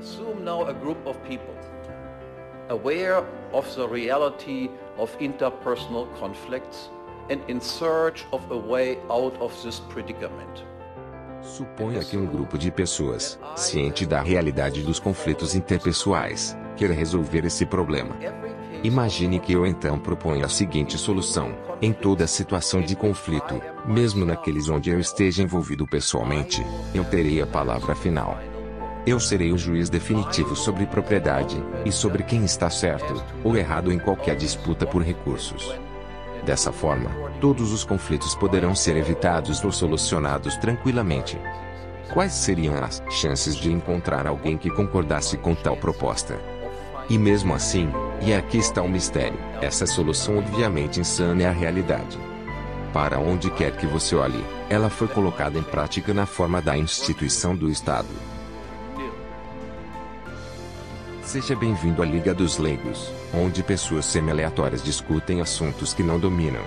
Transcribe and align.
Assume 0.00 0.42
now 0.42 0.66
a 0.66 0.72
group 0.72 0.96
of 1.06 1.18
people 1.28 1.54
aware 2.70 3.22
of 3.52 3.66
the 3.74 3.86
reality 3.86 4.70
of 4.96 5.14
interpersonal 5.18 6.08
conflicts 6.18 6.88
and 7.28 7.40
in 7.48 7.60
search 7.60 8.24
of 8.32 8.40
a 8.50 8.56
way 8.56 8.96
out 9.10 9.36
of 9.42 9.52
this 9.62 9.78
predicament. 9.90 10.64
Suponha 11.42 12.02
que 12.02 12.16
um 12.16 12.24
grupo 12.24 12.56
de 12.56 12.70
pessoas, 12.70 13.38
ciente 13.56 14.06
da 14.06 14.22
realidade 14.22 14.82
dos 14.82 14.98
conflitos 14.98 15.54
interpessoais, 15.54 16.56
queira 16.76 16.94
resolver 16.94 17.44
esse 17.44 17.66
problema. 17.66 18.16
Imagine 18.82 19.38
que 19.38 19.52
eu 19.52 19.66
então 19.66 19.98
proponho 19.98 20.46
a 20.46 20.48
seguinte 20.48 20.96
solução: 20.96 21.54
em 21.82 21.92
toda 21.92 22.26
situação 22.26 22.80
de 22.80 22.96
conflito, 22.96 23.60
mesmo 23.84 24.24
naqueles 24.24 24.70
onde 24.70 24.88
eu 24.88 24.98
esteja 24.98 25.42
envolvido 25.42 25.86
pessoalmente, 25.86 26.64
eu 26.94 27.04
terei 27.04 27.42
a 27.42 27.46
palavra 27.46 27.94
final. 27.94 28.38
Eu 29.06 29.18
serei 29.18 29.50
o 29.50 29.58
juiz 29.58 29.88
definitivo 29.88 30.54
sobre 30.54 30.84
propriedade, 30.84 31.56
e 31.86 31.90
sobre 31.90 32.22
quem 32.22 32.44
está 32.44 32.68
certo 32.68 33.24
ou 33.42 33.56
errado 33.56 33.90
em 33.90 33.98
qualquer 33.98 34.36
disputa 34.36 34.86
por 34.86 35.02
recursos. 35.02 35.74
Dessa 36.44 36.70
forma, 36.70 37.10
todos 37.40 37.72
os 37.72 37.82
conflitos 37.82 38.34
poderão 38.34 38.74
ser 38.74 38.96
evitados 38.96 39.64
ou 39.64 39.72
solucionados 39.72 40.56
tranquilamente. 40.56 41.38
Quais 42.12 42.32
seriam 42.32 42.74
as 42.74 43.02
chances 43.10 43.56
de 43.56 43.72
encontrar 43.72 44.26
alguém 44.26 44.58
que 44.58 44.70
concordasse 44.70 45.36
com 45.38 45.54
tal 45.54 45.76
proposta? 45.76 46.38
E 47.08 47.16
mesmo 47.16 47.54
assim, 47.54 47.90
e 48.20 48.34
aqui 48.34 48.58
está 48.58 48.82
o 48.82 48.88
mistério, 48.88 49.38
essa 49.62 49.86
solução 49.86 50.38
obviamente 50.38 51.00
insana 51.00 51.42
é 51.42 51.46
a 51.46 51.52
realidade. 51.52 52.18
Para 52.92 53.18
onde 53.18 53.50
quer 53.50 53.76
que 53.76 53.86
você 53.86 54.14
olhe, 54.14 54.44
ela 54.68 54.90
foi 54.90 55.08
colocada 55.08 55.58
em 55.58 55.62
prática 55.62 56.12
na 56.12 56.26
forma 56.26 56.60
da 56.60 56.76
instituição 56.76 57.54
do 57.54 57.70
Estado. 57.70 58.08
Seja 61.30 61.54
bem-vindo 61.54 62.02
à 62.02 62.04
Liga 62.04 62.34
dos 62.34 62.58
Leigos, 62.58 63.12
onde 63.32 63.62
pessoas 63.62 64.04
semi-aleatórias 64.06 64.82
discutem 64.82 65.40
assuntos 65.40 65.94
que 65.94 66.02
não 66.02 66.18
dominam. 66.18 66.64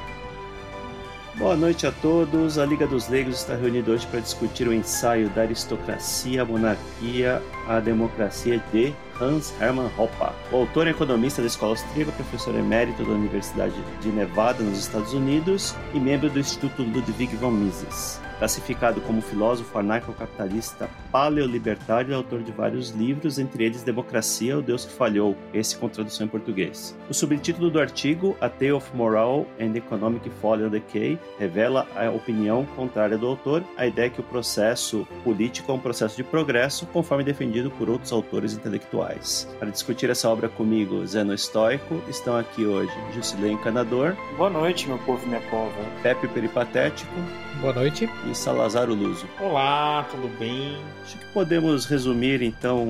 Boa 1.35 1.57
noite 1.57 1.85
a 1.85 1.91
todos. 1.91 2.57
A 2.57 2.65
Liga 2.65 2.87
dos 2.87 3.09
Leigos 3.09 3.41
está 3.41 3.57
reunida 3.57 3.91
hoje 3.91 4.07
para 4.07 4.21
discutir 4.21 4.65
o 4.65 4.73
ensaio 4.73 5.29
da 5.31 5.41
aristocracia, 5.41 6.43
a 6.43 6.45
monarquia, 6.45 7.43
a 7.67 7.81
democracia 7.81 8.63
de 8.71 8.93
Hans 9.19 9.53
Hermann 9.59 9.91
Hoppe. 9.97 10.33
Autor 10.53 10.87
e 10.87 10.91
economista 10.91 11.41
da 11.41 11.47
escola 11.47 11.73
austríaca, 11.73 12.13
professor 12.13 12.55
emérito 12.55 13.03
da 13.03 13.11
Universidade 13.11 13.75
de 13.99 14.07
Nevada, 14.07 14.63
nos 14.63 14.79
Estados 14.79 15.11
Unidos, 15.11 15.75
e 15.93 15.99
membro 15.99 16.29
do 16.29 16.39
Instituto 16.39 16.83
Ludwig 16.83 17.35
von 17.35 17.51
Mises. 17.51 18.17
Classificado 18.43 18.99
como 18.99 19.21
filósofo 19.21 19.79
anarcocapitalista 19.79 20.89
paleolibertário 21.13 22.11
e 22.11 22.13
autor 22.13 22.43
de 22.43 22.51
vários 22.51 22.89
livros, 22.89 23.39
entre 23.39 23.63
eles 23.63 23.83
Democracia, 23.83 24.57
o 24.57 24.61
Deus 24.61 24.83
que 24.83 24.91
Falhou, 24.91 25.37
esse 25.53 25.77
com 25.77 25.87
tradução 25.87 26.25
em 26.25 26.29
português. 26.29 26.93
O 27.09 27.13
subtítulo 27.13 27.69
do 27.69 27.79
artigo, 27.79 28.35
A 28.41 28.49
Tale 28.49 28.73
of 28.73 28.93
Moral 28.93 29.45
and 29.61 29.77
Economic 29.77 30.29
Folly 30.41 30.65
and 30.65 30.71
Decay, 30.71 31.17
revela 31.39 31.87
a 31.95 32.09
opinião 32.09 32.65
contrária 32.75 33.17
do 33.17 33.27
autor, 33.27 33.63
a 33.77 33.87
ideia 33.87 34.09
que 34.09 34.19
o 34.19 34.23
processo 34.23 35.07
político 35.23 35.71
é 35.71 35.75
um 35.75 35.79
processo 35.79 36.17
de 36.17 36.23
progresso, 36.25 36.85
conforme 36.87 37.23
defendido 37.23 37.71
por 37.71 37.89
outros 37.89 38.11
autores 38.11 38.53
intelectuais. 38.53 39.47
Para 39.57 39.71
discutir 39.71 40.09
essa 40.09 40.27
obra 40.27 40.49
comigo, 40.49 41.07
Zeno 41.07 41.33
Estoico, 41.33 42.03
estão 42.09 42.35
aqui 42.35 42.65
hoje 42.65 42.91
Jusilei 43.15 43.53
Encanador. 43.53 44.17
Boa 44.35 44.49
noite, 44.49 44.89
meu 44.89 44.97
povo 44.97 45.23
e 45.23 45.29
minha 45.29 45.41
pova. 45.49 45.71
Pepe 46.01 46.27
Peripatético. 46.27 47.13
Boa 47.61 47.71
noite. 47.71 48.09
E 48.29 48.32
Salazar 48.33 48.89
Luso. 48.89 49.25
Olá, 49.39 50.05
tudo 50.09 50.27
bem? 50.39 50.77
Acho 51.03 51.17
que 51.17 51.25
podemos 51.27 51.85
resumir 51.85 52.41
então 52.41 52.83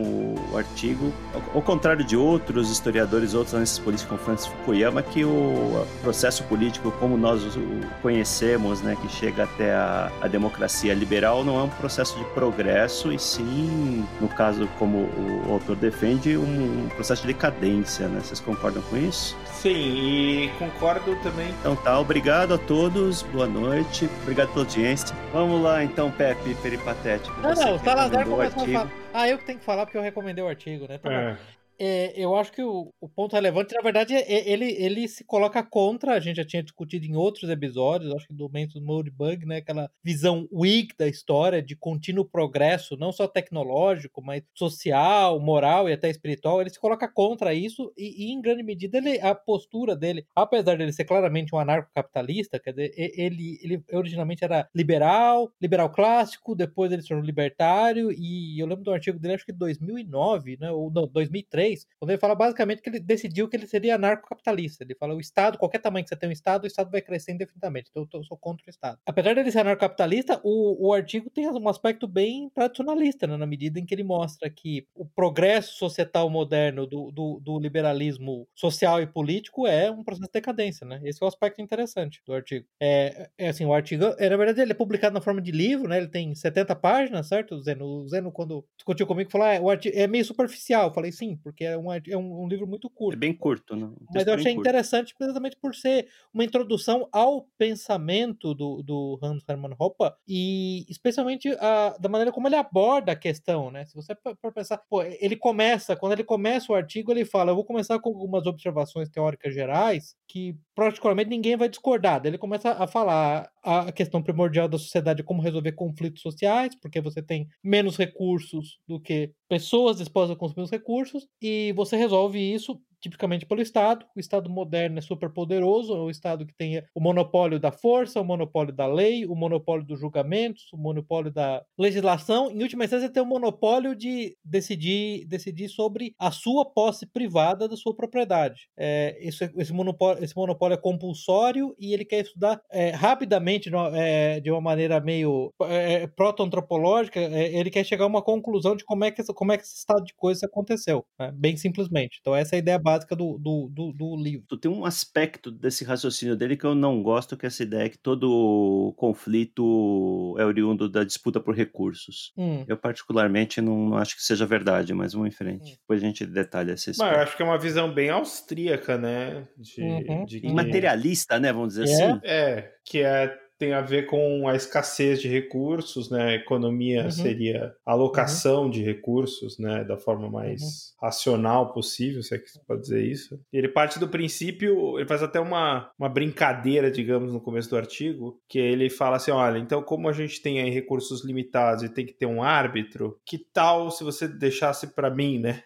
o 0.52 0.58
artigo, 0.58 1.13
ao 1.53 1.61
contrário 1.61 2.03
de 2.03 2.16
outros 2.16 2.69
historiadores, 2.69 3.33
outros 3.33 3.53
analistas 3.53 3.80
políticos 3.80 4.09
como 4.09 4.21
Francis 4.21 4.48
Fukuyama, 4.48 5.02
que 5.02 5.26
o 5.26 5.86
processo 6.02 6.43
político 6.43 6.92
como 6.99 7.17
nós 7.17 7.43
o 7.55 7.82
conhecemos, 8.02 8.82
né, 8.82 8.98
que 9.02 9.09
chega 9.09 9.43
até 9.43 9.73
a, 9.73 10.11
a 10.21 10.27
democracia 10.27 10.93
liberal, 10.93 11.43
não 11.43 11.59
é 11.59 11.64
um 11.64 11.70
processo 11.70 12.17
de 12.17 12.26
progresso 12.26 13.11
e 13.11 13.20
sim, 13.20 14.05
no 14.21 14.27
caso 14.27 14.67
como 14.80 15.09
o 15.48 15.53
autor 15.53 15.76
defende, 15.76 16.37
um, 16.37 16.86
um 16.86 16.89
processo 16.89 17.21
de 17.21 17.27
decadência, 17.27 18.08
né? 18.08 18.20
Vocês 18.23 18.39
concordam 18.39 18.82
com 18.83 18.98
isso? 18.98 19.36
Sim, 19.64 19.70
e 19.70 20.52
concordo 20.60 21.16
também. 21.24 21.50
Então 21.62 21.74
tá, 21.74 21.98
obrigado 21.98 22.54
a 22.54 22.58
todos, 22.58 23.22
boa 23.22 23.48
noite, 23.48 24.10
obrigado 24.22 24.50
pela 24.50 24.66
audiência. 24.66 25.16
Vamos 25.32 25.62
lá 25.64 25.82
então, 25.82 26.12
Pepe 26.12 26.54
Peripatético. 26.56 27.34
Não, 27.40 27.54
não, 27.54 27.76
o 27.76 27.80
Salazar 27.80 28.28
começou 28.28 28.64
a 28.64 28.68
falar. 28.68 28.92
Ah, 29.14 29.30
eu 29.30 29.38
que 29.38 29.46
tenho 29.46 29.60
que 29.60 29.64
falar 29.64 29.86
porque 29.86 29.98
eu 29.98 30.02
recomendei 30.02 30.44
o 30.44 30.50
artigo, 30.50 30.86
né? 30.86 30.98
Tá 30.98 31.14
É. 31.14 31.38
É, 31.80 32.14
eu 32.16 32.36
acho 32.36 32.52
que 32.52 32.61
o, 32.61 32.94
o 33.02 33.10
ponto 33.10 33.34
relevante, 33.34 33.73
na 33.73 33.82
verdade, 33.82 34.14
é 34.14 34.50
ele, 34.50 34.72
ele 34.72 35.08
se 35.08 35.23
coloca 35.23 35.64
contra, 35.64 36.14
a 36.14 36.20
gente 36.20 36.38
já 36.38 36.45
tinha 36.45 36.64
discutido 36.64 37.06
em 37.06 37.16
outros 37.16 37.50
episódios, 37.50 38.14
acho 38.14 38.28
que 38.28 38.34
do 38.34 38.44
momento 38.44 38.80
do 38.80 38.86
Moldbug, 38.86 39.45
né? 39.45 39.58
Aquela 39.58 39.89
visão 40.04 40.48
weak 40.52 40.95
da 40.98 41.08
história 41.08 41.62
de 41.62 41.76
contínuo 41.76 42.26
progresso, 42.26 42.95
não 42.98 43.12
só 43.12 43.28
tecnológico, 43.28 44.22
mas 44.22 44.44
social, 44.54 45.39
moral 45.39 45.89
e 45.89 45.94
até 45.94 46.10
espiritual. 46.10 46.62
Ele 46.62 46.70
se 46.70 46.80
coloca 46.80 47.08
contra 47.08 47.54
isso 47.54 47.92
e, 47.98 48.28
e 48.28 48.32
em 48.32 48.42
grande 48.42 48.64
medida, 48.64 48.98
ele, 48.98 49.20
a 49.20 49.33
postura 49.33 49.95
dele, 49.95 50.26
apesar 50.36 50.78
dele 50.78 50.94
ser 50.94 51.06
claramente 51.06 51.54
um 51.54 51.60
anarcocapitalista, 51.60 52.60
quer 52.60 52.72
dizer, 52.72 52.94
ele, 52.95 53.60
ele 53.62 53.83
originalmente 53.92 54.44
era 54.44 54.67
liberal, 54.76 55.52
liberal 55.62 55.89
clássico, 55.92 56.56
depois 56.56 56.92
ele 56.92 57.02
se 57.02 57.08
tornou 57.08 57.26
libertário 57.26 58.12
e 58.12 58.60
eu 58.60 58.67
lembro 58.67 58.83
do 58.83 58.92
artigo 58.92 59.20
dele, 59.20 59.36
acho 59.36 59.45
que 59.45 59.52
de 59.52 59.60
2009, 59.60 60.58
né? 60.60 60.72
Ou 60.72 60.92
não, 60.92 61.08
2003, 61.08 61.63
quando 62.00 62.12
ele 62.12 62.20
fala 62.20 62.36
basicamente 62.36 62.82
que 62.82 62.90
ele 62.90 63.00
decidiu 63.00 63.48
que 63.50 63.56
ele 63.56 63.68
seria 63.68 63.96
anarcocapitalista. 63.96 64.84
Ele 64.84 64.96
fala 64.96 65.16
o 65.16 65.20
Estado, 65.20 65.58
qualquer 65.58 65.80
tamanho 65.80 66.04
que 66.06 66.10
você 66.10 66.16
tem 66.16 66.30
um 66.30 66.32
Estado, 66.32 66.64
o 66.64 66.68
Estado 66.68 66.92
vai 66.92 67.02
crescer 67.02 67.32
indefinidamente. 67.34 67.90
Então 67.90 68.04
eu, 68.04 68.08
tô- 68.08 68.18
eu 68.20 68.24
sou 68.24 68.38
contra 68.38 68.66
o 68.68 68.70
Estado. 68.70 69.00
Apesar 69.06 69.36
dele 69.36 69.52
ser 69.52 69.60
anarcocapitalista, 69.60 70.40
o, 70.44 70.88
o 70.88 70.94
artigo 70.94 71.30
tem 71.30 71.48
um 71.50 71.70
aspecto 71.70 72.08
bem 72.08 72.50
tradicionalista, 72.54 73.28
né, 73.28 73.38
na 73.38 73.46
medida 73.46 73.80
em 73.80 73.86
que 73.86 73.94
ele 73.94 74.04
mostra 74.04 74.50
que 74.50 74.88
o 74.96 75.06
progresso 75.06 75.76
societal 75.78 76.30
moderno 76.30 76.86
do, 76.88 77.12
do, 77.12 77.40
do 77.40 77.60
liberalismo 77.60 78.48
social 78.56 79.02
e 79.02 79.08
político 79.08 79.68
é 79.68 79.90
um 79.92 80.04
processo 80.04 80.28
de 80.28 80.32
decadência, 80.34 80.86
né? 80.86 81.00
Esse 81.04 81.22
é 81.22 81.26
o 81.26 81.28
aspecto 81.28 81.62
interessante 81.62 82.22
do 82.26 82.34
artigo. 82.34 82.66
É, 82.82 83.30
é 83.38 83.48
assim, 83.50 83.66
o 83.66 83.74
artigo, 83.74 84.04
é, 84.18 84.30
na 84.30 84.38
verdade, 84.38 84.62
ele 84.62 84.72
é 84.72 84.76
publicado 84.76 85.14
na 85.14 85.22
forma 85.22 85.42
de 85.42 85.52
livro, 85.52 85.88
né? 85.88 85.98
Ele 85.98 86.08
tem 86.08 86.34
70 86.36 86.76
páginas, 86.76 87.28
certo? 87.28 87.62
Zeno, 87.62 87.86
o 87.86 88.08
Zeno 88.08 88.32
quando 88.32 88.66
discutiu 88.78 89.08
comigo, 89.08 89.32
falou, 89.32 89.48
ah, 89.48 89.60
o 89.62 89.70
artigo 89.70 89.95
é 89.98 90.08
meio 90.08 90.26
superficial. 90.26 90.88
Eu 90.90 90.94
falei, 90.94 91.12
sim, 91.12 91.38
porque 91.44 91.52
é 91.61 91.77
um, 91.77 91.91
é 91.93 92.17
um, 92.17 92.43
um 92.43 92.47
livro 92.47 92.65
muito 92.65 92.89
curto. 92.89 93.17
É 93.17 93.19
bem 93.19 93.33
curto, 93.33 93.75
né? 93.75 93.89
Mas 94.02 94.14
texto 94.14 94.27
eu 94.27 94.33
achei 94.33 94.53
curto. 94.53 94.59
interessante 94.61 95.15
precisamente 95.15 95.58
por 95.58 95.75
ser 95.75 96.08
uma 96.33 96.43
introdução 96.43 97.08
ao 97.11 97.47
pensamento 97.58 98.53
do, 98.53 98.81
do 98.81 99.19
Hans 99.21 99.43
Hermann 99.47 99.75
Hoppe 99.77 100.14
e 100.27 100.86
especialmente 100.89 101.49
a, 101.59 101.97
da 101.99 102.08
maneira 102.08 102.31
como 102.31 102.47
ele 102.47 102.55
aborda 102.55 103.11
a 103.11 103.15
questão, 103.15 103.69
né? 103.69 103.86
Se 103.86 103.95
você 103.95 104.15
for 104.41 104.53
pensar, 104.53 104.77
pô, 104.89 105.03
ele 105.03 105.36
começa, 105.36 105.95
quando 105.95 106.14
ele 106.14 106.23
começa 106.23 106.71
o 106.71 106.75
artigo, 106.75 107.11
ele 107.11 107.25
fala, 107.25 107.52
eu 107.52 107.55
vou 107.55 107.65
começar 107.65 107.99
com 107.99 108.09
algumas 108.09 108.45
observações 108.45 109.09
teóricas 109.09 109.53
gerais 109.53 110.15
que 110.33 110.58
particularmente 110.73 111.30
ninguém 111.30 111.55
vai 111.55 111.70
discordar. 111.70 112.20
Daí 112.20 112.32
ele 112.32 112.39
começa 112.39 112.71
a 112.71 112.88
falar 112.88 113.48
a 113.64 113.92
questão 113.92 114.23
primordial 114.23 114.67
da 114.67 114.80
sociedade 114.80 115.21
como 115.21 115.44
resolver 115.44 115.73
conflitos 115.73 116.23
sociais, 116.23 116.73
porque 116.82 116.99
você 116.99 117.21
tem 117.21 117.48
menos 117.64 117.98
recursos 117.98 118.80
do 118.88 118.99
que 118.99 119.32
pessoas 119.48 119.98
dispostas 119.98 120.36
a 120.36 120.39
consumir 120.39 120.64
os 120.64 120.71
recursos, 120.71 121.27
e 121.39 121.71
você 121.73 121.95
resolve 121.95 122.39
isso 122.39 122.82
tipicamente 123.03 123.45
pelo 123.45 123.61
Estado. 123.61 124.05
O 124.15 124.19
Estado 124.19 124.49
moderno 124.49 124.97
é 124.97 125.02
super 125.02 125.30
poderoso, 125.30 125.93
é 125.93 125.99
o 125.99 126.09
Estado 126.09 126.45
que 126.45 126.55
tem 126.55 126.81
o 126.95 127.02
monopólio 127.02 127.59
da 127.59 127.71
força, 127.71 128.21
o 128.21 128.24
monopólio 128.24 128.74
da 128.74 128.88
lei, 128.88 129.25
o 129.25 129.36
monopólio 129.36 129.86
dos 129.86 130.00
julgamentos, 130.00 130.71
o 130.71 130.77
monopólio 130.77 131.31
da 131.31 131.62
legislação. 131.77 132.50
Em 132.50 132.63
última 132.63 132.85
instância, 132.85 133.09
tem 133.09 133.21
o 133.21 133.25
monopólio 133.25 133.94
de 133.94 134.38
decidir, 134.44 135.25
decidir 135.27 135.67
sobre 135.67 136.15
a 136.17 136.31
sua 136.31 136.65
posse 136.65 137.05
privada 137.05 137.67
da 137.67 137.75
sua 137.75 137.94
propriedade. 137.94 138.69
É, 138.77 139.17
esse, 139.19 139.51
esse, 139.57 139.73
monopólio, 139.73 140.23
esse 140.23 140.35
monopólio 140.35 140.75
é 140.75 140.77
compulsório 140.77 141.75
e 141.77 141.94
ele 141.94 142.06
quer 142.06 142.21
estudar 142.21 142.61
é, 142.71 142.91
rapidamente, 142.91 143.69
é, 143.95 144.39
de 144.39 144.49
uma 144.49 144.61
maneira 144.61 145.01
meio 145.01 145.53
é, 145.63 146.07
proto-antropológica, 146.07 147.19
é, 147.19 147.53
ele 147.53 147.69
quer 147.69 147.83
chegar 147.83 148.06
a 148.06 148.07
uma 148.07 148.21
conclusão 148.21 148.75
de 148.77 148.85
como 148.85 149.03
é 149.03 149.11
que, 149.11 149.21
como 149.33 149.51
é 149.51 149.57
que 149.57 149.63
esse 149.63 149.75
estado 149.75 150.06
de 150.06 150.13
coisas 150.15 150.44
aconteceu, 150.44 151.06
né? 151.19 151.31
bem 151.33 151.57
simplesmente. 151.57 152.19
Então 152.21 152.33
essa 152.33 152.56
é 152.56 152.57
a 152.57 152.59
ideia 152.59 152.79
básica 152.79 152.93
do, 153.16 153.38
do, 153.38 153.69
do, 153.69 153.92
do 153.92 154.16
livro. 154.16 154.57
Tem 154.57 154.69
um 154.72 154.86
aspecto 154.86 155.51
desse 155.51 155.84
raciocínio 155.84 156.36
dele 156.36 156.56
que 156.57 156.66
eu 156.66 156.74
não 156.75 157.01
gosto, 157.04 157.36
que 157.38 157.45
é 157.45 157.48
essa 157.48 157.63
ideia 157.63 157.90
que 157.90 157.98
todo 157.98 158.94
conflito 158.98 160.36
é 160.40 160.45
oriundo 160.45 160.90
da 160.90 161.04
disputa 161.04 161.40
por 161.40 161.56
recursos. 161.56 162.31
Hum. 162.38 162.63
Eu 162.68 162.78
particularmente 162.78 163.62
não, 163.62 163.90
não 163.90 163.98
acho 163.98 164.16
que 164.16 164.24
seja 164.24 164.45
verdade, 164.45 164.94
mas 164.94 165.13
vamos 165.13 165.30
em 165.30 165.31
frente. 165.31 165.78
Depois 165.80 166.01
a 166.01 166.06
gente 166.06 166.25
detalha 166.25 166.74
esse 166.74 166.90
Mas 166.92 167.00
eu 167.00 167.06
aspecto. 167.06 167.24
acho 167.24 167.38
que 167.38 167.44
é 167.44 167.45
uma 167.45 167.57
visão 167.57 167.94
bem 167.94 168.10
austríaca, 168.10 168.98
né? 168.98 169.48
De, 169.57 169.81
Uhum. 169.84 170.25
de 170.25 170.38
E 170.38 170.42
que- 170.42 170.54
materialista, 170.54 171.40
né? 171.40 171.51
Vamos 171.54 171.75
dizer 171.75 171.90
É. 171.90 171.94
assim. 172.12 172.19
É, 172.24 172.72
que 172.86 173.00
é 173.01 173.38
tem 173.63 173.74
a 173.74 173.81
ver 173.81 174.07
com 174.07 174.45
a 174.45 174.56
escassez 174.56 175.21
de 175.21 175.30
recursos, 175.30 176.10
né? 176.10 176.24
A 176.24 176.33
economia 176.36 177.06
Uhum. 177.06 177.12
seria 177.12 177.74
alocação 177.86 178.69
de 178.69 178.83
recursos, 178.83 179.57
né? 179.57 179.86
Da 179.86 179.98
forma 179.98 180.30
mais 180.30 180.94
racional 181.01 181.71
possível, 181.71 182.21
se 182.21 182.36
é 182.36 182.38
que 182.38 182.45
pode 182.68 182.81
dizer 182.81 183.01
isso. 183.06 183.39
E 183.54 183.57
ele 183.57 183.69
parte 183.69 184.00
do 184.00 184.07
princípio, 184.07 185.00
ele 185.00 185.07
faz 185.07 185.24
até 185.24 185.39
uma, 185.39 185.89
uma 185.98 186.10
brincadeira, 186.10 186.92
digamos, 186.92 187.31
no 187.31 187.39
começo 187.39 187.69
do 187.69 187.77
artigo, 187.77 188.38
que 188.50 188.60
ele 188.60 188.89
fala 188.89 189.15
assim, 189.15 189.31
olha, 189.31 189.57
então 189.57 189.81
como 189.81 190.09
a 190.09 190.13
gente 190.13 190.42
tem 190.42 190.59
aí 190.62 190.69
recursos 190.69 191.24
limitados 191.24 191.83
e 191.83 191.89
tem 191.89 192.06
que 192.06 192.13
ter 192.13 192.25
um 192.25 192.44
árbitro, 192.44 193.18
que 193.25 193.38
tal 193.38 193.89
se 193.92 194.04
você 194.04 194.27
deixasse 194.27 194.88
para 194.88 195.09
mim, 195.09 195.39
né? 195.39 195.63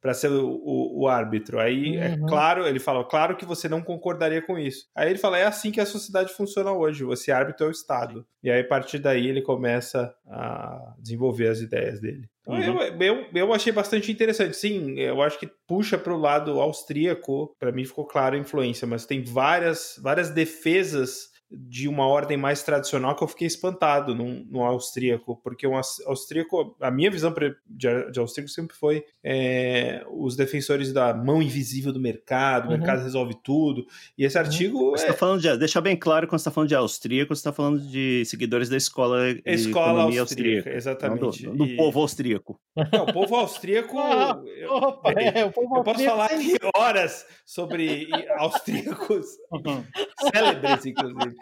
Para 0.00 0.14
ser 0.14 0.28
o, 0.30 0.48
o, 0.50 1.02
o, 1.02 1.08
árbitro. 1.08 1.58
Aí 1.58 1.96
é 1.96 2.12
Uhum. 2.12 2.26
claro, 2.26 2.66
ele 2.66 2.78
fala, 2.78 3.04
claro 3.04 3.36
que 3.36 3.44
você 3.46 3.68
não 3.68 3.80
concordaria 3.82 4.42
com 4.42 4.58
isso. 4.58 4.86
Aí 4.94 5.10
ele 5.10 5.18
fala, 5.18 5.38
é 5.38 5.44
assim 5.46 5.70
que 5.70 5.80
a 5.80 5.86
sociedade 5.86 6.32
funciona 6.32 6.72
hoje, 6.72 7.04
você 7.04 7.32
árbitro 7.32 7.66
é 7.66 7.68
o 7.68 7.72
Estado. 7.72 8.26
E 8.42 8.50
aí 8.50 8.60
a 8.60 8.66
partir 8.68 8.98
daí 8.98 9.26
ele 9.26 9.40
começa 9.42 10.14
a 10.26 10.94
desenvolver 10.98 11.48
as 11.48 11.60
ideias 11.60 12.00
dele. 12.00 12.28
Então, 12.42 12.54
Uhum. 12.54 12.82
eu, 12.82 13.00
eu, 13.00 13.26
eu 13.34 13.52
achei 13.54 13.72
bastante 13.72 14.10
interessante. 14.10 14.56
Sim, 14.56 14.98
eu 14.98 15.22
acho 15.22 15.38
que 15.38 15.48
puxa 15.66 15.96
para 15.96 16.12
o 16.12 16.18
lado 16.18 16.60
austríaco, 16.60 17.54
para 17.58 17.72
mim 17.72 17.84
ficou 17.84 18.04
claro 18.06 18.34
a 18.34 18.38
influência, 18.38 18.86
mas 18.86 19.06
tem 19.06 19.22
várias, 19.22 19.98
várias 20.02 20.30
defesas 20.30 21.31
de 21.54 21.86
uma 21.88 22.06
ordem 22.06 22.36
mais 22.36 22.62
tradicional 22.62 23.14
que 23.14 23.22
eu 23.22 23.28
fiquei 23.28 23.46
espantado 23.46 24.14
no, 24.14 24.44
no 24.46 24.62
austríaco, 24.62 25.38
porque 25.44 25.66
um 25.66 25.76
aus- 25.76 26.00
austríaco, 26.06 26.74
a 26.80 26.90
minha 26.90 27.10
visão 27.10 27.32
de, 27.66 28.10
de 28.10 28.18
austríaco 28.18 28.50
sempre 28.50 28.74
foi 28.76 29.04
é, 29.22 30.02
os 30.10 30.34
defensores 30.36 30.92
da 30.92 31.12
mão 31.12 31.42
invisível 31.42 31.92
do 31.92 32.00
mercado, 32.00 32.64
o 32.66 32.70
Uhum. 32.72 32.78
mercado 32.78 33.02
resolve 33.02 33.34
tudo, 33.44 33.86
e 34.16 34.24
esse 34.24 34.38
artigo 34.38 34.90
Você 34.92 35.04
é 35.04 35.08
tá 35.08 35.14
falando 35.14 35.40
de, 35.42 35.56
deixa 35.58 35.80
bem 35.80 35.96
claro 35.96 36.26
quando 36.26 36.38
você 36.38 36.42
está 36.42 36.50
falando 36.50 36.68
de 36.68 36.74
austríaco, 36.74 37.34
você 37.34 37.40
está 37.40 37.52
falando 37.52 37.80
de 37.80 38.24
seguidores 38.24 38.68
da 38.68 38.76
escola 38.76 39.34
de 39.34 39.42
escola 39.46 39.90
economia 39.92 40.20
austríaca, 40.22 40.70
não 40.70 40.76
exatamente. 40.76 41.46
do, 41.46 41.56
do 41.56 41.66
E- 41.66 41.76
povo 41.76 42.00
austríaco. 42.00 42.58
Não, 42.92 43.04
o 43.04 43.12
povo 43.12 43.36
austríaco... 43.36 43.98
Ah, 44.22 44.40
eu- 44.56 44.72
Opa, 44.72 45.12
é, 45.12 45.44
o 45.44 45.52
povo 45.52 45.76
Eu 45.78 45.82
posso 45.84 46.04
falar 46.04 46.30
horas 46.76 47.26
sobre 47.44 48.08
austríacos 48.38 49.26
célebres, 50.34 50.86
inclusive. 50.86 51.34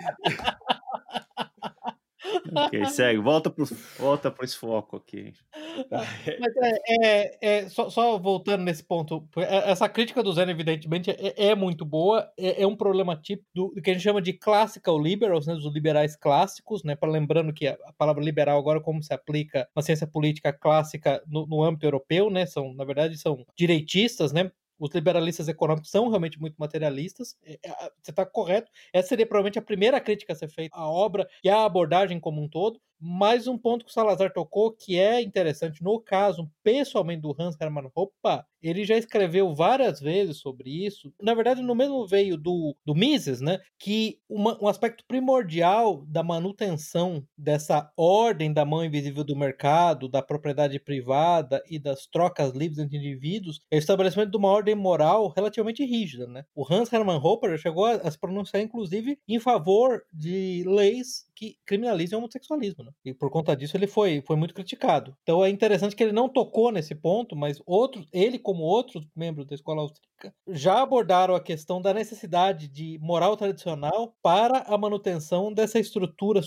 Ok, 2.66 2.86
segue. 2.86 3.20
Volta 3.20 3.50
pro, 3.50 3.64
volta 3.98 4.30
pro 4.30 4.48
foco 4.48 4.96
aqui. 4.96 5.32
Mas 6.40 6.56
é, 6.56 6.80
é- 6.88 7.38
é- 7.40 7.68
só, 7.68 7.88
só 7.88 8.18
voltando 8.18 8.62
nesse 8.64 8.84
ponto, 8.84 9.26
é- 9.36 9.70
essa 9.70 9.88
crítica 9.88 10.22
do 10.22 10.32
Zen, 10.32 10.48
evidentemente, 10.50 11.10
é, 11.10 11.46
é 11.48 11.54
muito 11.54 11.84
boa, 11.84 12.30
é, 12.38 12.62
é 12.62 12.66
um 12.66 12.76
problema 12.76 13.16
típico 13.16 13.48
do, 13.54 13.68
do 13.74 13.82
que 13.82 13.90
a 13.90 13.94
gente 13.94 14.02
chama 14.02 14.20
de 14.20 14.32
classical 14.32 14.98
liberals, 15.00 15.46
né, 15.46 15.54
dos 15.54 15.72
liberais 15.72 16.16
clássicos, 16.16 16.84
né, 16.84 16.94
para 16.94 17.10
lembrando 17.10 17.52
que 17.52 17.66
a, 17.66 17.76
a 17.86 17.92
palavra 17.92 18.22
liberal 18.22 18.58
agora 18.58 18.80
como 18.80 19.02
se 19.02 19.12
aplica 19.14 19.68
na 19.74 19.82
ciência 19.82 20.06
política 20.06 20.52
clássica 20.52 21.22
no, 21.26 21.46
no 21.46 21.62
âmbito 21.62 21.86
europeu, 21.86 22.30
né, 22.30 22.46
são, 22.46 22.74
na 22.74 22.84
verdade, 22.84 23.16
são 23.18 23.44
direitistas, 23.56 24.32
né, 24.32 24.50
os 24.80 24.90
liberalistas 24.94 25.46
econômicos 25.46 25.90
são 25.90 26.08
realmente 26.08 26.40
muito 26.40 26.56
materialistas. 26.58 27.36
É, 27.44 27.58
é, 27.62 27.70
Você 28.02 28.10
está 28.10 28.24
correto. 28.24 28.70
Essa 28.92 29.08
seria 29.10 29.26
provavelmente 29.26 29.58
a 29.58 29.62
primeira 29.62 30.00
crítica 30.00 30.32
a 30.32 30.36
ser 30.36 30.48
feita 30.48 30.76
à 30.76 30.88
obra 30.88 31.28
e 31.44 31.50
à 31.50 31.64
abordagem 31.64 32.18
como 32.18 32.42
um 32.42 32.48
todo. 32.48 32.80
Mais 33.02 33.46
um 33.46 33.56
ponto 33.56 33.84
que 33.84 33.90
o 33.90 33.94
Salazar 33.94 34.30
tocou 34.30 34.72
que 34.72 34.98
é 34.98 35.22
interessante, 35.22 35.82
no 35.82 35.98
caso, 35.98 36.50
pessoalmente 36.62 37.22
do 37.22 37.34
Hans 37.38 37.56
Hermann 37.58 37.90
Hoppe, 37.94 38.12
ele 38.62 38.84
já 38.84 38.94
escreveu 38.98 39.54
várias 39.54 40.00
vezes 40.00 40.38
sobre 40.38 40.68
isso. 40.84 41.10
Na 41.18 41.32
verdade, 41.32 41.62
no 41.62 41.74
mesmo 41.74 42.06
veio 42.06 42.36
do, 42.36 42.76
do 42.84 42.94
Mises, 42.94 43.40
né? 43.40 43.58
Que 43.78 44.18
uma- 44.28 44.62
um 44.62 44.68
aspecto 44.68 45.02
primordial 45.08 46.04
da 46.06 46.22
manutenção 46.22 47.24
dessa 47.38 47.90
ordem 47.96 48.52
da 48.52 48.66
mão 48.66 48.84
invisível 48.84 49.24
do 49.24 49.34
mercado, 49.34 50.06
da 50.06 50.20
propriedade 50.20 50.78
privada 50.78 51.62
e 51.70 51.78
das 51.78 52.06
trocas 52.06 52.52
livres 52.52 52.78
entre 52.78 52.98
indivíduos 52.98 53.60
é 53.70 53.76
o 53.76 53.78
estabelecimento 53.78 54.30
de 54.30 54.36
uma 54.36 54.48
ordem 54.50 54.74
moral 54.74 55.32
relativamente 55.34 55.82
rígida, 55.84 56.26
né? 56.26 56.44
O 56.54 56.70
Hans 56.70 56.92
Hermann 56.92 57.18
Hoppe 57.22 57.56
chegou 57.56 57.86
a, 57.86 57.92
a 57.94 58.10
se 58.10 58.18
pronunciar, 58.18 58.62
inclusive, 58.62 59.18
em 59.26 59.40
favor 59.40 60.02
de 60.12 60.64
leis 60.66 61.24
que 61.34 61.56
criminalizam 61.64 62.18
o 62.18 62.22
homossexualismo, 62.22 62.84
né? 62.84 62.89
E 63.04 63.14
por 63.14 63.30
conta 63.30 63.56
disso 63.56 63.76
ele 63.76 63.86
foi, 63.86 64.22
foi 64.26 64.36
muito 64.36 64.54
criticado. 64.54 65.16
Então 65.22 65.44
é 65.44 65.50
interessante 65.50 65.94
que 65.96 66.02
ele 66.02 66.12
não 66.12 66.28
tocou 66.28 66.70
nesse 66.72 66.94
ponto, 66.94 67.36
mas 67.36 67.60
outros, 67.66 68.06
ele 68.12 68.38
como 68.38 68.62
outros 68.62 69.06
membros 69.14 69.46
da 69.46 69.54
escola 69.54 69.82
austríaca 69.82 70.34
já 70.48 70.82
abordaram 70.82 71.34
a 71.34 71.40
questão 71.40 71.80
da 71.80 71.94
necessidade 71.94 72.68
de 72.68 72.98
moral 73.00 73.36
tradicional 73.36 74.14
para 74.22 74.58
a 74.66 74.76
manutenção 74.76 75.52
dessa 75.52 75.78
estrutura, 75.78 76.40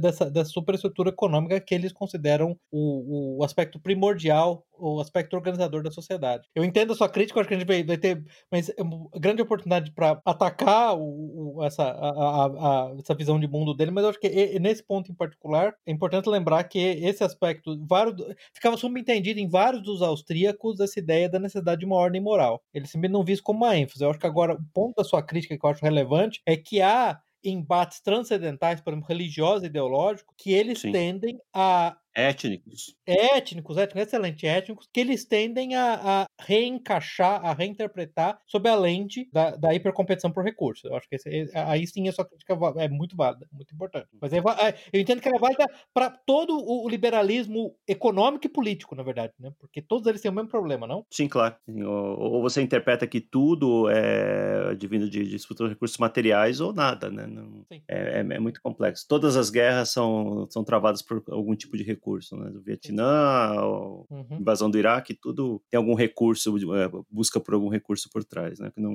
dessa, 0.00 0.30
dessa 0.30 0.50
superestrutura 0.50 1.10
econômica 1.10 1.60
que 1.60 1.74
eles 1.74 1.92
consideram 1.92 2.56
o, 2.70 3.38
o 3.38 3.44
aspecto 3.44 3.78
primordial, 3.78 4.64
o 4.78 5.00
aspecto 5.00 5.34
organizador 5.34 5.82
da 5.82 5.90
sociedade. 5.90 6.48
Eu 6.54 6.64
entendo 6.64 6.92
a 6.92 6.96
sua 6.96 7.08
crítica, 7.08 7.40
acho 7.40 7.48
que 7.48 7.54
a 7.54 7.58
gente 7.58 7.66
vai, 7.66 7.82
ter 7.98 8.22
mas 8.50 8.68
é 8.70 8.82
uma 8.82 9.08
grande 9.16 9.42
oportunidade 9.42 9.92
para 9.92 10.20
atacar 10.24 10.96
o, 10.96 11.56
o- 11.58 11.64
essa, 11.64 11.82
a- 11.84 12.44
a- 12.46 12.90
a- 12.90 12.96
essa 12.98 13.14
visão 13.14 13.38
de 13.38 13.46
mundo 13.48 13.74
dele, 13.74 13.90
mas 13.90 14.04
eu 14.04 14.10
acho 14.10 14.20
que 14.20 14.58
nesse 14.58 14.82
ponto 14.84 15.10
em 15.10 15.14
particular 15.14 15.74
é 15.86 15.92
importante 15.92 16.28
lembrar 16.28 16.64
que 16.64 16.78
esse 16.78 17.22
aspecto 17.24 17.76
vários, 17.86 18.14
ficava 18.54 18.76
subentendido 18.76 19.40
em 19.40 19.48
vários 19.48 19.82
dos 19.82 20.02
austríacos 20.02 20.80
essa 20.80 20.98
ideia 20.98 21.28
da 21.28 21.38
necessidade 21.38 21.80
de 21.80 21.86
uma 21.86 21.96
ordem 21.96 22.20
moral. 22.20 22.60
Ele 22.72 22.86
sempre 22.86 23.08
não 23.08 23.24
visto 23.24 23.42
como 23.42 23.64
uma 23.64 23.76
ênfase. 23.76 24.02
Eu 24.04 24.10
acho 24.10 24.18
que 24.18 24.26
agora 24.26 24.54
o 24.54 24.62
ponto 24.72 24.94
da 24.96 25.04
sua 25.04 25.22
crítica 25.22 25.56
que 25.58 25.64
eu 25.64 25.70
acho 25.70 25.84
relevante 25.84 26.40
é 26.46 26.56
que 26.56 26.80
há 26.80 27.18
embates 27.44 28.00
transcendentais, 28.00 28.80
por 28.80 28.92
exemplo, 28.92 29.08
religiosos 29.08 29.62
e 29.62 29.66
ideológicos, 29.66 30.34
que 30.36 30.52
eles 30.52 30.80
Sim. 30.80 30.90
tendem 30.90 31.38
a 31.54 31.96
Étnicos. 32.14 32.96
étnicos, 33.06 33.76
étnicos, 33.76 34.02
excelente 34.02 34.46
étnicos, 34.46 34.88
que 34.92 35.00
eles 35.00 35.24
tendem 35.24 35.74
a, 35.76 36.22
a 36.22 36.26
reencaixar, 36.40 37.44
a 37.44 37.52
reinterpretar 37.52 38.40
sob 38.46 38.68
a 38.68 38.74
lente 38.74 39.28
da, 39.32 39.54
da 39.56 39.72
hipercompetição 39.74 40.30
por 40.32 40.42
recurso. 40.44 40.88
Eu 40.88 40.96
acho 40.96 41.08
que 41.08 41.14
esse- 41.16 41.50
aí 41.54 41.86
sim 41.86 42.08
a 42.08 42.12
sua 42.12 42.24
crítica 42.24 42.58
é 42.78 42.88
muito 42.88 43.16
válida, 43.16 43.46
muito 43.52 43.72
importante. 43.72 44.08
Mas 44.20 44.32
é 44.32 44.38
é, 44.38 44.74
eu 44.92 45.00
entendo 45.00 45.20
que 45.20 45.28
ela 45.28 45.36
é 45.36 45.40
válida 45.40 45.66
para 45.94 46.10
todo 46.10 46.56
o, 46.58 46.88
liberalismo 46.88 47.76
econômico 47.86 48.46
e 48.46 48.48
político, 48.50 48.94
na 48.94 49.02
verdade, 49.02 49.32
né? 49.38 49.52
Porque 49.58 49.80
todos 49.82 50.06
eles 50.06 50.20
têm 50.20 50.30
o 50.30 50.34
mesmo 50.34 50.48
problema, 50.48 50.86
não? 50.86 51.04
Sim, 51.10 51.28
claro. 51.28 51.56
Ou, 51.86 52.42
você 52.42 52.62
interpreta 52.62 53.06
que 53.06 53.20
tudo 53.20 53.88
é 53.90 54.70
advindo 54.70 55.08
de 55.08 55.24
disputa 55.28 55.64
de 55.64 55.70
recursos 55.70 55.98
materiais 55.98 56.60
ou 56.60 56.72
nada, 56.72 57.10
né? 57.10 57.26
Não- 57.26 57.64
é, 57.70 58.20
é- 58.20 58.20
é 58.20 58.38
muito 58.40 58.60
complexo. 58.62 59.06
Todas 59.08 59.36
as 59.36 59.50
guerras 59.50 59.90
são, 59.90 60.46
são 60.50 60.64
travadas 60.64 61.02
por 61.02 61.22
algum 61.30 61.54
tipo 61.54 61.76
de 61.76 61.82
recurso, 61.84 62.07
né? 62.36 62.50
Do 62.50 62.60
Vietnã, 62.62 63.52
ou 63.62 64.06
Uhum. 64.10 64.38
invasão 64.40 64.70
do 64.70 64.78
Iraque, 64.78 65.14
tudo 65.14 65.62
tem 65.70 65.78
algum 65.78 65.94
recurso, 65.94 66.56
é, 66.74 66.88
busca 67.10 67.38
por 67.40 67.54
algum 67.54 67.68
recurso 67.68 68.08
por 68.10 68.24
trás, 68.24 68.58
né? 68.58 68.70
Que 68.74 68.80
não, 68.80 68.92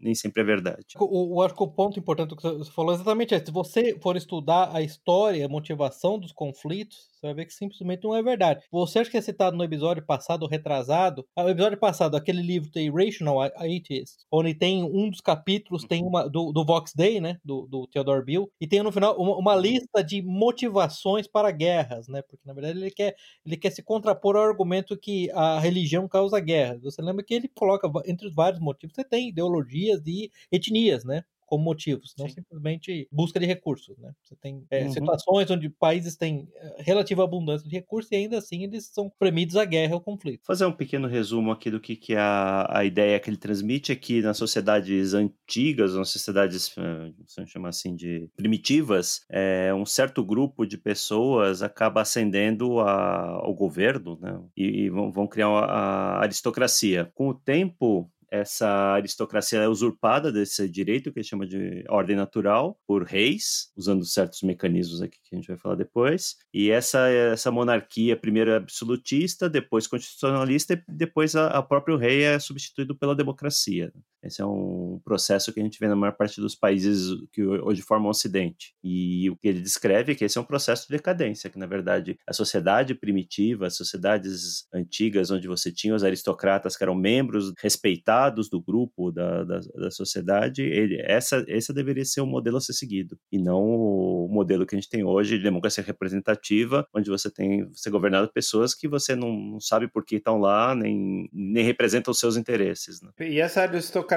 nem, 0.00 0.14
sempre 0.14 0.42
é 0.42 0.44
verdade. 0.44 0.84
O, 0.98 1.36
o- 1.36 1.42
acho 1.42 1.54
que 1.54 1.62
o 1.62 1.68
ponto 1.68 1.98
importante 1.98 2.34
que 2.36 2.42
você 2.42 2.70
falou 2.70 2.92
é 2.92 2.94
exatamente 2.94 3.34
esse. 3.34 3.46
Se 3.46 3.52
você 3.52 3.98
for 4.00 4.16
estudar 4.16 4.74
a 4.74 4.82
história, 4.82 5.44
a 5.44 5.48
motivação 5.48 6.18
dos 6.18 6.32
conflitos, 6.32 7.10
você 7.22 7.26
vai 7.28 7.34
ver 7.34 7.46
que 7.46 7.54
simplesmente 7.54 8.02
não 8.02 8.16
é 8.16 8.22
verdade. 8.22 8.64
Você 8.70 8.98
acha 8.98 9.10
que 9.10 9.16
é 9.16 9.20
citado 9.20 9.56
no 9.56 9.62
episódio 9.62 10.04
passado, 10.04 10.46
retrasado? 10.46 11.24
Ah, 11.36 11.44
O 11.44 11.48
episódio 11.48 11.78
passado, 11.78 12.16
aquele 12.16 12.42
livro 12.42 12.70
The 12.72 12.82
Irrational 12.82 13.40
Atheist, 13.40 14.26
onde 14.30 14.54
tem 14.54 14.82
um 14.82 15.08
dos 15.08 15.20
capítulos, 15.20 15.84
tem 15.84 16.02
uma 16.04 16.28
do, 16.28 16.52
do 16.52 16.64
Vox 16.64 16.92
Day, 16.94 17.20
né? 17.20 17.38
Do, 17.44 17.66
do 17.68 17.86
Theodore 17.86 18.24
Bill, 18.24 18.50
e 18.60 18.66
tem 18.66 18.82
no 18.82 18.90
final 18.90 19.16
uma, 19.16 19.36
uma 19.36 19.54
lista 19.54 20.02
de 20.02 20.20
motivações 20.20 21.28
para 21.28 21.50
guerras, 21.52 22.08
né? 22.08 22.22
Porque 22.22 22.42
na 22.44 22.52
verdade 22.52 22.78
ele 22.80 22.90
quer, 22.90 23.14
ele 23.46 23.56
quer 23.56 23.70
se 23.70 23.82
contrapor 23.84 24.34
ao 24.36 24.42
argumento 24.42 24.98
que 24.98 25.30
a 25.30 25.60
religião 25.60 26.08
causa 26.08 26.40
guerra. 26.40 26.78
Você 26.82 27.00
lembra 27.00 27.24
que 27.24 27.34
ele 27.34 27.48
coloca 27.48 27.88
entre 28.04 28.26
os 28.26 28.34
vários 28.34 28.60
motivos, 28.60 28.94
você 28.96 29.04
tem 29.04 29.28
ideologias 29.28 30.02
e 30.06 30.28
etnias, 30.50 31.04
né? 31.04 31.22
Como 31.52 31.64
motivos, 31.64 32.14
não 32.18 32.28
Sim. 32.28 32.30
simplesmente 32.30 33.06
busca 33.12 33.38
de 33.38 33.46
recursos, 33.46 33.98
né? 33.98 34.12
Você 34.22 34.34
tem 34.36 34.64
é, 34.70 34.88
Uhum. 34.88 34.88
situações 34.88 35.50
onde 35.50 35.68
países 35.68 36.16
têm 36.16 36.48
eh, 36.56 36.76
relativa 36.82 37.22
abundância 37.24 37.68
de 37.68 37.74
recursos 37.76 38.10
e 38.12 38.16
ainda 38.16 38.38
assim 38.38 38.62
eles 38.64 38.86
são 38.92 39.10
premidos 39.18 39.56
à 39.56 39.64
guerra 39.66 39.94
ao 39.94 40.00
conflito. 40.00 40.44
fazer 40.44 40.66
um 40.66 40.72
pequeno 40.72 41.06
resumo 41.06 41.52
aqui 41.52 41.70
do 41.70 41.80
que, 41.80 41.94
que 41.94 42.14
é 42.14 42.18
a, 42.18 42.78
a 42.80 42.84
ideia 42.84 43.18
que 43.20 43.30
ele 43.30 43.36
transmite 43.36 43.92
aqui 43.92 44.20
nas 44.20 44.36
sociedades 44.36 45.14
antigas, 45.14 45.94
nas 45.94 46.10
sociedades, 46.10 46.76
eh, 46.76 47.12
vamos 47.36 47.50
chamar 47.50 47.68
assim, 47.68 47.94
de 47.94 48.28
primitivas, 48.36 49.20
é, 49.30 49.72
um 49.72 49.86
certo 49.86 50.24
grupo 50.24 50.66
de 50.66 50.76
pessoas 50.76 51.62
acaba 51.62 52.00
ascendendo 52.02 52.80
a- 52.80 53.40
ao 53.44 53.54
governo, 53.54 54.18
né? 54.20 54.40
E, 54.56 54.84
e 54.86 54.90
vão, 54.90 55.12
vão 55.12 55.26
criar 55.28 55.48
a 55.48 56.20
aristocracia. 56.22 57.10
Com 57.14 57.28
o 57.28 57.34
tempo, 57.34 58.10
essa 58.32 58.66
aristocracia 58.94 59.58
é 59.60 59.68
usurpada 59.68 60.32
desse 60.32 60.66
direito 60.66 61.12
que 61.12 61.18
ele 61.18 61.26
chama 61.26 61.46
de 61.46 61.84
ordem 61.86 62.16
natural 62.16 62.80
por 62.86 63.04
reis, 63.04 63.70
usando 63.76 64.06
certos 64.06 64.40
mecanismos 64.42 65.02
aqui 65.02 65.18
que 65.22 65.34
a 65.34 65.38
gente 65.38 65.48
vai 65.48 65.58
falar 65.58 65.74
depois. 65.74 66.36
E 66.52 66.70
essa 66.70 67.08
essa 67.10 67.50
monarquia 67.50 68.16
primeiro 68.16 68.50
é 68.50 68.56
absolutista, 68.56 69.50
depois 69.50 69.86
constitucionalista 69.86 70.72
e 70.72 70.82
depois 70.88 71.36
a, 71.36 71.48
a 71.48 71.62
próprio 71.62 71.98
rei 71.98 72.22
é 72.22 72.38
substituído 72.38 72.96
pela 72.96 73.14
democracia. 73.14 73.92
Esse 74.22 74.40
é 74.40 74.46
um 74.46 75.00
processo 75.04 75.52
que 75.52 75.60
a 75.60 75.62
gente 75.62 75.78
vê 75.78 75.88
na 75.88 75.96
maior 75.96 76.12
parte 76.12 76.40
dos 76.40 76.54
países 76.54 77.10
que 77.32 77.42
hoje 77.42 77.82
formam 77.82 78.08
o 78.08 78.10
Ocidente. 78.10 78.74
E 78.82 79.28
o 79.30 79.36
que 79.36 79.48
ele 79.48 79.60
descreve 79.60 80.12
é 80.12 80.14
que 80.14 80.24
esse 80.24 80.38
é 80.38 80.40
um 80.40 80.44
processo 80.44 80.86
de 80.86 80.96
decadência, 80.96 81.50
que 81.50 81.58
na 81.58 81.66
verdade 81.66 82.18
a 82.26 82.32
sociedade 82.32 82.94
primitiva, 82.94 83.66
as 83.66 83.76
sociedades 83.76 84.66
antigas, 84.72 85.30
onde 85.30 85.48
você 85.48 85.72
tinha 85.72 85.94
os 85.94 86.04
aristocratas 86.04 86.76
que 86.76 86.84
eram 86.84 86.94
membros 86.94 87.52
respeitados 87.58 88.48
do 88.48 88.60
grupo, 88.60 89.10
da, 89.10 89.44
da, 89.44 89.60
da 89.60 89.90
sociedade, 89.90 90.62
ele, 90.62 91.00
essa, 91.02 91.44
esse 91.48 91.72
deveria 91.72 92.04
ser 92.04 92.20
o 92.20 92.26
modelo 92.26 92.56
a 92.58 92.60
ser 92.60 92.72
seguido, 92.72 93.18
e 93.30 93.38
não 93.38 93.62
o 93.62 94.28
modelo 94.30 94.66
que 94.66 94.74
a 94.74 94.78
gente 94.78 94.88
tem 94.88 95.04
hoje 95.04 95.38
de 95.38 95.44
democracia 95.44 95.82
representativa, 95.82 96.86
onde 96.94 97.10
você 97.10 97.30
tem 97.30 97.68
ser 97.72 97.90
governado 97.90 98.30
pessoas 98.32 98.74
que 98.74 98.88
você 98.88 99.14
não, 99.16 99.32
não 99.32 99.60
sabe 99.60 99.88
por 99.88 100.04
que 100.04 100.16
estão 100.16 100.38
lá, 100.38 100.74
nem, 100.74 101.28
nem 101.32 101.64
representam 101.64 102.12
os 102.12 102.18
seus 102.18 102.36
interesses. 102.36 103.00
Né? 103.00 103.10
E 103.20 103.40
essa 103.40 103.62
aristocracia, 103.62 104.11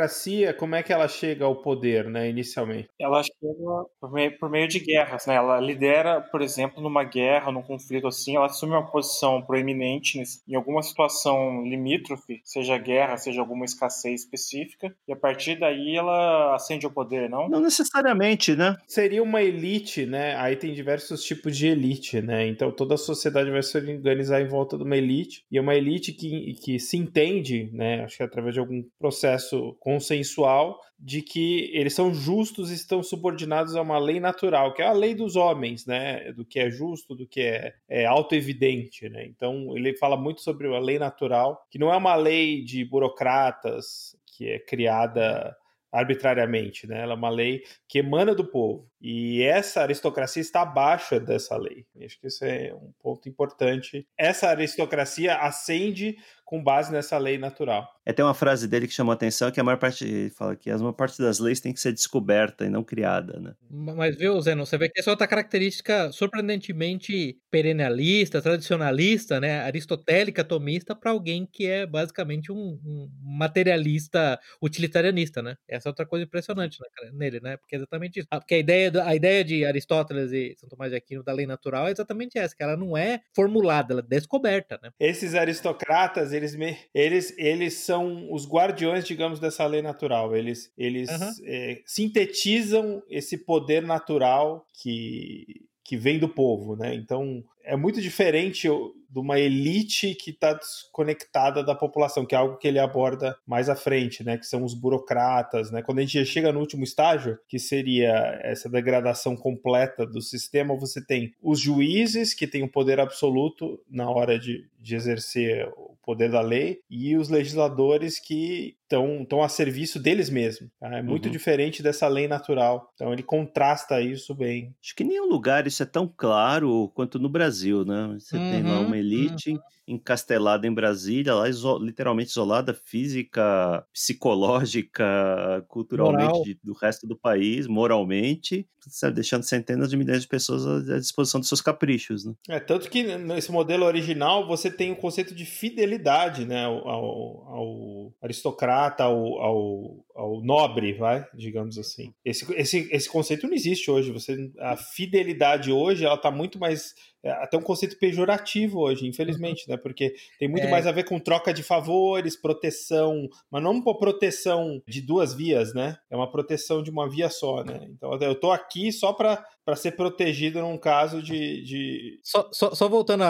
como 0.57 0.75
é 0.75 0.83
que 0.83 0.93
ela 0.93 1.07
chega 1.07 1.45
ao 1.45 1.55
poder, 1.55 2.05
né, 2.05 2.29
inicialmente? 2.29 2.89
Ela 2.99 3.23
chega 3.23 3.85
por 3.99 4.11
meio, 4.11 4.37
por 4.37 4.49
meio 4.49 4.67
de 4.67 4.79
guerras, 4.79 5.25
né? 5.25 5.35
Ela 5.35 5.59
lidera, 5.59 6.21
por 6.21 6.41
exemplo, 6.41 6.81
numa 6.81 7.03
guerra, 7.03 7.51
num 7.51 7.61
conflito 7.61 8.07
assim, 8.07 8.35
ela 8.35 8.45
assume 8.45 8.73
uma 8.73 8.85
posição 8.85 9.41
proeminente 9.41 10.21
em 10.47 10.55
alguma 10.55 10.81
situação 10.81 11.63
limítrofe, 11.63 12.41
seja 12.43 12.77
guerra, 12.77 13.17
seja 13.17 13.41
alguma 13.41 13.65
escassez 13.65 14.21
específica, 14.21 14.95
e 15.07 15.13
a 15.13 15.15
partir 15.15 15.59
daí 15.59 15.95
ela 15.95 16.55
ascende 16.55 16.85
ao 16.85 16.91
poder, 16.91 17.29
não? 17.29 17.49
Não 17.49 17.59
necessariamente, 17.59 18.55
né? 18.55 18.75
Seria 18.87 19.23
uma 19.23 19.41
elite, 19.41 20.05
né? 20.05 20.35
Aí 20.37 20.55
tem 20.55 20.73
diversos 20.73 21.23
tipos 21.23 21.57
de 21.57 21.67
elite, 21.67 22.21
né? 22.21 22.47
Então 22.47 22.71
toda 22.71 22.95
a 22.95 22.97
sociedade 22.97 23.49
vai 23.51 23.63
se 23.63 23.77
organizar 23.77 24.41
em 24.41 24.47
volta 24.47 24.77
de 24.77 24.83
uma 24.83 24.97
elite, 24.97 25.43
e 25.51 25.57
é 25.57 25.61
uma 25.61 25.75
elite 25.75 26.11
que, 26.11 26.53
que 26.63 26.79
se 26.79 26.97
entende, 26.97 27.69
né? 27.73 28.03
Acho 28.03 28.17
que 28.17 28.23
através 28.23 28.53
de 28.53 28.59
algum 28.59 28.83
processo 28.99 29.75
consensual, 29.85 30.81
de 30.99 31.21
que 31.21 31.69
eles 31.71 31.93
são 31.93 32.11
justos 32.11 32.71
e 32.71 32.73
estão 32.73 33.03
subordinados 33.03 33.75
a 33.75 33.83
uma 33.83 33.99
lei 33.99 34.19
natural, 34.19 34.73
que 34.73 34.81
é 34.81 34.87
a 34.87 34.91
lei 34.91 35.13
dos 35.13 35.35
homens, 35.35 35.85
né? 35.85 36.33
Do 36.33 36.43
que 36.43 36.59
é 36.59 36.71
justo, 36.71 37.13
do 37.13 37.27
que 37.27 37.41
é, 37.41 37.71
é 37.87 38.03
auto-evidente, 38.03 39.07
né? 39.07 39.23
Então 39.27 39.77
ele 39.77 39.95
fala 39.95 40.17
muito 40.17 40.41
sobre 40.41 40.75
a 40.75 40.79
lei 40.79 40.97
natural, 40.97 41.63
que 41.69 41.77
não 41.77 41.93
é 41.93 41.95
uma 41.95 42.15
lei 42.15 42.63
de 42.63 42.83
burocratas 42.83 44.17
que 44.25 44.49
é 44.49 44.57
criada 44.57 45.55
arbitrariamente, 45.91 46.87
né? 46.87 47.03
Ela 47.03 47.13
é 47.13 47.15
uma 47.15 47.29
lei 47.29 47.61
que 47.87 47.99
emana 47.99 48.33
do 48.33 48.43
povo. 48.43 48.89
E 48.99 49.43
essa 49.43 49.81
aristocracia 49.81 50.41
está 50.41 50.63
abaixo 50.63 51.19
dessa 51.19 51.55
lei. 51.55 51.85
Acho 52.03 52.19
que 52.19 52.27
isso 52.27 52.43
é 52.43 52.73
um 52.73 52.91
ponto 52.99 53.29
importante. 53.29 54.05
Essa 54.17 54.49
aristocracia 54.49 55.35
ascende 55.35 56.17
com 56.45 56.63
base 56.63 56.91
nessa 56.91 57.17
lei 57.17 57.37
natural. 57.37 57.89
É 58.05 58.11
até 58.11 58.23
uma 58.23 58.35
frase 58.35 58.67
dele 58.67 58.87
que 58.87 58.93
chamou 58.93 59.11
a 59.11 59.15
atenção 59.15 59.51
que 59.51 59.59
a 59.59 59.63
maior 59.63 59.77
parte 59.77 60.29
fala 60.37 60.55
que 60.55 60.69
a 60.69 60.77
maior 60.77 60.93
parte 60.93 61.19
das 61.19 61.39
leis 61.39 61.59
tem 61.59 61.73
que 61.73 61.79
ser 61.79 61.91
descoberta 61.91 62.63
e 62.63 62.69
não 62.69 62.83
criada, 62.83 63.39
né? 63.39 63.55
Mas 63.69 64.15
viu, 64.15 64.39
Zeno, 64.39 64.63
você 64.63 64.77
vê 64.77 64.87
que 64.87 64.99
essa 64.99 65.09
é 65.09 65.11
outra 65.11 65.27
característica 65.27 66.11
surpreendentemente 66.11 67.39
perennialista, 67.49 68.41
tradicionalista, 68.41 69.39
né, 69.39 69.61
aristotélica, 69.61 70.43
tomista 70.43 70.95
para 70.95 71.09
alguém 71.09 71.47
que 71.51 71.65
é 71.65 71.85
basicamente 71.85 72.51
um, 72.51 72.79
um, 72.85 73.09
materialista 73.21 74.39
utilitarianista, 74.61 75.41
né? 75.41 75.57
Essa 75.67 75.89
é 75.89 75.91
outra 75.91 76.05
coisa 76.05 76.25
impressionante 76.25 76.79
né, 76.79 77.09
nele, 77.11 77.39
né? 77.39 77.57
Porque 77.57 77.75
é 77.75 77.77
exatamente 77.79 78.19
isso. 78.19 78.27
Ah, 78.29 78.39
porque 78.39 78.53
a 78.53 78.59
ideia, 78.59 78.91
a 79.03 79.15
ideia 79.15 79.43
de 79.43 79.65
Aristóteles 79.65 80.31
e 80.31 80.55
São 80.59 80.69
Tomás 80.69 80.91
de 80.91 80.97
Aquino 80.97 81.23
da 81.23 81.33
lei 81.33 81.47
natural 81.47 81.87
é 81.87 81.91
exatamente 81.91 82.37
essa, 82.37 82.55
que 82.55 82.61
ela 82.61 82.77
não 82.77 82.95
é 82.95 83.21
formulada, 83.35 83.93
ela 83.93 84.01
é 84.01 84.07
descoberta, 84.07 84.79
né? 84.83 84.91
Esses 84.99 85.33
aristocratas, 85.33 86.34
eles, 86.35 86.55
me, 86.55 86.77
eles, 86.93 87.33
eles 87.37 87.73
são 87.75 88.31
os 88.31 88.47
guardiões, 88.47 89.05
digamos, 89.05 89.39
dessa 89.39 89.65
lei 89.65 89.81
natural. 89.81 90.35
Eles, 90.35 90.71
eles 90.77 91.09
uhum. 91.09 91.31
é, 91.45 91.81
sintetizam 91.85 93.01
esse 93.09 93.37
poder 93.37 93.81
natural 93.81 94.67
que, 94.73 95.65
que 95.83 95.97
vem 95.97 96.19
do 96.19 96.29
povo, 96.29 96.75
né? 96.75 96.93
Então 96.93 97.43
é 97.65 97.75
muito 97.75 98.01
diferente 98.01 98.67
de 98.67 99.19
uma 99.19 99.39
elite 99.39 100.13
que 100.15 100.31
está 100.31 100.53
desconectada 100.53 101.63
da 101.63 101.73
população, 101.73 102.25
que 102.25 102.35
é 102.35 102.37
algo 102.37 102.57
que 102.57 102.67
ele 102.67 102.79
aborda 102.79 103.37
mais 103.47 103.69
à 103.69 103.75
frente, 103.75 104.23
né? 104.23 104.37
Que 104.37 104.45
são 104.45 104.63
os 104.63 104.73
burocratas, 104.73 105.71
né? 105.71 105.81
Quando 105.81 105.99
a 105.99 106.01
gente 106.01 106.25
chega 106.25 106.51
no 106.51 106.59
último 106.59 106.83
estágio, 106.83 107.39
que 107.47 107.57
seria 107.57 108.39
essa 108.43 108.69
degradação 108.69 109.35
completa 109.35 110.05
do 110.05 110.21
sistema, 110.21 110.77
você 110.77 111.03
tem 111.03 111.33
os 111.41 111.59
juízes 111.59 112.33
que 112.33 112.45
têm 112.45 112.63
o 112.63 112.71
poder 112.71 112.99
absoluto 112.99 113.79
na 113.89 114.09
hora 114.09 114.37
de, 114.37 114.67
de 114.79 114.95
exercer 114.95 115.67
o 115.77 115.95
poder 116.03 116.29
da 116.29 116.41
lei 116.41 116.81
e 116.89 117.17
os 117.17 117.29
legisladores 117.29 118.19
que 118.19 118.75
estão 118.83 119.41
a 119.41 119.49
serviço 119.49 119.99
deles 119.99 120.29
mesmos. 120.29 120.69
Tá? 120.79 120.95
É 120.95 121.01
muito 121.01 121.25
uhum. 121.25 121.31
diferente 121.31 121.81
dessa 121.81 122.07
lei 122.07 122.27
natural. 122.27 122.91
Então 122.93 123.11
ele 123.11 123.23
contrasta 123.23 123.99
isso 123.99 124.35
bem. 124.35 124.73
Acho 124.81 124.95
que 124.95 125.03
em 125.03 125.07
nenhum 125.07 125.27
lugar 125.27 125.65
isso 125.65 125.81
é 125.81 125.85
tão 125.85 126.11
claro 126.15 126.91
quanto 126.93 127.17
no 127.17 127.27
Brasil, 127.27 127.54
né? 127.85 128.17
Você 128.19 128.35
uhum. 128.35 128.51
tem 128.51 128.63
lá 128.63 128.79
uma 128.79 128.89
uhum, 128.89 128.95
elite 128.95 129.51
uhum 129.51 129.59
encastelada 129.87 130.65
em 130.65 130.73
Brasília, 130.73 131.35
lá 131.35 131.47
iso 131.47 131.77
literalmente 131.77 132.31
isolada 132.31 132.73
física, 132.73 133.85
psicológica, 133.93 135.63
culturalmente 135.67 136.57
do 136.63 136.73
resto 136.73 137.05
do 137.05 137.15
país, 137.15 137.67
moralmente, 137.67 138.67
sabe, 138.79 139.15
deixando 139.15 139.43
centenas 139.43 139.89
de 139.89 139.97
milhões 139.97 140.21
de 140.21 140.27
pessoas 140.27 140.65
à 140.89 140.97
disposição 140.97 141.39
dos 141.39 141.49
seus 141.49 141.61
caprichos. 141.61 142.25
Né? 142.25 142.33
É, 142.49 142.59
tanto 142.59 142.89
que 142.89 143.03
nesse 143.17 143.51
modelo 143.51 143.85
original 143.85 144.47
você 144.47 144.71
tem 144.71 144.91
o 144.91 144.95
conceito 144.95 145.35
de 145.35 145.45
fidelidade 145.45 146.45
né, 146.45 146.65
ao, 146.65 146.87
ao, 146.87 147.47
ao 147.47 148.13
aristocrata, 148.23 149.03
ao, 149.03 149.39
ao, 149.39 150.05
ao, 150.15 150.41
nobre, 150.41 150.93
vai, 150.93 151.25
digamos 151.33 151.77
assim. 151.77 152.11
Esse, 152.23 152.51
esse, 152.55 152.89
esse 152.91 153.09
conceito 153.09 153.47
não 153.47 153.53
existe 153.53 153.91
hoje. 153.91 154.11
Você, 154.11 154.51
a 154.59 154.75
fidelidade 154.75 155.71
hoje 155.71 156.05
ela 156.05 156.15
está 156.15 156.31
muito 156.31 156.57
mais 156.57 156.93
até 157.31 157.57
um 157.57 157.61
conceito 157.61 157.97
pejorativo 157.97 158.79
hoje, 158.79 159.07
infelizmente, 159.07 159.67
né? 159.67 159.77
Porque 159.77 160.15
tem 160.39 160.47
muito 160.47 160.67
é. 160.67 160.71
mais 160.71 160.85
a 160.85 160.91
ver 160.91 161.05
com 161.05 161.19
troca 161.19 161.53
de 161.53 161.63
favores, 161.63 162.35
proteção, 162.35 163.27
mas 163.49 163.63
não 163.63 163.71
uma 163.71 163.97
proteção 163.97 164.81
de 164.87 165.01
duas 165.01 165.33
vias, 165.33 165.73
né? 165.73 165.97
É 166.09 166.15
uma 166.15 166.29
proteção 166.29 166.83
de 166.83 166.89
uma 166.89 167.09
via 167.09 167.29
só, 167.29 167.63
né? 167.63 167.87
Então 167.89 168.13
eu 168.21 168.35
tô 168.35 168.51
aqui 168.51 168.91
só 168.91 169.13
para 169.13 169.43
para 169.65 169.75
ser 169.75 169.93
protegido 169.93 170.61
num 170.61 170.77
caso 170.77 171.23
de. 171.23 171.63
de... 171.63 172.19
Só, 172.21 172.47
só, 172.53 172.75
só, 172.75 172.87
voltando 172.87 173.23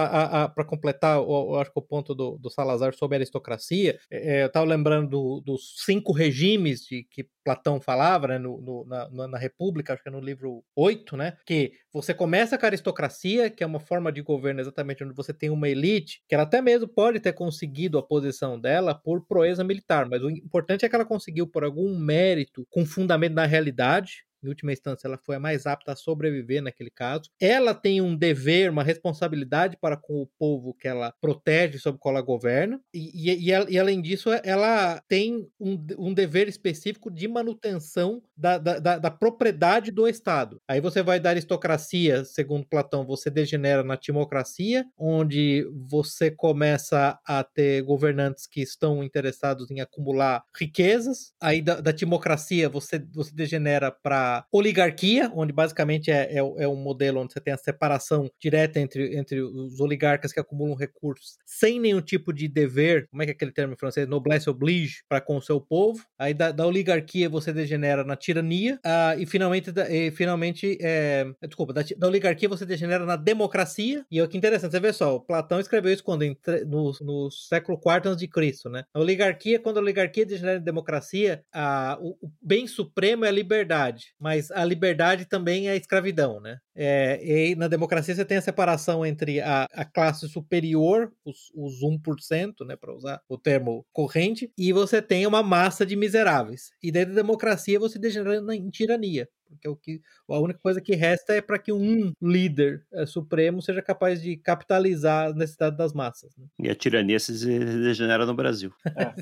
para 0.54 0.66
completar, 0.66 1.18
eu, 1.18 1.56
acho 1.56 1.72
que 1.72 1.80
o 1.80 1.82
ponto 1.82 2.14
do, 2.14 2.38
do 2.38 2.50
Salazar 2.50 2.94
sobre 2.94 3.16
a 3.16 3.20
aristocracia, 3.20 3.98
é, 4.12 4.40
é 4.40 4.44
eu 4.44 4.48
estava 4.48 4.66
lembrando 4.66 5.10
do, 5.10 5.42
dos 5.42 5.76
cinco 5.86 6.12
regimes 6.12 6.82
de 6.82 7.08
que 7.10 7.26
Platão 7.46 7.80
falava 7.80 8.28
né, 8.28 8.38
no, 8.38 8.60
no, 8.60 8.86
na, 8.86 9.28
na, 9.28 9.38
República, 9.38 9.94
acho 9.94 10.04
que 10.04 10.10
é 10.10 10.12
no 10.12 10.20
livro 10.20 10.64
8, 10.76 11.16
né? 11.16 11.38
Que 11.46 11.72
você 11.94 12.14
começa 12.14 12.58
com 12.58 12.66
a 12.66 12.70
aristocracia, 12.70 13.50
que 13.50 13.64
é 13.64 13.68
uma 13.68 13.80
forma 13.80 14.12
de 14.12 14.22
governo 14.22 14.60
exatamente 14.60 15.04
onde 15.04 15.14
você 15.14 15.32
tem 15.32 15.50
uma 15.50 15.70
elite, 15.70 16.22
que 16.28 16.36
ela 16.36 16.44
até 16.44 16.60
mesmo 16.62 16.88
pode 16.88 17.20
ter 17.20 17.34
conseguido 17.34 17.98
a 17.98 18.04
posição 18.04 18.60
dela 18.60 18.94
por 18.94 19.26
proeza 19.26 19.64
militar, 19.64 20.10
mas 20.10 20.22
o 20.22 20.30
importante 20.30 20.86
é 20.86 20.90
que 20.90 20.96
ela 20.96 21.06
conseguiu 21.06 21.48
por 21.48 21.64
algum 21.64 21.98
mérito 21.98 22.68
com 22.70 22.86
fundamento 22.86 23.34
na 23.34 23.46
realidade, 23.46 24.26
em 24.46 24.50
última 24.50 24.74
instância, 24.74 25.08
ela 25.08 25.18
foi 25.18 25.36
a 25.36 25.40
mais 25.40 25.66
apta 25.66 25.94
a 25.94 25.96
sobreviver 25.96 26.62
naquele 26.62 26.90
caso. 26.90 27.30
Ela 27.40 27.74
tem 27.74 28.02
um 28.02 28.16
dever, 28.16 28.70
uma 28.70 28.84
responsabilidade 28.84 29.78
para 29.78 29.98
com 29.98 30.22
o 30.22 30.28
povo 30.38 30.74
que 30.74 30.88
ela 30.88 31.14
protege, 31.20 31.80
sobre 31.80 31.98
o 31.98 32.00
qual 32.00 32.16
ela 32.16 32.26
governa, 32.26 32.80
e, 32.94 33.32
e, 33.32 33.52
e, 33.52 33.72
e 33.72 33.80
além 33.80 34.02
disso, 34.02 34.30
ela 34.44 35.02
tem 35.08 35.48
um, 35.60 35.86
um 35.98 36.14
dever 36.14 36.48
específico 36.48 37.12
de 37.12 37.28
manutenção 37.28 38.22
da, 38.36 38.58
da, 38.58 38.80
da, 38.80 38.98
da, 38.98 39.12
propriedade 39.12 39.92
do 39.92 40.08
Estado. 40.08 40.62
Aí 40.68 40.82
você 40.82 41.02
vai 41.02 41.20
da 41.20 41.30
aristocracia, 41.30 42.24
segundo 42.26 42.68
Platão, 42.68 43.06
você 43.06 43.30
degenera 43.30 43.84
na 43.84 43.98
timocracia, 43.98 44.86
onde 44.98 45.68
você 45.88 46.30
começa 46.30 47.20
a 47.26 47.44
ter 47.44 47.82
governantes 47.84 48.48
que 48.48 48.62
estão 48.62 49.04
interessados 49.04 49.70
em 49.72 49.80
acumular 49.80 50.44
riquezas. 50.58 51.34
Aí 51.42 51.62
da, 51.62 51.80
da 51.82 51.94
timocracia 51.94 52.70
você, 52.70 53.00
você 53.14 53.34
degenera 53.34 53.92
para 53.92 54.35
oligarquia, 54.52 55.32
onde 55.36 55.54
basicamente 55.54 56.12
é, 56.12 56.34
é, 56.34 56.38
é, 56.38 56.68
um 56.68 56.76
modelo 56.76 57.22
onde 57.22 57.34
você 57.34 57.40
tem 57.40 57.54
a 57.54 57.58
separação 57.58 58.30
direta 58.40 58.80
entre, 58.80 59.18
entre 59.18 59.42
os 59.42 59.80
oligarcas 59.80 60.34
que 60.34 60.40
acumulam 60.40 60.76
recursos 60.76 61.38
sem 61.46 61.80
nenhum 61.80 62.02
tipo 62.02 62.34
de 62.34 62.48
dever, 62.48 63.08
como 63.10 63.22
é 63.22 63.26
que 63.26 63.32
é 63.32 63.36
aquele 63.36 63.52
termo 63.52 63.74
em 63.74 63.78
francês? 63.78 64.08
Noblesse 64.08 64.50
oblige 64.50 65.04
para 65.08 65.22
com 65.22 65.38
o 65.38 65.42
seu 65.42 65.62
povo. 65.62 66.04
Aí 66.18 66.34
da, 66.34 66.52
da 66.52 66.66
oligarquia 66.66 67.30
você 67.30 67.54
degenera 67.54 68.04
na 68.04 68.16
tirania 68.16 68.80
uh, 68.86 69.20
e 69.20 69.26
finalmente, 69.26 69.72
e 69.90 70.12
finalmente 70.12 70.78
é, 70.82 71.26
desculpa, 71.44 71.72
da, 71.72 71.82
da, 71.98 72.08
oligarquia 72.08 72.50
você 72.50 72.66
degenera 72.66 73.06
na 73.06 73.16
democracia. 73.16 74.06
E 74.12 74.22
o 74.22 74.28
que 74.28 74.38
interessante, 74.38 74.72
você 74.72 74.80
vê 74.80 74.92
só, 74.92 75.20
Platão 75.20 75.60
escreveu 75.60 75.94
isso 75.94 76.04
quando 76.04 76.26
no, 76.68 76.92
no 77.02 77.32
século 77.32 77.80
IV 77.80 78.28
Cristo, 78.28 78.70
né? 78.70 78.84
A 78.94 79.00
oligarquia, 79.00 79.60
quando 79.60 79.78
a 79.78 79.82
oligarquia 79.82 80.26
degenera 80.26 80.60
em 80.60 80.64
democracia, 80.64 81.44
uh, 81.56 82.02
o, 82.02 82.26
o 82.26 82.32
bem 82.42 82.68
supremo 82.68 83.26
é 83.26 83.30
a 83.30 83.32
liberdade 83.32 84.14
mas 84.20 84.52
a 84.52 84.64
liberdade 84.64 85.26
também 85.26 85.70
é 85.70 85.76
escravidão, 85.76 86.40
né? 86.40 86.58
É, 86.76 87.20
e 87.24 87.56
na 87.56 87.68
democracia 87.68 88.16
você 88.16 88.26
tem 88.26 88.38
a 88.38 88.42
separação 88.42 89.06
entre 89.06 89.40
a, 89.42 89.68
a 89.74 89.86
classe 89.86 90.28
superior, 90.28 91.12
os, 91.24 91.52
os 91.56 91.84
1%, 91.84 92.66
né, 92.66 92.76
para 92.76 92.94
usar 92.94 93.22
o 93.30 93.38
termo 93.38 93.86
corrente, 93.94 94.52
e 94.58 94.74
você 94.74 95.02
tem 95.02 95.26
uma 95.26 95.44
massa 95.44 95.86
de 95.86 95.96
miseráveis. 95.96 96.72
E 96.82 96.92
dentro 96.92 97.14
da 97.14 97.22
democracia 97.22 97.80
você 97.80 98.00
degenera 98.00 98.42
em 98.56 98.70
tirania 98.70 99.28
porque 99.56 99.70
o 99.70 99.76
que, 99.76 100.02
a 100.30 100.40
única 100.40 100.60
coisa 100.60 100.82
que 100.82 100.96
resta 100.96 101.34
é 101.34 101.42
para 101.42 101.60
que 101.60 101.72
um 101.72 102.12
líder 102.22 102.86
é, 102.94 103.06
supremo 103.06 103.62
seja 103.62 103.82
capaz 103.82 104.22
de 104.22 104.38
capitalizar 104.38 105.30
a 105.30 105.34
necessidade 105.34 105.78
das 105.78 105.94
massas. 105.94 106.36
Né? 106.38 106.46
E 106.60 106.70
a 106.70 106.76
tirania 106.76 107.20
se 107.20 107.34
degenera 107.34 108.26
no 108.26 108.34
Brasil. 108.34 108.72
É. 108.98 109.14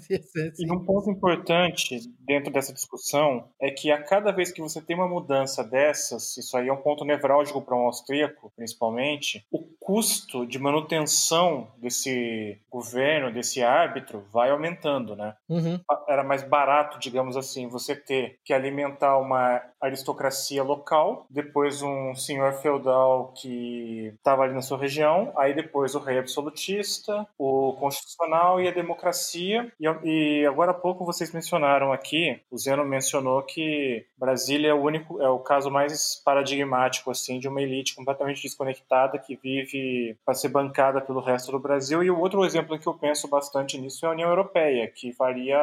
e 0.60 0.72
um 0.72 0.86
ponto 0.86 1.10
importante 1.10 2.00
dentro 2.20 2.54
dessa 2.54 2.72
discussão 2.72 3.50
é 3.60 3.72
que 3.72 3.92
a 3.92 4.02
cada 4.02 4.32
vez 4.32 4.52
que 4.52 4.62
você 4.62 4.80
tem 4.80 4.96
uma 4.96 5.08
mudança 5.08 5.64
dessas, 5.64 6.38
isso 6.38 6.56
aí 6.56 6.68
é 6.68 6.74
um 6.74 6.78
ponto 6.78 7.04
nevrálgico 7.04 7.62
para 7.62 7.76
um 7.76 7.88
austríaco, 7.88 8.52
principalmente, 8.56 9.46
o 9.52 9.60
custo 9.80 10.46
de 10.46 10.60
manutenção 10.60 11.72
desse 11.78 12.60
governo, 12.70 13.34
desse 13.34 13.64
árbitro, 13.64 14.26
vai 14.32 14.52
aumentando, 14.52 15.16
né? 15.16 15.36
Uhum. 15.50 15.80
Era 16.08 16.24
mais 16.24 16.44
barato, 16.44 17.00
digamos 17.00 17.36
assim, 17.36 17.68
você 17.68 17.96
ter 17.96 18.40
que 18.46 18.54
alimentar 18.54 19.18
uma 19.18 19.62
aristocracia 19.82 20.23
local, 20.64 21.26
depois 21.30 21.82
um 21.82 22.16
senhor 22.16 22.54
feudal 22.54 23.34
que 23.36 24.14
estava 24.16 24.44
ali 24.44 24.54
na 24.54 24.62
sua 24.62 24.78
região, 24.78 25.32
aí 25.38 25.54
depois 25.54 25.96
o 25.96 26.00
rei 26.00 26.20
absolutista, 26.20 27.28
o 27.38 27.74
constitucional 27.74 28.62
e 28.62 28.68
a 28.68 28.72
democracia. 28.72 29.72
E, 29.80 29.86
e 30.04 30.46
agora 30.46 30.72
há 30.72 30.76
pouco 30.76 31.06
vocês 31.06 31.32
mencionaram 31.32 31.92
aqui, 31.92 32.40
o 32.52 32.58
Zeno 32.58 32.86
mencionou 32.86 33.42
que 33.44 34.06
Brasília 34.18 34.70
é 34.70 34.74
o 34.74 34.82
único, 34.82 35.22
é 35.22 35.30
o 35.30 35.40
caso 35.40 35.70
mais 35.70 36.22
paradigmático 36.24 37.12
assim 37.12 37.40
de 37.40 37.48
uma 37.48 37.62
elite 37.62 37.96
completamente 37.96 38.42
desconectada 38.42 39.18
que 39.20 39.36
vive 39.36 40.18
para 40.26 40.34
ser 40.34 40.50
bancada 40.50 41.02
pelo 41.02 41.20
resto 41.20 41.52
do 41.52 41.60
Brasil. 41.60 42.04
E 42.04 42.10
o 42.10 42.20
outro 42.20 42.46
exemplo 42.46 42.78
que 42.80 42.88
eu 42.88 42.94
penso 42.94 43.28
bastante 43.28 43.78
nisso 43.78 44.06
é 44.06 44.10
a 44.10 44.12
União 44.12 44.30
Europeia, 44.30 44.88
que 44.88 45.12
faria 45.14 45.58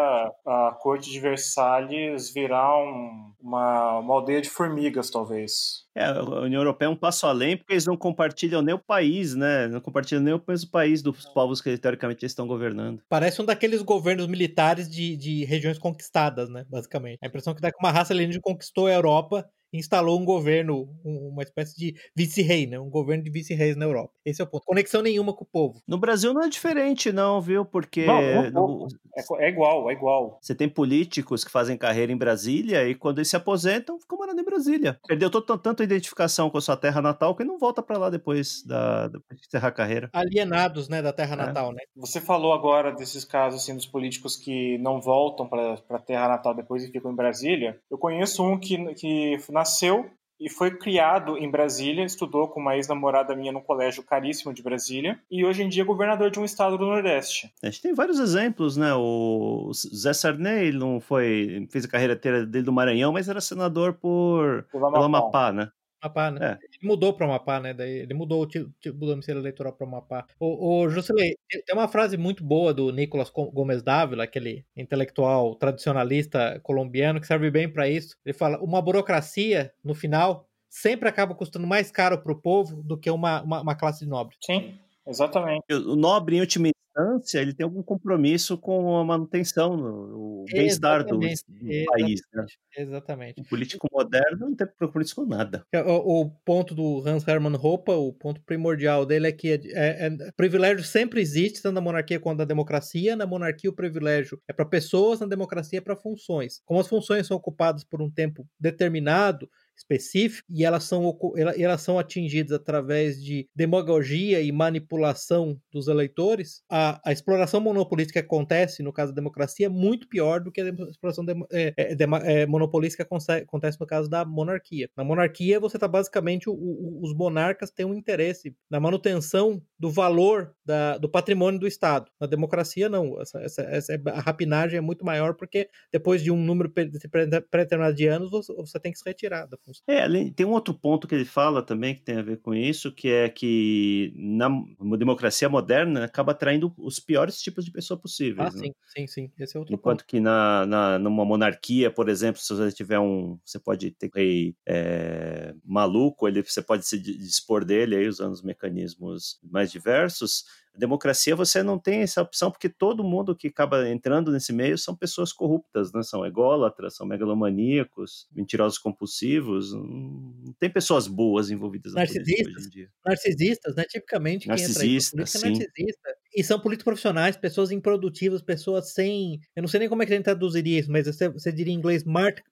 a 0.47 0.76
corte 0.81 1.11
de 1.11 1.21
Versalhes 1.21 2.31
virar 2.33 2.76
um, 2.79 3.33
uma, 3.40 3.99
uma 3.99 4.14
aldeia 4.14 4.39
de 4.40 4.50
formigas, 4.50 5.11
talvez. 5.11 5.87
É, 5.94 6.04
a 6.04 6.23
União 6.23 6.61
Europeia 6.61 6.87
é 6.87 6.90
um 6.90 6.97
passo 6.97 7.26
além 7.26 7.56
porque 7.56 7.73
eles 7.73 7.87
não 7.87 7.97
compartilham 7.97 8.62
nem 8.62 8.75
o 8.75 8.78
país, 8.78 9.35
né? 9.35 9.66
Não 9.68 9.80
compartilham 9.80 10.23
nem 10.23 10.35
o 10.35 10.42
mesmo 10.47 10.70
país 10.70 11.02
dos 11.02 11.26
povos 11.26 11.61
que 11.61 11.76
teoricamente 11.76 12.25
eles 12.25 12.32
estão 12.32 12.47
governando. 12.47 13.02
Parece 13.09 13.42
um 13.42 13.44
daqueles 13.44 13.82
governos 13.82 14.26
militares 14.26 14.88
de, 14.88 15.16
de 15.16 15.44
regiões 15.44 15.78
conquistadas, 15.78 16.49
né? 16.49 16.64
Basicamente. 16.68 17.18
A 17.23 17.26
impressão 17.26 17.54
que 17.54 17.61
dá 17.61 17.73
que 17.73 17.78
uma 17.80 17.90
raça 17.90 18.12
alienígena 18.12 18.42
conquistou 18.42 18.87
a 18.87 18.92
Europa 18.92 19.49
instalou 19.73 20.20
um 20.20 20.25
governo, 20.25 20.88
uma 21.04 21.42
espécie 21.42 21.76
de 21.76 21.94
vice-rei, 22.16 22.66
né? 22.66 22.78
Um 22.78 22.90
governo 22.90 23.23
de 23.23 23.30
vice-reis 23.30 23.76
na 23.76 23.85
Europa. 23.85 24.12
Esse 24.25 24.40
é 24.40 24.44
o 24.44 24.47
ponto. 24.47 24.64
Conexão 24.64 25.02
nenhuma 25.02 25.32
com 25.32 25.44
o 25.44 25.49
povo. 25.50 25.80
No 25.87 25.99
Brasil 25.99 26.35
não 26.35 26.42
é 26.42 26.49
diferente, 26.49 27.12
não, 27.12 27.40
viu? 27.40 27.64
Porque. 27.64 28.04
Não, 28.04 28.50
não, 28.50 28.88
é, 29.16 29.47
é, 29.47 29.49
igual, 29.49 29.90
é 29.90 29.92
igual. 29.92 30.38
Você 30.42 30.54
tem 30.54 30.68
políticos 30.68 31.44
que 31.44 31.50
fazem 31.50 31.76
carreira 31.76 32.12
em 32.12 32.16
Brasília 32.16 32.88
e 32.88 32.94
quando 32.94 33.18
eles 33.18 33.28
se 33.28 33.37
aposentam, 33.37 33.99
ficam 34.00 34.18
morando 34.18 34.40
em 34.40 34.44
Brasília. 34.44 34.99
Perdeu 35.06 35.30
tanto, 35.30 35.80
tanto 35.81 35.83
identificação 35.83 36.51
com 36.51 36.59
a 36.59 36.61
sua 36.61 36.77
terra 36.77 37.01
natal 37.01 37.35
que 37.35 37.45
não 37.45 37.59
volta 37.59 37.83
para 37.83 37.99
lá 37.99 38.11
depois 38.11 38.63
da, 38.65 39.09
de 39.09 39.21
encerrar 39.47 39.69
a 39.69 39.73
carreira. 39.73 40.11
Alienados, 40.13 40.89
né, 40.89 41.01
da 41.03 41.13
terra 41.13 41.35
é. 41.35 41.37
natal, 41.37 41.73
né? 41.73 41.81
Você 41.97 42.21
falou 42.21 42.53
agora 42.53 42.93
desses 42.93 43.25
casos, 43.25 43.63
assim, 43.63 43.75
dos 43.75 43.87
políticos 43.87 44.37
que 44.37 44.79
não 44.79 45.01
voltam 45.01 45.49
para 45.49 45.79
a 45.91 45.99
terra 45.99 46.29
natal 46.29 46.55
depois 46.55 46.85
e 46.85 46.91
ficam 46.91 47.13
em 47.13 47.17
Brasília. 47.17 47.81
Eu 47.91 47.99
conheço 47.99 48.45
um 48.45 48.59
que, 48.59 48.95
que 48.95 49.39
nasceu 49.51 50.11
e 50.40 50.49
foi 50.49 50.70
criado 50.70 51.37
em 51.37 51.50
Brasília, 51.50 52.04
estudou 52.04 52.49
com 52.49 52.61
uma 52.61 52.75
ex-namorada 52.76 53.37
minha 53.37 53.52
no 53.52 53.61
colégio 53.61 54.02
caríssimo 54.02 54.54
de 54.54 54.62
Brasília, 54.62 55.20
e 55.30 55.44
hoje 55.44 55.62
em 55.62 55.68
dia 55.68 55.82
é 55.82 55.87
governador 55.87 56.30
de 56.30 56.40
um 56.40 56.44
estado 56.44 56.78
do 56.78 56.87
Nordeste. 56.87 57.52
A 57.62 57.66
gente 57.66 57.82
tem 57.82 57.94
vários 57.94 58.18
exemplos, 58.18 58.76
né? 58.76 58.94
O 58.94 59.70
Zé 59.75 60.12
Sarney 60.12 60.68
ele 60.68 60.78
não 60.78 60.99
foi, 60.99 61.68
fez 61.70 61.85
a 61.85 61.88
carreira 61.88 62.14
inteira 62.14 62.47
dele 62.47 62.64
do 62.64 62.73
Maranhão, 62.73 63.12
mas 63.12 63.28
era 63.28 63.40
senador 63.40 63.94
por 63.94 64.64
pelo 64.73 64.87
Amapá 64.87 65.52
né? 65.52 65.70
Amapá, 66.00 66.30
né? 66.30 66.59
É. 66.61 66.64
Ele 66.64 66.88
mudou 66.88 67.12
para 67.12 67.26
o 67.26 67.30
Amapá, 67.30 67.61
né? 67.61 67.75
Daí 67.75 67.99
ele 67.99 68.14
mudou 68.14 68.42
o 68.42 68.47
tipo 68.47 68.71
do 68.83 69.07
domicílio 69.07 69.40
eleitoral 69.40 69.73
para 69.73 69.85
o 69.85 69.88
Amapá. 69.88 70.26
O, 70.38 70.83
o 70.83 70.88
Jusilei, 70.88 71.37
tem 71.49 71.75
uma 71.75 71.88
frase 71.88 72.16
muito 72.16 72.42
boa 72.42 72.73
do 72.73 72.90
Nicolas 72.90 73.31
Gomes 73.31 73.83
Dávila, 73.83 74.25
aquele 74.25 74.64
intelectual 74.77 75.55
tradicionalista 75.55 76.59
colombiano, 76.62 77.20
que 77.20 77.27
serve 77.27 77.51
bem 77.51 77.68
para 77.68 77.88
isso. 77.88 78.16
Ele 78.25 78.33
fala: 78.33 78.59
uma 78.62 78.81
burocracia, 78.81 79.72
no 79.85 79.94
final, 79.94 80.48
sempre 80.68 81.09
acaba 81.09 81.35
custando 81.35 81.66
mais 81.66 81.90
caro 81.90 82.18
para 82.18 82.33
o 82.33 82.40
povo 82.40 82.83
do 82.83 82.96
que 82.96 83.11
uma, 83.11 83.42
uma, 83.42 83.61
uma 83.61 83.75
classe 83.75 84.07
nobre. 84.07 84.37
Sim, 84.40 84.75
exatamente. 85.07 85.64
O 85.70 85.96
nobre, 85.96 86.37
em 86.37 86.40
última 86.40 86.68
instância, 87.01 87.41
ele 87.41 87.55
tem 87.55 87.65
algum 87.65 87.83
compromisso 87.83 88.59
com 88.59 88.97
a 88.97 89.05
manutenção, 89.05 89.75
o 89.75 90.45
bem-estar 90.51 91.05
do, 91.05 91.19
do 91.19 91.85
país. 91.87 92.21
Né? 92.33 92.47
Exatamente. 92.77 93.41
O 93.41 93.45
político 93.45 93.89
moderno 93.93 94.49
não 94.49 94.55
tem 94.55 94.67
compromisso 94.79 95.15
com 95.15 95.27
nada. 95.27 95.65
O, 95.87 96.21
o, 96.21 96.31
ponto 96.45 96.75
do 96.75 97.03
Hans 97.07 97.27
Hermann 97.27 97.57
Hoppe, 97.57 97.93
o 97.93 98.13
ponto 98.13 98.41
primordial 98.43 99.05
dele 99.05 99.29
é 99.29 99.33
que 99.33 99.49
é, 99.49 99.61
é, 99.73 100.07
é, 100.07 100.33
privilégio 100.37 100.85
sempre 100.85 101.21
existe, 101.21 101.63
tanto 101.63 101.75
na 101.75 101.81
monarquia 101.81 102.21
quanto 102.21 102.39
na 102.39 102.45
democracia. 102.45 103.17
Na 103.17 103.27
monarquia, 103.27 103.71
o 103.71 103.75
privilégio 103.75 104.41
é 104.49 104.53
para 104.53 104.65
pessoas, 104.65 105.21
na 105.21 105.27
democracia 105.27 105.79
é 105.79 105.83
para 105.83 105.97
funções. 105.97 106.61
Como 106.65 106.81
as 106.81 106.89
funções 106.89 107.27
são 107.27 107.37
ocupadas 107.37 107.85
por 107.85 108.01
um 108.01 108.11
tempo 108.11 108.47
determinado, 108.59 109.49
específico 109.81 110.47
e 110.51 110.64
elas 110.64 110.85
são, 110.85 111.19
elas 111.57 111.83
são 111.83 111.99
atingidas 111.99 112.53
através 112.53 113.23
de 113.23 113.49
demagogia 113.55 114.40
e 114.40 114.53
manipulação 114.53 115.59
dos 115.73 115.88
eleitores, 115.88 116.62
a, 116.71 117.01
a 117.05 117.12
exploração 117.12 117.61
monopolística 117.61 118.21
que 118.21 118.27
acontece 118.27 118.83
no 118.83 118.93
caso 118.93 119.12
da 119.12 119.16
democracia 119.21 119.66
é 119.66 119.69
muito 119.69 120.09
pior 120.09 120.40
do 120.40 120.53
que 120.53 120.61
a 120.61 120.69
exploração 120.69 121.25
de, 121.25 121.33
é, 121.53 121.73
é, 121.77 121.95
de, 121.95 122.05
é, 122.25 122.47
monopolística 122.47 123.05
que 123.05 123.14
acontece 123.43 123.81
no 123.81 123.87
caso 123.87 124.09
da 124.09 124.25
monarquia. 124.25 124.88
Na 124.97 125.05
monarquia, 125.05 125.59
você 125.59 125.77
está 125.77 125.88
basicamente, 125.88 126.49
o, 126.49 126.53
o, 126.53 127.01
os 127.03 127.14
monarcas 127.14 127.71
têm 127.71 127.87
um 127.87 127.95
interesse 127.95 128.55
na 128.71 128.79
manutenção 128.79 129.62
do 129.79 129.90
valor 129.90 130.55
da, 130.64 130.99
do 130.99 131.09
patrimônio 131.09 131.59
do 131.59 131.66
Estado. 131.66 132.11
Na 132.21 132.27
democracia, 132.27 132.88
não. 132.88 133.21
Essa, 133.21 133.40
essa, 133.40 133.62
essa, 133.62 134.01
a 134.07 134.21
rapinagem 134.21 134.79
é 134.79 134.81
muito 134.81 135.05
maior 135.05 135.35
porque 135.35 135.69
depois 135.93 136.23
de 136.23 136.31
um 136.31 136.37
número 136.37 136.71
pré-determinado 136.71 137.95
de 137.95 138.07
anos, 138.07 138.31
você, 138.31 138.79
tem 138.79 138.93
que 138.93 138.99
se 138.99 139.05
retirar 139.05 139.47
da 139.47 139.57
é, 139.87 140.06
tem 140.30 140.46
um 140.46 140.52
outro 140.52 140.74
ponto 140.74 141.06
que 141.06 141.14
ele 141.14 141.24
fala 141.24 141.62
também 141.62 141.94
que 141.94 142.02
tem 142.02 142.16
a 142.16 142.22
ver 142.22 142.38
com 142.38 142.54
isso, 142.54 142.92
que 142.92 143.09
é 143.09 143.28
que 143.28 144.12
na 144.16 144.48
democracia 144.96 145.48
moderna 145.48 146.04
acaba 146.04 146.33
atraindo 146.33 146.72
os 146.76 146.98
piores 146.98 147.40
tipos 147.40 147.64
de 147.64 147.70
pessoa 147.70 147.98
possíveis. 147.98 148.54
Ah, 148.54 148.59
né? 148.59 148.64
sim, 148.66 148.72
sim, 148.85 149.06
sim. 149.06 149.33
Esse 149.38 149.56
é 149.56 149.61
outro 149.61 149.74
Enquanto 149.74 150.00
ponto. 150.00 150.09
que 150.09 150.20
na, 150.20 150.66
na, 150.66 150.98
numa 150.98 151.24
monarquia, 151.24 151.90
por 151.90 152.09
exemplo, 152.09 152.40
se 152.40 152.52
você 152.52 152.72
tiver 152.72 152.98
um. 152.98 153.38
Você 153.44 153.59
pode 153.59 153.90
ter 153.92 154.11
rei 154.14 154.54
é, 154.66 155.54
maluco, 155.64 156.26
ele, 156.26 156.42
você 156.42 156.62
pode 156.62 156.87
se 156.87 156.98
dispor 156.98 157.64
dele 157.64 157.96
aí 157.96 158.09
usando 158.09 158.33
os 158.33 158.42
mecanismos 158.42 159.38
mais 159.42 159.70
diversos 159.70 160.44
democracia 160.81 161.37
você 161.37 161.62
não 161.62 161.79
tem 161.79 162.01
essa 162.01 162.23
opção, 162.23 162.51
porque 162.51 162.69
todo 162.69 163.05
mundo 163.05 163.37
que 163.37 163.49
acaba 163.49 163.88
entrando 163.88 164.33
nesse 164.33 164.53
meio 164.53 164.79
são 164.79 164.97
pessoas 164.97 165.33
corruptas, 165.33 165.93
né? 165.93 166.03
São 166.03 166.27
ególatras, 166.27 166.97
são 166.97 167.07
megalomaníacos, 167.07 168.27
mentirosos 168.33 168.79
compulsivos. 168.79 169.73
Não 169.73 170.55
tem 170.59 170.71
pessoas 170.71 171.07
boas 171.07 171.51
envolvidas 171.51 171.93
na 171.95 172.01
política 172.05 172.51
hoje 172.57 172.66
em 172.66 172.71
dia. 172.71 172.90
Narcisistas, 173.07 173.77
né? 173.77 173.85
Tipicamente 173.85 174.49
quem 174.49 174.64
entra 174.64 174.83
aí, 174.83 174.97
é 174.97 175.16
narcisista. 175.16 176.11
E 176.35 176.45
são 176.45 176.61
políticos 176.61 176.85
profissionais, 176.85 177.37
pessoas 177.37 177.73
improdutivas, 177.73 178.40
pessoas 178.40 178.93
sem. 178.93 179.40
Eu 179.55 179.62
não 179.62 179.69
sei 179.69 179.81
nem 179.81 179.88
como 179.88 180.03
é 180.03 180.07
que 180.07 180.12
a 180.12 180.16
gente 180.16 180.25
traduziria 180.25 180.79
isso, 180.79 180.90
mas 180.90 181.07
você, 181.07 181.29
você 181.29 181.51
diria 181.53 181.73
em 181.73 181.77
inglês 181.77 182.05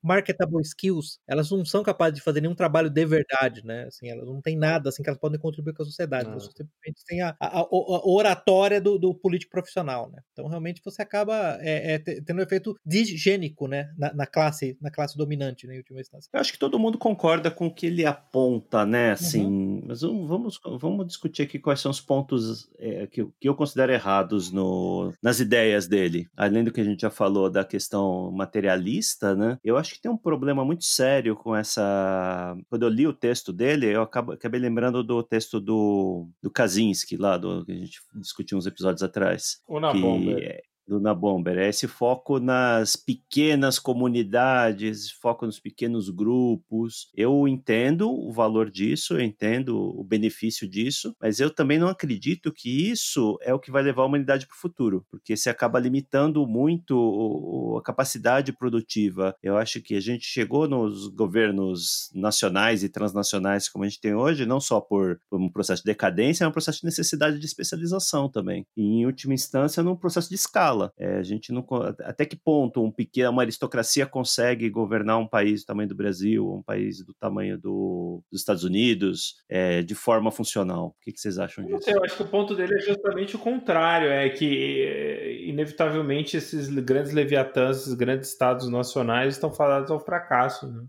marketable 0.03 0.61
skills. 0.63 1.21
Elas 1.29 1.51
não 1.51 1.65
são 1.65 1.83
capazes 1.83 2.17
de 2.17 2.21
fazer 2.21 2.41
nenhum 2.41 2.55
trabalho 2.55 2.91
de 2.91 3.07
verdade, 3.07 3.65
né? 3.65 3.85
Assim, 3.85 4.09
elas 4.09 4.27
não 4.27 4.41
têm 4.41 4.57
nada 4.57 4.89
assim 4.89 5.03
que 5.03 5.09
elas 5.09 5.21
podem 5.21 5.39
contribuir 5.39 5.75
com 5.75 5.83
a 5.83 5.87
sociedade. 5.87 6.29
Elas 6.29 6.45
simplesmente 6.45 7.05
têm 7.07 7.23
a, 7.23 7.37
a, 7.41 7.59
a, 7.59 7.61
a 7.61 8.09
oratória 8.09 8.81
do, 8.81 8.99
do, 8.99 9.15
político 9.15 9.53
profissional, 9.53 10.11
né? 10.11 10.21
Então 10.33 10.49
realmente 10.49 10.83
você 10.85 11.01
acaba 11.01 11.59
é, 11.61 11.95
é, 11.95 11.99
tendo 11.99 12.39
um 12.39 12.43
efeito 12.43 12.77
digênico, 12.85 13.69
né? 13.69 13.91
Na, 13.97 14.13
na, 14.13 14.27
classe, 14.27 14.77
na 14.81 14.91
classe 14.91 15.17
dominante, 15.17 15.67
né, 15.67 15.75
em 15.75 15.79
última 15.79 16.01
instância. 16.01 16.29
Eu 16.33 16.41
acho 16.41 16.53
que 16.53 16.59
todo 16.59 16.79
mundo 16.79 16.99
concorda 16.99 17.51
com 17.51 17.67
o 17.67 17.75
que 17.75 17.87
ele 17.87 18.05
aponta, 18.05 18.85
né? 18.85 19.13
Assim, 19.13 19.45
uhum. 19.45 19.83
mas 19.87 20.03
vamos, 20.03 20.61
vamos 20.81 21.07
discutir 21.07 21.43
aqui 21.43 21.59
quais 21.59 21.81
são 21.81 21.91
os 21.91 22.01
pontos 22.01 22.69
é, 22.79 23.07
que, 23.07 23.25
que 23.41 23.49
eu 23.49 23.55
considero 23.55 23.68
errados 23.77 24.51
no, 24.53 25.13
nas 25.23 25.41
ideias 25.41 25.87
dele. 25.87 26.29
Além 26.37 26.65
do 26.65 26.73
que 26.73 26.81
a 26.81 26.85
gente 26.85 27.01
já 27.01 27.11
falou 27.11 27.51
da 27.51 27.65
questão 27.65 28.31
materialista, 28.33 29.35
né? 29.35 29.59
Eu 29.65 29.77
acho 29.77 29.95
que 29.95 30.01
tem 30.01 30.11
um 30.11 30.17
problema 30.17 30.65
muito 30.65 30.85
sério 30.85 31.37
com 31.37 31.55
essa. 31.55 32.57
Quando 32.69 32.83
eu 32.83 32.89
li 32.89 33.07
o 33.07 33.13
texto 33.13 33.53
dele, 33.53 33.87
eu 33.87 34.03
acabo, 34.03 34.33
acabei 34.33 34.61
lembrando 34.61 35.03
do 35.03 35.23
texto 35.23 35.61
do, 35.61 36.29
do 36.43 36.51
Kaczynski, 36.51 37.17
lá, 37.17 37.37
do, 37.37 37.65
que 37.65 37.73
a 37.73 37.77
gente 37.77 38.01
discutiu 38.15 38.59
uns 38.59 38.67
episódios 38.67 39.03
atrás. 39.03 39.59
Ou 39.67 39.81
na 39.81 39.93
bomba. 39.93 40.39
Do 40.89 40.99
Nabomber. 40.99 41.59
É 41.59 41.69
esse 41.69 41.87
foco 41.87 42.41
nas 42.41 42.97
pequenas 42.97 43.79
comunidades, 43.79 45.11
foco 45.11 45.47
nos 45.47 45.61
pequenos 45.61 46.09
grupos. 46.09 47.09
Eu 47.15 47.47
entendo 47.47 48.11
o 48.11 48.33
valor 48.33 48.71
disso, 48.71 49.15
eu 49.15 49.21
entendo 49.21 49.77
o 49.79 50.03
benefício 50.03 50.69
disso, 50.69 51.15
mas 51.21 51.39
eu 51.39 51.51
também 51.51 51.79
não 51.79 51.89
acredito 51.89 52.53
que 52.53 52.91
isso 52.91 53.39
é 53.43 53.53
o 53.53 53.59
que 53.59 53.71
vai 53.71 53.83
levar 53.83 54.03
a 54.03 54.07
humanidade 54.07 54.47
para 54.47 54.55
o 54.55 54.59
futuro, 54.59 55.05
porque 55.11 55.37
se 55.37 55.51
acaba 55.51 55.79
limitando 55.79 56.47
muito 56.47 57.77
a 57.79 57.83
capacidade 57.83 58.53
produtiva. 58.53 59.35
Eu 59.43 59.57
acho 59.57 59.81
que 59.83 59.95
a 59.95 60.01
gente 60.01 60.25
chegou 60.25 60.67
nos 60.69 61.09
governos 61.09 62.11
nacionais 62.15 62.83
e 62.83 62.89
transnacionais 62.89 63.69
como 63.69 63.85
a 63.85 63.89
gente 63.89 64.01
tem 64.01 64.15
hoje, 64.15 64.47
não 64.47 64.61
só 64.61 64.81
por, 64.81 65.21
por 65.29 65.41
um 65.41 65.51
processo 65.51 65.83
de 65.83 65.87
decadência, 65.87 66.45
é 66.45 66.49
um 66.49 66.53
processo 66.53 66.81
de 66.81 66.87
necessidade 66.87 67.39
de 67.39 67.47
especialização 67.47 68.29
também. 68.29 68.67
E, 68.77 68.83
em 68.83 69.07
última 69.07 69.35
instância, 69.35 69.83
num 69.83 69.97
processo 69.97 70.29
de 70.29 70.35
escala. 70.35 70.78
É, 70.99 71.17
a 71.17 71.23
gente 71.23 71.53
não, 71.53 71.65
até 72.01 72.25
que 72.25 72.37
ponto 72.37 72.83
um 72.83 72.91
pequeno, 72.91 73.31
uma 73.31 73.43
aristocracia 73.43 74.07
consegue 74.07 74.69
governar 74.71 75.19
um 75.19 75.27
país 75.27 75.63
do 75.63 75.67
tamanho 75.67 75.89
do 75.89 75.95
Brasil, 75.95 76.53
um 76.53 76.63
país 76.63 77.05
do 77.05 77.15
tamanho 77.15 77.59
do, 77.59 78.23
dos 78.31 78.41
Estados 78.41 78.65
Unidos, 78.65 79.37
é, 79.49 79.83
de 79.83 79.95
forma 79.95 80.31
funcional? 80.31 80.89
O 80.89 80.95
que, 81.03 81.13
que 81.13 81.21
vocês 81.21 81.39
acham 81.39 81.65
disso? 81.65 81.83
Sei, 81.83 81.95
eu 81.95 82.05
acho 82.05 82.17
que 82.17 82.23
o 82.23 82.29
ponto 82.29 82.55
dele 82.55 82.75
é 82.75 82.81
justamente 82.81 83.37
o 83.37 83.39
contrário, 83.39 84.09
é 84.09 84.29
que 84.29 84.83
é, 84.83 85.43
inevitavelmente 85.45 86.37
esses 86.37 86.69
grandes 86.69 87.13
leviatãs, 87.13 87.79
esses 87.79 87.95
grandes 87.95 88.29
estados 88.29 88.69
nacionais 88.69 89.35
estão 89.35 89.53
fadados 89.53 89.91
ao 89.91 90.01
fracasso. 90.01 90.67
Né? 90.67 90.85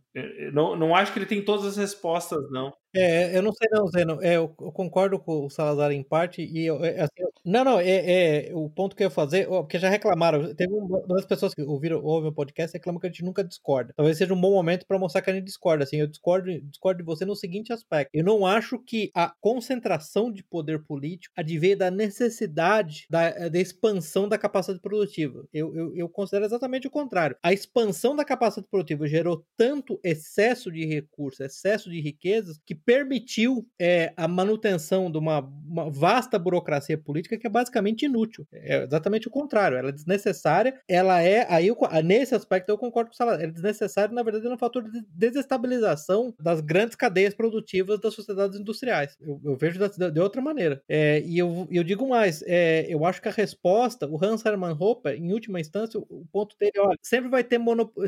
Não, 0.53 0.75
não 0.75 0.95
acho 0.95 1.11
que 1.13 1.19
ele 1.19 1.25
tem 1.25 1.43
todas 1.43 1.65
as 1.65 1.77
respostas, 1.77 2.49
não. 2.51 2.73
É, 2.95 3.37
eu 3.37 3.43
não 3.43 3.53
sei 3.53 3.67
não, 3.71 3.87
Zeno. 3.87 4.19
É, 4.21 4.35
eu, 4.37 4.55
eu 4.59 4.71
concordo 4.71 5.19
com 5.19 5.45
o 5.45 5.49
Salazar 5.49 5.91
em 5.91 6.01
parte 6.01 6.41
e 6.41 6.65
eu, 6.65 6.83
é, 6.83 7.01
assim, 7.01 7.23
não, 7.45 7.63
não, 7.63 7.79
é, 7.79 8.47
é, 8.49 8.55
o 8.55 8.67
ponto 8.67 8.95
que 8.95 9.03
eu 9.03 9.07
ia 9.07 9.11
fazer, 9.11 9.47
porque 9.47 9.77
já 9.77 9.89
reclamaram, 9.89 10.53
teve 10.55 10.73
uma 10.73 10.99
das 11.07 11.25
pessoas 11.25 11.53
que 11.53 11.61
ouviram, 11.61 12.03
ouvem 12.03 12.31
o 12.31 12.33
podcast 12.33 12.75
reclamam 12.75 12.99
que 12.99 13.05
a 13.05 13.09
gente 13.09 13.23
nunca 13.23 13.43
discorda. 13.43 13.93
Talvez 13.95 14.17
seja 14.17 14.33
um 14.33 14.41
bom 14.41 14.51
momento 14.51 14.87
para 14.87 14.97
mostrar 14.97 15.21
que 15.21 15.29
a 15.29 15.33
gente 15.33 15.45
discorda, 15.45 15.83
assim, 15.83 15.97
eu 15.97 16.07
discordo, 16.07 16.49
discordo 16.61 16.99
de 16.99 17.05
você 17.05 17.25
no 17.25 17.35
seguinte 17.35 17.71
aspecto. 17.71 18.09
Eu 18.11 18.23
não 18.23 18.43
acho 18.45 18.79
que 18.79 19.11
a 19.15 19.33
concentração 19.39 20.31
de 20.31 20.43
poder 20.43 20.83
político 20.83 21.33
adveia 21.37 21.77
da 21.77 21.91
necessidade 21.91 23.05
da, 23.09 23.49
da 23.49 23.59
expansão 23.59 24.27
da 24.27 24.37
capacidade 24.37 24.81
produtiva. 24.81 25.45
Eu, 25.53 25.75
eu, 25.75 25.95
eu 25.95 26.09
considero 26.09 26.45
exatamente 26.45 26.87
o 26.87 26.91
contrário. 26.91 27.37
A 27.43 27.53
expansão 27.53 28.15
da 28.15 28.25
capacidade 28.25 28.67
produtiva 28.69 29.07
gerou 29.07 29.45
tanto 29.55 29.99
excesso 30.03 30.71
de 30.71 30.85
recursos, 30.85 31.39
excesso 31.39 31.89
de 31.89 32.01
riquezas, 32.01 32.59
que 32.65 32.78
permitiu 32.85 33.67
é, 33.79 34.13
a 34.15 34.27
manutenção 34.27 35.11
de 35.11 35.17
uma, 35.17 35.39
uma, 35.39 35.89
vasta 35.89 36.37
burocracia 36.37 36.97
política 36.97 37.37
que 37.37 37.47
é 37.47 37.49
basicamente 37.49 38.05
inútil. 38.05 38.47
É 38.51 38.83
exatamente 38.83 39.27
o 39.27 39.31
contrário. 39.31 39.77
Ela 39.77 39.89
é 39.89 39.91
desnecessária. 39.91 40.79
Ela 40.87 41.21
é. 41.21 41.45
Aí 41.49 41.67
eu, 41.67 41.77
nesse 42.03 42.35
aspecto 42.35 42.69
eu 42.69 42.77
concordo 42.77 43.09
com 43.09 43.13
o 43.13 43.17
Salah. 43.17 43.33
Ela 43.33 43.43
é 43.43 43.47
desnecessária, 43.47 44.13
na 44.13 44.23
verdade, 44.23 44.45
é 44.45 44.49
um 44.49 44.57
fator 44.57 44.83
de 44.83 45.03
desestabilização 45.13 46.33
das 46.39 46.61
grandes 46.61 46.95
cadeias 46.95 47.33
produtivas 47.33 47.99
das 47.99 48.13
sociedades 48.13 48.59
industriais. 48.59 49.17
Eu, 49.19 49.39
eu 49.43 49.55
vejo 49.55 49.79
de, 49.79 50.19
outra 50.19 50.41
maneira. 50.41 50.81
É, 50.87 51.21
e 51.21 51.37
eu, 51.37 51.67
eu 51.71 51.83
digo 51.83 52.07
mais: 52.07 52.43
é, 52.45 52.85
eu 52.89 53.05
acho 53.05 53.21
que 53.21 53.29
a 53.29 53.31
resposta, 53.31 54.07
o 54.07 54.23
Hans 54.23 54.45
Hermann 54.45 54.75
Hoppe, 54.79 55.11
em 55.11 55.31
última 55.33 55.59
instância, 55.59 55.99
o, 55.99 56.25
ponto 56.31 56.55
dele 56.57 56.73
é: 56.75 56.95
sempre 57.01 57.29
vai 57.29 57.43
ter, 57.43 57.59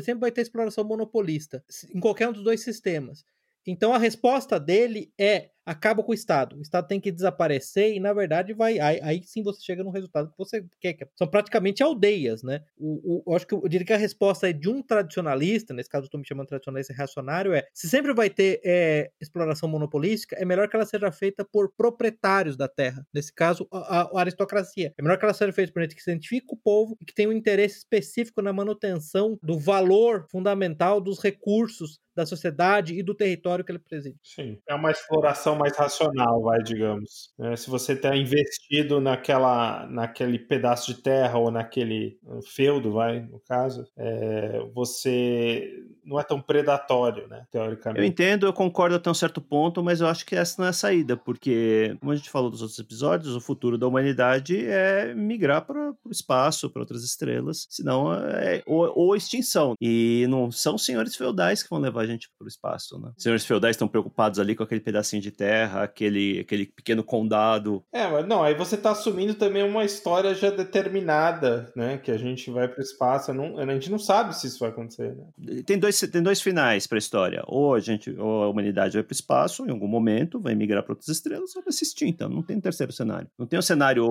sempre 0.02 0.20
vai 0.20 0.30
ter 0.30 0.42
exploração 0.42 0.84
monopolista 0.84 1.62
em 1.94 2.00
qualquer 2.00 2.28
um 2.28 2.32
dos 2.32 2.44
dois 2.44 2.62
sistemas. 2.62 3.24
Então 3.66 3.94
a 3.94 3.98
resposta 3.98 4.58
dele 4.58 5.12
é 5.18 5.50
acaba 5.64 6.02
com 6.02 6.12
o 6.12 6.14
Estado. 6.14 6.56
O 6.56 6.62
Estado 6.62 6.86
tem 6.86 7.00
que 7.00 7.12
desaparecer 7.12 7.94
e, 7.94 8.00
na 8.00 8.12
verdade, 8.12 8.52
vai. 8.52 8.78
Aí, 8.78 9.00
aí 9.02 9.22
sim 9.24 9.42
você 9.42 9.62
chega 9.62 9.84
no 9.84 9.90
resultado 9.90 10.30
que 10.30 10.38
você 10.38 10.64
quer. 10.80 10.96
São 11.16 11.26
praticamente 11.26 11.82
aldeias, 11.82 12.42
né? 12.42 12.62
O, 12.76 13.18
o, 13.18 13.22
eu 13.26 13.36
acho 13.36 13.46
que 13.46 13.54
eu 13.54 13.68
diria 13.68 13.86
que 13.86 13.92
a 13.92 13.98
resposta 13.98 14.48
é 14.48 14.52
de 14.52 14.68
um 14.68 14.82
tradicionalista, 14.82 15.74
nesse 15.74 15.88
caso 15.88 16.04
eu 16.04 16.06
estou 16.06 16.20
me 16.20 16.26
chamando 16.26 16.46
de 16.46 16.50
tradicionalista 16.50 16.92
reacionário, 16.92 17.52
é 17.52 17.66
se 17.72 17.88
sempre 17.88 18.12
vai 18.12 18.28
ter 18.28 18.60
é, 18.64 19.10
exploração 19.20 19.68
monopolística, 19.68 20.36
é 20.36 20.44
melhor 20.44 20.68
que 20.68 20.76
ela 20.76 20.86
seja 20.86 21.10
feita 21.12 21.44
por 21.44 21.72
proprietários 21.76 22.56
da 22.56 22.68
terra. 22.68 23.06
Nesse 23.14 23.32
caso, 23.32 23.66
a, 23.72 24.02
a 24.02 24.20
aristocracia. 24.20 24.92
É 24.96 25.02
melhor 25.02 25.18
que 25.18 25.24
ela 25.24 25.34
seja 25.34 25.52
feita 25.52 25.72
por 25.72 25.82
gente 25.82 25.94
que 25.94 26.02
se 26.02 26.10
identifica 26.10 26.54
o 26.54 26.56
povo 26.56 26.96
e 27.00 27.04
que 27.04 27.14
tem 27.14 27.26
um 27.26 27.32
interesse 27.32 27.78
específico 27.78 28.42
na 28.42 28.52
manutenção 28.52 29.38
do 29.42 29.58
valor 29.58 30.26
fundamental 30.30 31.00
dos 31.00 31.20
recursos 31.20 32.00
da 32.14 32.26
sociedade 32.26 32.94
e 32.94 33.02
do 33.02 33.14
território 33.14 33.64
que 33.64 33.72
ele 33.72 33.78
preside. 33.78 34.18
Sim, 34.22 34.58
é 34.68 34.74
uma 34.74 34.90
exploração 34.90 35.51
mais 35.56 35.76
racional, 35.76 36.42
vai, 36.42 36.62
digamos. 36.62 37.32
É, 37.40 37.56
se 37.56 37.70
você 37.70 37.92
está 37.92 38.16
investido 38.16 39.00
naquela, 39.00 39.86
naquele 39.86 40.38
pedaço 40.38 40.94
de 40.94 41.02
terra 41.02 41.38
ou 41.38 41.50
naquele 41.50 42.18
uh, 42.24 42.40
feudo, 42.42 42.92
vai, 42.92 43.20
no 43.20 43.40
caso, 43.46 43.84
é, 43.96 44.60
você 44.74 45.70
não 46.04 46.18
é 46.18 46.24
tão 46.24 46.40
predatório, 46.40 47.28
né, 47.28 47.44
teoricamente. 47.50 48.00
Eu 48.00 48.04
entendo, 48.04 48.46
eu 48.46 48.52
concordo 48.52 48.96
até 48.96 49.08
um 49.10 49.14
certo 49.14 49.40
ponto, 49.40 49.82
mas 49.82 50.00
eu 50.00 50.06
acho 50.06 50.26
que 50.26 50.34
essa 50.34 50.60
não 50.60 50.66
é 50.66 50.70
a 50.70 50.72
saída, 50.72 51.16
porque, 51.16 51.96
como 52.00 52.12
a 52.12 52.16
gente 52.16 52.30
falou 52.30 52.50
dos 52.50 52.62
outros 52.62 52.78
episódios, 52.78 53.34
o 53.34 53.40
futuro 53.40 53.78
da 53.78 53.86
humanidade 53.86 54.66
é 54.66 55.14
migrar 55.14 55.64
para 55.64 55.90
o 56.04 56.10
espaço, 56.10 56.70
para 56.70 56.82
outras 56.82 57.04
estrelas, 57.04 57.66
senão 57.70 58.12
é 58.12 58.62
ou, 58.66 58.92
ou 58.94 59.16
extinção. 59.16 59.74
E 59.80 60.26
não 60.28 60.50
são 60.50 60.76
senhores 60.76 61.14
feudais 61.14 61.62
que 61.62 61.70
vão 61.70 61.78
levar 61.78 62.02
a 62.02 62.06
gente 62.06 62.28
para 62.38 62.44
o 62.44 62.48
espaço, 62.48 62.98
né? 62.98 63.12
Senhores 63.16 63.44
feudais 63.44 63.74
estão 63.74 63.88
preocupados 63.88 64.38
ali 64.38 64.54
com 64.54 64.62
aquele 64.62 64.80
pedacinho 64.80 65.22
de 65.22 65.30
terra, 65.30 65.41
aquele, 65.44 66.40
aquele 66.40 66.66
pequeno 66.66 67.02
condado. 67.02 67.84
É, 67.92 68.06
mas 68.08 68.26
não, 68.26 68.42
aí 68.42 68.54
você 68.54 68.74
está 68.74 68.90
assumindo 68.90 69.34
também 69.34 69.62
uma 69.62 69.84
história 69.84 70.34
já 70.34 70.50
determinada, 70.50 71.72
né? 71.76 71.98
Que 71.98 72.10
a 72.10 72.18
gente 72.18 72.50
vai 72.50 72.68
para 72.68 72.80
o 72.80 72.82
espaço, 72.82 73.32
não, 73.32 73.58
a 73.58 73.66
gente 73.74 73.90
não 73.90 73.98
sabe 73.98 74.36
se 74.36 74.46
isso 74.46 74.60
vai 74.60 74.70
acontecer, 74.70 75.14
né? 75.14 75.62
Tem 75.64 75.78
dois, 75.78 76.00
tem 76.00 76.22
dois 76.22 76.40
finais 76.40 76.86
para 76.86 76.96
a 76.96 76.98
história. 76.98 77.42
Ou 77.46 77.74
a 77.74 77.80
gente, 77.80 78.10
ou 78.18 78.44
a 78.44 78.48
humanidade 78.48 78.94
vai 78.94 79.02
para 79.02 79.12
o 79.12 79.14
espaço 79.14 79.66
em 79.66 79.70
algum 79.70 79.88
momento, 79.88 80.40
vai 80.40 80.54
migrar 80.54 80.82
para 80.82 80.92
outras 80.92 81.08
estrelas, 81.08 81.54
ou 81.56 81.62
vai 81.62 81.72
se 81.72 81.84
extinta. 81.84 82.28
Não 82.28 82.42
tem 82.42 82.56
um 82.56 82.60
terceiro 82.60 82.92
cenário. 82.92 83.28
Não 83.38 83.46
tem 83.46 83.58
um 83.58 83.62
cenário 83.62 84.06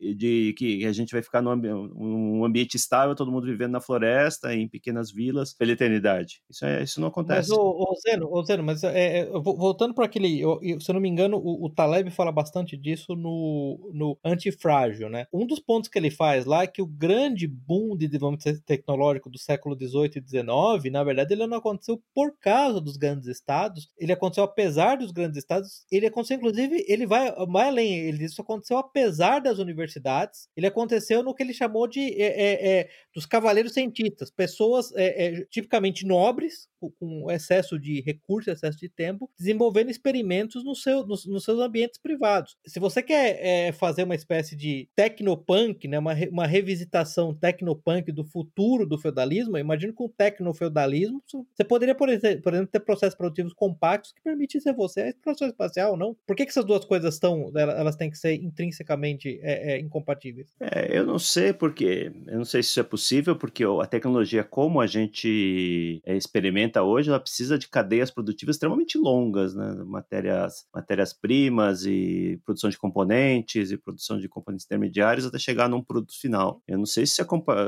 de 0.00 0.54
que 0.56 0.84
a 0.86 0.92
gente 0.92 1.12
vai 1.12 1.22
ficar 1.22 1.42
num, 1.42 1.56
num 1.56 2.44
ambiente 2.44 2.76
estável, 2.76 3.14
todo 3.14 3.30
mundo 3.30 3.46
vivendo 3.46 3.72
na 3.72 3.80
floresta, 3.80 4.54
em 4.54 4.68
pequenas 4.68 5.10
vilas, 5.10 5.54
pela 5.54 5.72
eternidade. 5.72 6.40
Isso, 6.50 6.64
é, 6.64 6.82
isso 6.82 7.00
não 7.00 7.08
acontece. 7.08 7.50
Mas, 7.50 7.58
ô, 7.58 7.62
ô 7.62 7.94
Zeno, 8.00 8.28
ô 8.30 8.42
Zeno, 8.44 8.62
mas 8.62 8.82
é, 8.84 9.20
é, 9.20 9.30
voltando 9.30 9.94
para 9.94 10.04
aquele. 10.04 10.40
Eu, 10.40 10.58
se 10.80 10.90
eu 10.90 10.94
não 10.94 11.00
me 11.00 11.08
engano, 11.08 11.36
o, 11.36 11.66
o, 11.66 11.70
Taleb 11.70 12.10
fala 12.10 12.32
bastante 12.32 12.76
disso 12.76 13.14
no, 13.14 13.90
no 13.92 14.18
Antifrágil, 14.24 15.08
né? 15.08 15.26
Um 15.32 15.46
dos 15.46 15.58
pontos 15.58 15.88
que 15.88 15.98
ele 15.98 16.10
faz 16.10 16.44
lá 16.44 16.62
é 16.62 16.66
que 16.66 16.82
o 16.82 16.86
grande 16.86 17.46
boom 17.46 17.96
de 17.96 18.06
desenvolvimento 18.06 18.62
tecnológico 18.62 19.30
do 19.30 19.38
século 19.38 19.76
XVIII 19.76 20.12
e 20.16 20.28
XIX, 20.28 20.92
na 20.92 21.04
verdade, 21.04 21.34
ele 21.34 21.46
não 21.46 21.58
aconteceu 21.58 22.02
por 22.14 22.36
causa 22.38 22.80
dos 22.80 22.96
grandes 22.96 23.28
estados, 23.28 23.90
ele 23.98 24.12
aconteceu 24.12 24.44
apesar 24.44 24.96
dos 24.96 25.12
grandes 25.12 25.38
estados, 25.38 25.84
ele 25.90 26.06
aconteceu, 26.06 26.36
inclusive, 26.36 26.84
ele 26.88 27.06
vai 27.06 27.32
mais 27.46 27.68
além, 27.68 27.98
ele 27.98 28.18
diz 28.18 28.32
isso 28.32 28.42
aconteceu 28.42 28.78
apesar 28.78 29.40
das 29.40 29.58
universidades, 29.58 30.48
ele 30.56 30.66
aconteceu 30.66 31.22
no 31.22 31.34
que 31.34 31.42
ele 31.42 31.54
chamou 31.54 31.86
de 31.86 32.00
é, 32.00 32.26
é, 32.26 32.80
é 32.80 32.88
dos 33.14 33.26
cavaleiros 33.26 33.72
cientistas, 33.72 34.30
pessoas 34.30 34.92
é, 34.94 35.26
é, 35.26 35.44
tipicamente 35.46 36.06
nobres, 36.06 36.68
com 36.98 37.30
excesso 37.30 37.78
de 37.78 38.00
recursos, 38.00 38.52
excesso 38.52 38.78
de 38.78 38.88
tempo, 38.88 39.30
desenvolvendo 39.38 39.90
experimentos 39.90 40.51
no 40.54 40.74
seu, 40.74 41.06
nos, 41.06 41.26
nos 41.26 41.44
seus 41.44 41.58
ambientes 41.58 41.98
privados. 41.98 42.56
Se 42.66 42.80
você 42.80 43.02
quer 43.02 43.38
é, 43.40 43.72
fazer 43.72 44.04
uma 44.04 44.14
espécie 44.14 44.56
de 44.56 44.88
tecnopunk, 44.94 45.86
né, 45.88 45.98
uma, 45.98 46.14
uma 46.30 46.46
revisitação 46.46 47.34
tecnopunk 47.34 48.10
do 48.12 48.24
futuro 48.24 48.86
do 48.86 48.98
feudalismo, 48.98 49.58
imagino 49.58 49.94
que 49.94 50.02
o 50.02 50.08
tecnofeudalismo, 50.08 51.22
você 51.54 51.64
poderia, 51.64 51.94
por 51.94 52.08
exemplo, 52.08 52.66
ter 52.66 52.80
processos 52.80 53.16
produtivos 53.16 53.52
compactos 53.52 54.12
que 54.12 54.22
permitissem 54.22 54.74
você 54.74 55.02
a 55.02 55.08
exploração 55.08 55.48
espacial, 55.48 55.96
não? 55.96 56.16
Por 56.26 56.36
que, 56.36 56.44
que 56.44 56.50
essas 56.50 56.64
duas 56.64 56.84
coisas 56.84 57.14
estão, 57.14 57.50
elas 57.54 57.96
têm 57.96 58.10
que 58.10 58.18
ser 58.18 58.34
intrinsecamente 58.34 59.38
é, 59.42 59.74
é, 59.74 59.80
incompatíveis? 59.80 60.48
É, 60.60 60.96
eu 60.96 61.06
não 61.06 61.18
sei 61.18 61.52
porque, 61.52 62.12
eu 62.26 62.38
não 62.38 62.44
sei 62.44 62.62
se 62.62 62.70
isso 62.70 62.80
é 62.80 62.84
possível, 62.84 63.36
porque 63.36 63.64
a 63.64 63.86
tecnologia 63.86 64.44
como 64.44 64.80
a 64.80 64.86
gente 64.86 66.00
é, 66.04 66.16
experimenta 66.16 66.82
hoje, 66.82 67.08
ela 67.08 67.20
precisa 67.20 67.58
de 67.58 67.68
cadeias 67.68 68.10
produtivas 68.10 68.56
extremamente 68.56 68.98
longas, 68.98 69.54
né? 69.54 69.74
Matérias, 70.42 70.66
matérias-primas 70.74 71.84
e 71.86 72.40
produção 72.44 72.70
de 72.70 72.78
componentes 72.78 73.70
e 73.70 73.76
produção 73.76 74.18
de 74.18 74.28
componentes 74.28 74.66
intermediários 74.66 75.26
até 75.26 75.38
chegar 75.38 75.68
num 75.68 75.82
produto 75.82 76.18
final. 76.18 76.62
Eu 76.66 76.78
não 76.78 76.86
sei 76.86 77.06
se 77.06 77.22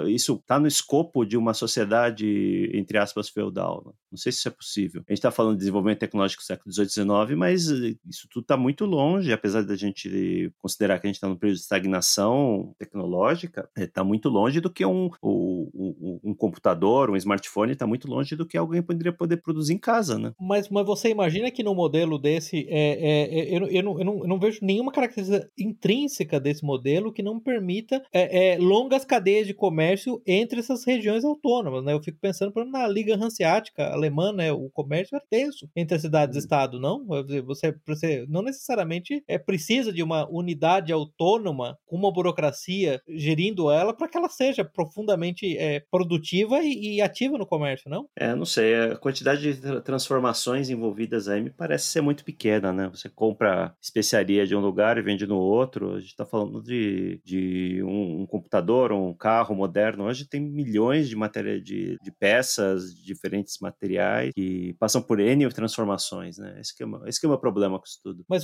isso 0.09 0.35
está 0.35 0.59
no 0.59 0.67
escopo 0.67 1.25
de 1.25 1.37
uma 1.37 1.55
sociedade, 1.55 2.71
entre 2.75 2.99
aspas, 2.99 3.29
feudal. 3.29 3.83
Né? 3.87 3.93
Não 4.13 4.19
sei 4.19 4.33
se 4.33 4.39
isso 4.39 4.49
é 4.49 4.51
possível. 4.51 5.03
A 5.07 5.13
gente 5.13 5.19
está 5.19 5.31
falando 5.31 5.55
de 5.55 5.61
desenvolvimento 5.61 6.01
tecnológico 6.01 6.43
do 6.43 6.47
século 6.47 6.73
XVIII 6.73 6.87
e 6.87 6.91
XIX, 6.91 7.39
mas 7.39 7.63
isso 7.65 8.29
tudo 8.31 8.43
está 8.45 8.57
muito 8.57 8.85
longe, 8.85 9.33
apesar 9.33 9.63
da 9.63 9.77
gente 9.77 10.53
considerar 10.59 10.99
que 10.99 11.07
a 11.07 11.09
gente 11.09 11.17
está 11.17 11.29
num 11.29 11.37
período 11.37 11.57
de 11.57 11.63
estagnação 11.63 12.75
tecnológica, 12.79 13.69
está 13.77 14.01
é, 14.01 14.05
muito 14.05 14.29
longe 14.29 14.61
do 14.61 14.71
que 14.71 14.85
um, 14.85 15.11
um, 15.23 16.21
um 16.23 16.35
computador, 16.35 17.11
um 17.11 17.17
smartphone 17.17 17.73
está 17.73 17.87
muito 17.87 18.09
longe 18.09 18.37
do 18.37 18.47
que 18.47 18.57
alguém 18.57 18.83
poderia 18.83 19.13
poder 19.13 19.39
produzir 19.39 19.75
em 19.75 19.79
casa, 19.79 20.19
né? 20.19 20.33
Mas, 20.41 20.69
mas 20.69 20.87
você 20.87 21.09
imagina 21.09 21.51
que 21.51 21.63
no 21.63 21.75
modelo 21.75 22.19
desse, 22.19 22.64
é, 22.69 22.91
é, 22.93 23.55
é 23.55 23.57
eu, 23.57 23.67
eu, 23.69 23.83
não, 23.83 23.99
eu, 23.99 24.05
não, 24.05 24.19
eu 24.21 24.29
não 24.29 24.39
vejo 24.39 24.61
nenhuma 24.63 24.93
característica 24.93 25.49
intrínseca 25.59 26.41
desse 26.41 26.65
modelo 26.65 27.13
que 27.13 27.23
não 27.23 27.41
permita 27.41 28.03
é, 28.13 28.55
é, 28.55 28.59
longas 28.59 29.05
cadeias 29.05 29.47
de 29.47 29.55
comércio 29.55 30.23
entre 30.27 30.61
essas 30.61 30.85
regiões 30.85 31.25
autônomas, 31.25 31.85
né? 31.85 31.93
Eu 31.93 32.03
fico 32.03 32.19
pensando, 32.21 32.53
por 32.53 32.63
exemplo, 32.63 32.79
na 32.79 32.87
Liga 32.87 33.17
Hanseática 33.17 33.89
alemã, 33.93 34.33
né? 34.33 34.53
O 34.53 34.71
comércio 34.71 35.17
é 35.17 35.21
tenso 35.31 35.69
entre 35.75 35.97
as 35.97 36.03
cidades 36.03 36.37
e 36.37 36.39
uhum. 36.39 36.45
estado, 36.45 36.81
não? 36.81 37.05
Você, 37.47 37.75
você 37.87 38.27
não 38.29 38.43
necessariamente 38.43 39.23
é, 39.29 39.39
precisa 39.39 39.93
de 39.93 40.03
uma 40.03 40.29
unidade 40.31 40.93
autônoma 40.93 41.79
com 41.87 41.97
uma 41.97 42.13
burocracia 42.13 43.01
gerindo 43.09 43.71
ela 43.71 43.95
para 43.95 44.09
que 44.09 44.17
ela 44.17 44.29
seja 44.29 44.65
profundamente 44.65 45.57
é, 45.57 45.81
produtiva 45.91 46.61
e, 46.63 46.97
e, 46.97 47.01
ativa 47.01 47.39
no 47.39 47.47
comércio, 47.47 47.91
não? 47.91 48.09
É, 48.17 48.35
não 48.35 48.45
sei. 48.45 48.75
A 48.75 48.97
quantidade 48.97 49.55
de 49.55 49.81
transformações 49.83 50.71
envolvidas 50.71 51.29
aí 51.29 51.41
me 51.41 51.51
parece 51.51 51.87
ser 51.87 52.01
muito 52.01 52.25
pequena, 52.25 52.54
né? 52.61 52.89
Você 52.89 53.09
compra 53.09 53.75
especiaria 53.81 54.47
de 54.47 54.55
um 54.55 54.61
lugar 54.61 54.99
e 54.99 55.03
vende 55.03 55.27
no 55.27 55.37
outro. 55.37 55.95
A 55.95 56.01
gente 56.01 56.11
está 56.11 56.25
falando 56.25 56.63
de, 56.63 57.21
de 57.25 57.83
um, 57.83 58.23
um, 58.23 58.27
computador, 58.27 58.93
um 58.93 59.15
carro 59.15 59.55
moderno. 59.55 60.05
Hoje 60.05 60.29
tem 60.29 60.41
milhões 60.41 61.09
de 61.09 61.17
matéria 61.17 61.61
de, 61.61 61.97
de 62.03 62.13
peças, 62.13 62.95
de 62.95 63.05
diferentes 63.05 63.59
materiais 63.61 64.33
que 64.35 64.75
passam 64.79 65.03
por 65.03 65.21
N 65.21 65.49
transformações, 65.51 66.39
né? 66.39 66.57
Esse 66.61 66.77
que 66.77 66.83
é, 66.83 66.87
esse 67.07 67.21
que 67.21 67.27
é 67.27 67.29
o 67.29 67.31
meu 67.31 67.39
problema 67.39 67.79
com 67.79 67.85
isso 67.85 68.01
tudo. 68.03 68.25
Mas, 68.29 68.43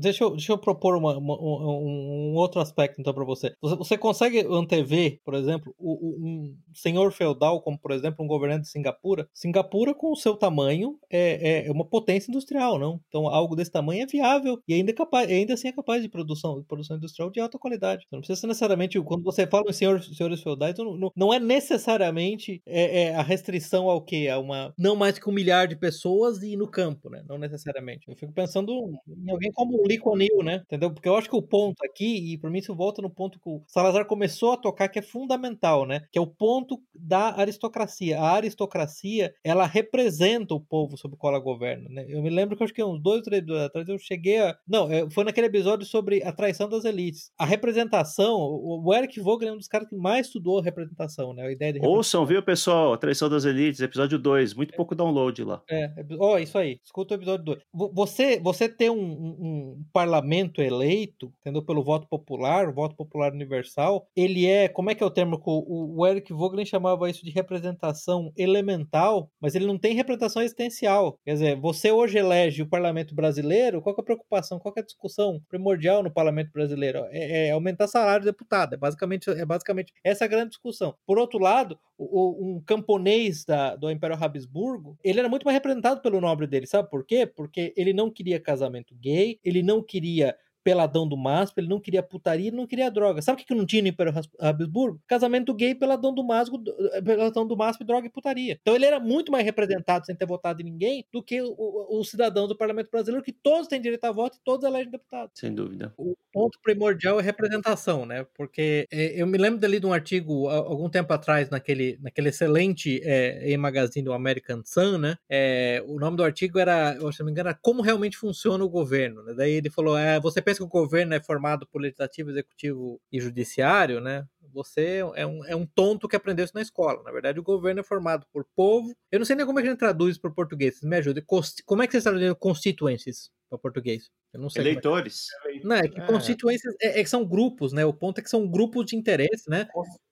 deixa, 0.00 0.24
eu, 0.24 0.30
deixa 0.30 0.52
eu 0.52 0.58
propor 0.58 0.96
uma, 0.96 1.16
uma, 1.16 1.34
um, 1.40 2.32
um, 2.32 2.34
outro 2.34 2.60
aspecto, 2.60 3.00
então, 3.00 3.14
para 3.14 3.24
você. 3.24 3.54
você. 3.60 3.76
Você 3.76 3.98
consegue 3.98 4.46
antever, 4.50 5.18
por 5.24 5.34
exemplo, 5.34 5.74
um 5.80 6.54
senhor 6.74 7.12
feudal, 7.12 7.62
como, 7.62 7.78
por 7.78 7.92
exemplo, 7.92 8.24
um 8.24 8.28
governante 8.28 8.62
de 8.62 8.70
Singapura? 8.70 9.28
Singapura, 9.32 9.94
com 9.94 10.12
o 10.12 10.16
seu 10.16 10.36
tamanho, 10.36 10.98
é, 11.10 11.66
é 11.66 11.72
uma 11.72 11.84
potência 11.84 12.30
industrial, 12.30 12.78
não? 12.78 13.00
Então, 13.10 13.26
algo 13.26 13.56
desse 13.56 13.70
tamanho 13.70 14.04
é 14.04 14.06
viável 14.06 14.58
e 14.66 14.74
ainda, 14.74 14.92
é 14.92 14.94
capaz, 14.94 15.28
ainda 15.28 15.54
assim 15.54 15.68
é 15.68 15.72
capaz 15.72 16.02
de 16.02 16.08
produção, 16.08 16.62
produção 16.62 16.96
industrial 16.96 17.28
de 17.30 17.40
alta 17.40 17.58
qualidade. 17.58 18.04
Então, 18.06 18.18
não 18.18 18.20
precisa 18.20 18.40
ser 18.40 18.46
necessariamente, 18.46 19.00
quando 19.02 19.24
você 19.24 19.46
fala 19.46 19.64
em 19.68 19.72
senhor, 19.72 20.02
senhores 20.02 20.40
feudais, 20.40 20.76
não, 20.78 21.10
não 21.14 21.34
é 21.34 21.40
necessariamente 21.40 22.62
é, 22.64 23.02
é 23.02 23.14
a 23.14 23.22
restrição 23.22 23.90
ao 23.90 24.00
quê? 24.00 24.28
A 24.32 24.38
uma, 24.38 24.72
não 24.78 24.94
mais 24.94 25.18
que 25.18 25.28
um 25.28 25.32
milhar 25.32 25.66
de 25.66 25.76
pessoas 25.76 26.42
e 26.42 26.56
no 26.56 26.68
campo, 26.68 27.10
né? 27.10 27.24
Não 27.28 27.36
necessariamente. 27.36 28.08
Eu 28.08 28.16
fico 28.16 28.32
pensando 28.32 28.72
em 29.08 29.30
alguém 29.30 29.50
como 29.52 29.76
o 29.76 29.86
Lee 29.86 29.98
Kuan 29.98 30.22
Yew, 30.22 30.42
né? 30.44 30.62
Entendeu? 30.64 30.92
Porque 30.92 31.08
eu 31.08 31.16
acho 31.16 31.28
que 31.28 31.36
o 31.36 31.42
ponto 31.42 31.82
aqui, 31.84 32.32
e 32.32 32.38
para 32.38 32.50
mim 32.50 32.58
isso 32.58 32.74
volta 32.74 33.02
no 33.02 33.10
ponto 33.10 33.40
que 33.40 33.48
o 33.48 33.62
Salazar 33.66 34.06
começou 34.06 34.52
a 34.52 34.56
tocar, 34.56 34.88
que 34.88 34.98
é 34.98 35.02
fundamental, 35.02 35.84
né? 35.84 36.02
Que 36.12 36.18
é 36.18 36.22
o 36.22 36.26
ponto 36.26 36.80
da 36.94 37.34
aristocracia. 37.40 38.20
A 38.20 38.32
aristocracia, 38.36 39.34
ela 39.42 39.66
representa 39.66 40.54
o 40.54 40.60
povo 40.60 40.96
sob 40.96 41.14
o 41.14 41.16
qual 41.16 41.34
ela 41.34 41.42
governa, 41.42 41.88
né? 41.88 42.06
Eu 42.08 42.22
me 42.22 42.30
lembro 42.30 42.56
que 42.56 42.62
acho 42.62 42.72
que 42.74 42.82
uns 42.84 42.99
dois, 43.00 43.22
três 43.22 43.42
anos 43.42 43.62
atrás 43.62 43.88
eu 43.88 43.98
cheguei 43.98 44.38
a... 44.38 44.56
Não, 44.66 44.90
é, 44.90 45.08
foi 45.10 45.24
naquele 45.24 45.46
episódio 45.46 45.86
sobre 45.86 46.22
a 46.22 46.32
traição 46.32 46.68
das 46.68 46.84
elites. 46.84 47.30
A 47.38 47.44
representação, 47.44 48.36
o 48.38 48.94
Eric 48.94 49.20
Vogel 49.20 49.48
é 49.48 49.52
um 49.52 49.58
dos 49.58 49.68
caras 49.68 49.88
que 49.88 49.96
mais 49.96 50.26
estudou 50.26 50.58
a 50.58 50.62
representação, 50.62 51.32
né? 51.34 51.46
A 51.46 51.52
ideia 51.52 51.72
de 51.72 51.80
Ouçam, 51.82 52.24
viu, 52.24 52.42
pessoal? 52.42 52.92
A 52.92 52.98
traição 52.98 53.28
das 53.28 53.44
elites, 53.44 53.80
episódio 53.80 54.18
2. 54.18 54.54
Muito 54.54 54.74
pouco 54.74 54.94
download 54.94 55.42
lá. 55.44 55.62
É, 55.70 55.90
ó, 56.18 56.34
oh, 56.34 56.38
isso 56.38 56.58
aí. 56.58 56.78
Escuta 56.84 57.14
o 57.14 57.16
episódio 57.16 57.44
2. 57.44 57.58
Você, 57.94 58.40
você 58.40 58.68
ter 58.68 58.90
um, 58.90 59.00
um, 59.00 59.36
um, 59.40 59.84
parlamento 59.92 60.60
eleito, 60.60 61.32
entendeu? 61.40 61.64
Pelo 61.64 61.82
voto 61.82 62.06
popular, 62.08 62.68
o 62.68 62.74
voto 62.74 62.94
popular 62.96 63.32
universal, 63.32 64.06
ele 64.16 64.46
é, 64.46 64.68
como 64.68 64.90
é 64.90 64.94
que 64.94 65.02
é 65.02 65.06
o 65.06 65.10
termo 65.10 65.40
o, 65.44 66.00
o 66.00 66.06
Eric 66.06 66.32
Vogel 66.32 66.64
chamava 66.66 67.08
isso 67.08 67.24
de 67.24 67.30
representação 67.30 68.32
elemental, 68.36 69.30
mas 69.40 69.54
ele 69.54 69.66
não 69.66 69.78
tem 69.78 69.94
representação 69.94 70.42
existencial. 70.42 71.18
Quer 71.24 71.32
dizer, 71.32 71.60
você 71.60 71.90
hoje 71.90 72.18
elege 72.18 72.62
o 72.62 72.68
parlamento 72.68 72.89
brasileiro, 73.14 73.80
qual 73.80 73.94
é 73.96 74.00
a 74.00 74.04
preocupação, 74.04 74.58
qual 74.58 74.74
é 74.76 74.80
a 74.80 74.84
discussão 74.84 75.40
primordial 75.48 76.02
no 76.02 76.10
parlamento 76.10 76.52
brasileiro? 76.52 77.06
É, 77.10 77.48
é 77.48 77.50
aumentar 77.50 77.86
salário 77.86 78.22
do 78.24 78.30
deputado. 78.30 78.74
É 78.74 78.76
basicamente, 78.76 79.30
é 79.30 79.44
basicamente 79.44 79.92
essa 80.04 80.24
a 80.24 80.28
grande 80.28 80.50
discussão. 80.50 80.94
Por 81.06 81.18
outro 81.18 81.38
lado, 81.38 81.78
o, 81.96 82.56
um 82.56 82.60
camponês 82.60 83.44
da, 83.44 83.76
do 83.76 83.90
Império 83.90 84.16
Habsburgo, 84.16 84.98
ele 85.04 85.18
era 85.18 85.28
muito 85.28 85.44
mais 85.44 85.54
representado 85.54 86.00
pelo 86.00 86.20
nobre 86.20 86.46
dele, 86.46 86.66
sabe 86.66 86.88
por 86.90 87.04
quê? 87.04 87.26
Porque 87.26 87.72
ele 87.76 87.92
não 87.92 88.10
queria 88.10 88.40
casamento 88.40 88.94
gay, 88.94 89.38
ele 89.44 89.62
não 89.62 89.82
queria 89.82 90.36
peladão 90.62 91.08
do 91.08 91.16
MASP, 91.16 91.58
ele 91.58 91.68
não 91.68 91.80
queria 91.80 92.02
putaria, 92.02 92.48
ele 92.48 92.56
não 92.56 92.66
queria 92.66 92.90
droga. 92.90 93.22
Sabe 93.22 93.42
o 93.42 93.44
que 93.44 93.54
não 93.54 93.66
tinha 93.66 93.82
no 93.82 93.88
Império 93.88 94.12
Habsburgo? 94.38 95.00
Casamento 95.06 95.54
gay, 95.54 95.74
peladão 95.74 96.14
do 96.14 96.24
MASP, 96.24 96.56
peladão 97.04 97.46
do 97.46 97.56
MASP, 97.56 97.84
droga 97.84 98.06
e 98.06 98.10
putaria. 98.10 98.58
Então 98.60 98.74
ele 98.74 98.84
era 98.84 99.00
muito 99.00 99.32
mais 99.32 99.44
representado 99.44 100.06
sem 100.06 100.14
ter 100.14 100.26
votado 100.26 100.60
em 100.60 100.64
ninguém 100.64 101.04
do 101.12 101.22
que 101.22 101.40
o, 101.40 101.54
o, 101.56 102.00
o 102.00 102.04
cidadão 102.04 102.46
do 102.46 102.56
Parlamento 102.56 102.90
Brasileiro, 102.90 103.24
que 103.24 103.32
todos 103.32 103.68
têm 103.68 103.80
direito 103.80 104.04
a 104.04 104.12
voto 104.12 104.36
e 104.36 104.44
todos 104.44 104.66
elegem 104.66 104.90
deputados. 104.90 105.32
Sem 105.34 105.54
dúvida. 105.54 105.92
O 105.96 106.14
ponto 106.32 106.58
primordial 106.62 107.18
é 107.18 107.22
representação, 107.22 108.06
né? 108.06 108.26
Porque 108.34 108.86
é, 108.90 109.20
eu 109.20 109.26
me 109.26 109.38
lembro 109.38 109.60
dali 109.60 109.80
de 109.80 109.86
um 109.86 109.92
artigo 109.92 110.48
algum 110.48 110.88
tempo 110.88 111.12
atrás 111.12 111.50
naquele, 111.50 111.98
naquele 112.00 112.28
excelente 112.28 113.00
é, 113.04 113.50
e-magazine 113.50 114.04
do 114.04 114.12
American 114.12 114.62
Sun, 114.64 114.98
né? 114.98 115.16
É, 115.28 115.82
o 115.86 115.98
nome 115.98 116.16
do 116.16 116.24
artigo 116.24 116.58
era, 116.58 116.94
se 117.12 117.20
não 117.20 117.26
me 117.26 117.32
engano, 117.32 117.48
era 117.48 117.58
Como 117.60 117.82
Realmente 117.82 118.16
Funciona 118.16 118.64
o 118.64 118.68
Governo. 118.68 119.22
Né? 119.22 119.34
Daí 119.34 119.52
ele 119.52 119.70
falou, 119.70 119.96
é, 119.96 120.20
você 120.20 120.40
pensa 120.50 120.58
que 120.58 120.64
o 120.64 120.68
governo 120.68 121.14
é 121.14 121.20
formado 121.20 121.66
por 121.66 121.80
legislativo, 121.80 122.30
executivo 122.30 123.00
e 123.12 123.20
judiciário, 123.20 124.00
né? 124.00 124.26
Você 124.52 124.98
é 125.14 125.26
um, 125.26 125.44
é 125.44 125.54
um 125.54 125.64
tonto 125.64 126.08
que 126.08 126.16
aprendeu 126.16 126.44
isso 126.44 126.54
na 126.54 126.62
escola. 126.62 127.02
Na 127.04 127.12
verdade, 127.12 127.38
o 127.38 127.42
governo 127.42 127.80
é 127.80 127.84
formado 127.84 128.26
por 128.32 128.44
povo. 128.56 128.92
Eu 129.12 129.20
não 129.20 129.26
sei 129.26 129.36
nem 129.36 129.46
como 129.46 129.60
é 129.60 129.62
que 129.62 129.68
a 129.68 129.70
gente 129.70 129.78
traduz 129.78 130.18
para 130.18 130.30
o 130.30 130.34
português. 130.34 130.78
Vocês 130.78 130.90
me 130.90 130.96
ajudem. 130.96 131.24
Como 131.64 131.82
é 131.82 131.86
que 131.86 131.92
vocês 131.92 132.02
traduzem 132.02 132.34
constituencies 132.34 133.30
para 133.48 133.58
português? 133.58 134.10
Eu 134.32 134.40
não 134.40 134.50
sei. 134.50 134.62
É 134.62 134.66
Eleitores. 134.66 135.28
É. 135.46 135.60
Não, 135.62 135.76
é 135.76 135.88
que 135.88 136.00
é. 136.00 136.06
constituências 136.06 136.74
é, 136.82 137.00
é, 137.00 137.04
são 137.04 137.24
grupos, 137.24 137.72
né? 137.72 137.84
O 137.84 137.94
ponto 137.94 138.18
é 138.18 138.22
que 138.22 138.30
são 138.30 138.48
grupos 138.48 138.86
de 138.86 138.96
interesse, 138.96 139.48
né? 139.48 139.68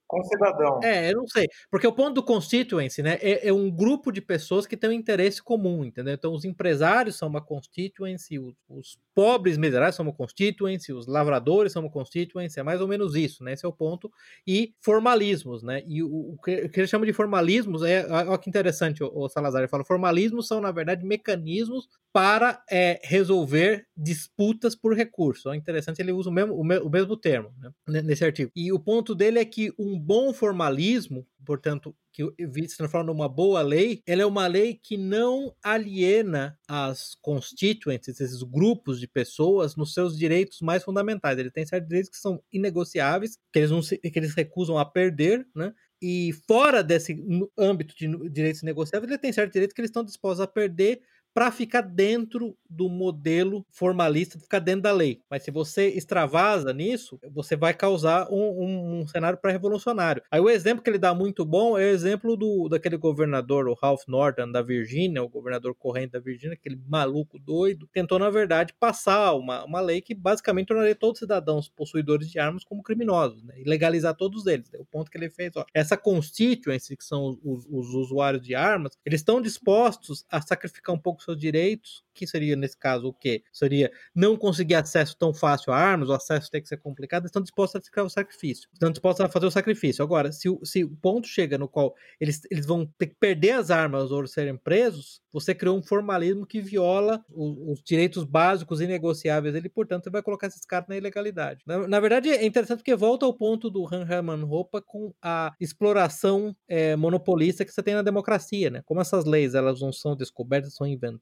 Com 0.08 0.24
cidadão. 0.24 0.80
É, 0.82 1.12
eu 1.12 1.16
não 1.16 1.28
sei. 1.28 1.46
Porque 1.70 1.86
o 1.86 1.92
ponto 1.92 2.14
do 2.14 2.22
constituency, 2.22 3.02
né, 3.02 3.18
é, 3.20 3.48
é, 3.48 3.52
um 3.52 3.70
grupo 3.70 4.10
de 4.10 4.22
pessoas 4.22 4.66
que 4.66 4.76
têm 4.76 4.88
um 4.88 4.94
interesse 4.94 5.42
comum, 5.42 5.84
entendeu? 5.84 6.14
Então, 6.14 6.32
os 6.32 6.46
empresários 6.46 7.16
são 7.16 7.28
uma 7.28 7.42
constituency, 7.42 8.38
os, 8.38 8.54
os 8.68 8.98
pobres 9.14 9.58
miseráveis 9.58 9.94
são 9.94 10.06
uma 10.06 10.14
constituency, 10.14 10.92
os 10.94 11.06
lavradores 11.06 11.72
são 11.72 11.82
uma 11.82 11.90
constituency, 11.90 12.58
é 12.58 12.62
mais 12.62 12.80
ou 12.80 12.88
menos 12.88 13.14
isso, 13.14 13.44
né? 13.44 13.52
Esse 13.52 13.66
é 13.66 13.68
o 13.68 13.72
ponto. 13.72 14.10
E 14.46 14.74
formalismos, 14.80 15.62
né? 15.62 15.82
E 15.86 16.02
o, 16.02 16.08
o 16.08 16.38
que, 16.42 16.56
o 16.64 16.70
que 16.70 16.80
ele 16.80 16.88
chama 16.88 17.04
de 17.04 17.12
formalismos, 17.12 17.82
é, 17.82 18.06
olha 18.10 18.38
que 18.38 18.48
interessante 18.48 19.04
o, 19.04 19.10
o 19.14 19.28
Salazar, 19.28 19.68
fala, 19.68 19.84
formalismos 19.84 20.48
são, 20.48 20.60
na 20.60 20.72
verdade, 20.72 21.04
mecanismos 21.04 21.86
para 22.18 22.64
é, 22.68 23.00
resolver 23.04 23.86
disputas 23.96 24.74
por 24.74 24.92
recurso. 24.92 25.52
É 25.52 25.56
interessante, 25.56 26.00
ele 26.00 26.10
usa 26.10 26.28
o 26.28 26.32
mesmo, 26.32 26.52
o, 26.52 26.64
me, 26.64 26.76
o 26.78 26.90
mesmo 26.90 27.16
termo 27.16 27.54
né, 27.86 28.02
nesse 28.02 28.24
artigo. 28.24 28.50
E 28.56 28.72
o 28.72 28.80
ponto 28.80 29.14
dele 29.14 29.38
é 29.38 29.44
que 29.44 29.72
um 29.78 29.96
bom 29.96 30.32
formalismo, 30.32 31.24
portanto, 31.46 31.94
que 32.12 32.24
se 32.66 32.76
transforma 32.76 33.12
numa 33.12 33.28
boa 33.28 33.62
lei, 33.62 34.02
ela 34.04 34.22
é 34.22 34.26
uma 34.26 34.48
lei 34.48 34.74
que 34.74 34.96
não 34.96 35.54
aliena 35.62 36.58
as 36.66 37.14
constituintes, 37.22 38.08
esses 38.08 38.42
grupos 38.42 38.98
de 38.98 39.06
pessoas, 39.06 39.76
nos 39.76 39.94
seus 39.94 40.18
direitos 40.18 40.60
mais 40.60 40.82
fundamentais. 40.82 41.38
Ele 41.38 41.52
tem 41.52 41.64
certos 41.64 41.88
direitos 41.88 42.10
que 42.10 42.16
são 42.16 42.42
inegociáveis, 42.52 43.38
que 43.52 43.60
eles, 43.60 43.70
não 43.70 43.80
se, 43.80 43.96
que 43.96 44.18
eles 44.18 44.34
recusam 44.34 44.76
a 44.76 44.84
perder, 44.84 45.46
né? 45.54 45.72
E 46.00 46.32
fora 46.46 46.82
desse 46.82 47.24
âmbito 47.58 47.94
de 47.96 48.08
direitos 48.30 48.62
negociáveis, 48.62 49.10
ele 49.10 49.20
tem 49.20 49.32
certos 49.32 49.52
direitos 49.52 49.74
que 49.74 49.80
eles 49.80 49.88
estão 49.88 50.04
dispostos 50.04 50.40
a 50.40 50.46
perder 50.46 51.00
para 51.38 51.52
ficar 51.52 51.82
dentro 51.82 52.56
do 52.68 52.88
modelo 52.88 53.64
formalista, 53.70 54.40
ficar 54.40 54.58
dentro 54.58 54.82
da 54.82 54.90
lei. 54.90 55.22
Mas 55.30 55.44
se 55.44 55.52
você 55.52 55.86
extravasa 55.86 56.72
nisso, 56.72 57.16
você 57.30 57.54
vai 57.54 57.72
causar 57.72 58.26
um, 58.28 58.64
um, 58.64 58.98
um 58.98 59.06
cenário 59.06 59.38
pré-revolucionário. 59.38 60.20
Aí 60.32 60.40
o 60.40 60.50
exemplo 60.50 60.82
que 60.82 60.90
ele 60.90 60.98
dá 60.98 61.14
muito 61.14 61.44
bom 61.44 61.78
é 61.78 61.84
o 61.84 61.94
exemplo 61.94 62.36
do, 62.36 62.68
daquele 62.68 62.96
governador, 62.96 63.68
o 63.68 63.78
Ralph 63.80 64.02
Norton 64.08 64.50
da 64.50 64.62
Virgínia, 64.62 65.22
o 65.22 65.28
governador 65.28 65.76
corrente 65.76 66.10
da 66.10 66.18
Virgínia, 66.18 66.54
aquele 66.54 66.82
maluco 66.88 67.38
doido, 67.38 67.88
tentou, 67.92 68.18
na 68.18 68.30
verdade, 68.30 68.74
passar 68.76 69.34
uma, 69.34 69.64
uma 69.64 69.80
lei 69.80 70.00
que 70.00 70.16
basicamente 70.16 70.66
tornaria 70.66 70.96
todos 70.96 71.18
os 71.18 71.20
cidadãos 71.20 71.68
possuidores 71.68 72.28
de 72.28 72.40
armas 72.40 72.64
como 72.64 72.82
criminosos, 72.82 73.44
né? 73.44 73.54
e 73.58 73.62
legalizar 73.62 74.16
todos 74.16 74.44
eles. 74.48 74.68
O 74.76 74.84
ponto 74.84 75.08
que 75.08 75.16
ele 75.16 75.30
fez, 75.30 75.52
ó, 75.54 75.64
essa 75.72 75.96
constituency, 75.96 76.96
que 76.96 77.04
são 77.04 77.38
os, 77.44 77.64
os 77.70 77.94
usuários 77.94 78.42
de 78.42 78.56
armas, 78.56 78.98
eles 79.06 79.20
estão 79.20 79.40
dispostos 79.40 80.26
a 80.28 80.42
sacrificar 80.42 80.92
um 80.92 80.98
pouco 80.98 81.27
seus 81.28 81.38
direitos, 81.38 82.02
que 82.14 82.26
seria 82.26 82.56
nesse 82.56 82.76
caso 82.76 83.08
o 83.08 83.12
quê? 83.12 83.42
Seria 83.52 83.90
não 84.14 84.36
conseguir 84.36 84.74
acesso 84.74 85.16
tão 85.16 85.32
fácil 85.32 85.72
a 85.72 85.76
armas, 85.76 86.08
o 86.08 86.12
acesso 86.12 86.50
tem 86.50 86.60
que 86.60 86.68
ser 86.68 86.78
complicado, 86.78 87.26
estão 87.26 87.42
dispostos 87.42 87.80
a 87.80 87.84
ficar 87.84 88.02
o 88.02 88.08
sacrifício. 88.08 88.68
Estão 88.72 88.90
dispostos 88.90 89.24
a 89.24 89.28
fazer 89.28 89.46
o 89.46 89.50
sacrifício. 89.50 90.02
Agora, 90.02 90.32
se, 90.32 90.48
se 90.64 90.84
o 90.84 90.96
ponto 90.96 91.28
chega 91.28 91.56
no 91.56 91.68
qual 91.68 91.94
eles, 92.20 92.40
eles 92.50 92.66
vão 92.66 92.86
ter 92.98 93.08
que 93.08 93.14
perder 93.14 93.52
as 93.52 93.70
armas 93.70 94.10
ou 94.10 94.26
serem 94.26 94.56
presos, 94.56 95.20
você 95.32 95.54
criou 95.54 95.78
um 95.78 95.82
formalismo 95.82 96.46
que 96.46 96.60
viola 96.60 97.24
os, 97.30 97.78
os 97.78 97.82
direitos 97.82 98.24
básicos 98.24 98.80
inegociáveis 98.80 99.54
dele, 99.54 99.68
portanto, 99.68 100.04
você 100.04 100.10
vai 100.10 100.22
colocar 100.22 100.46
esses 100.46 100.64
caras 100.64 100.88
na 100.88 100.96
ilegalidade. 100.96 101.62
Na, 101.66 101.86
na 101.86 102.00
verdade, 102.00 102.30
é 102.30 102.44
interessante 102.44 102.78
porque 102.78 102.96
volta 102.96 103.26
ao 103.26 103.34
ponto 103.34 103.70
do 103.70 103.86
Han 103.86 104.06
Herman 104.08 104.42
Hoppe 104.44 104.80
com 104.86 105.12
a 105.22 105.54
exploração 105.60 106.56
é, 106.66 106.96
monopolista 106.96 107.64
que 107.64 107.72
você 107.72 107.82
tem 107.82 107.94
na 107.94 108.02
democracia, 108.02 108.70
né? 108.70 108.82
Como 108.84 109.00
essas 109.00 109.24
leis 109.24 109.54
elas 109.54 109.80
não 109.80 109.92
são 109.92 110.16
descobertas, 110.16 110.74
são 110.74 110.86
inventadas, 110.86 111.17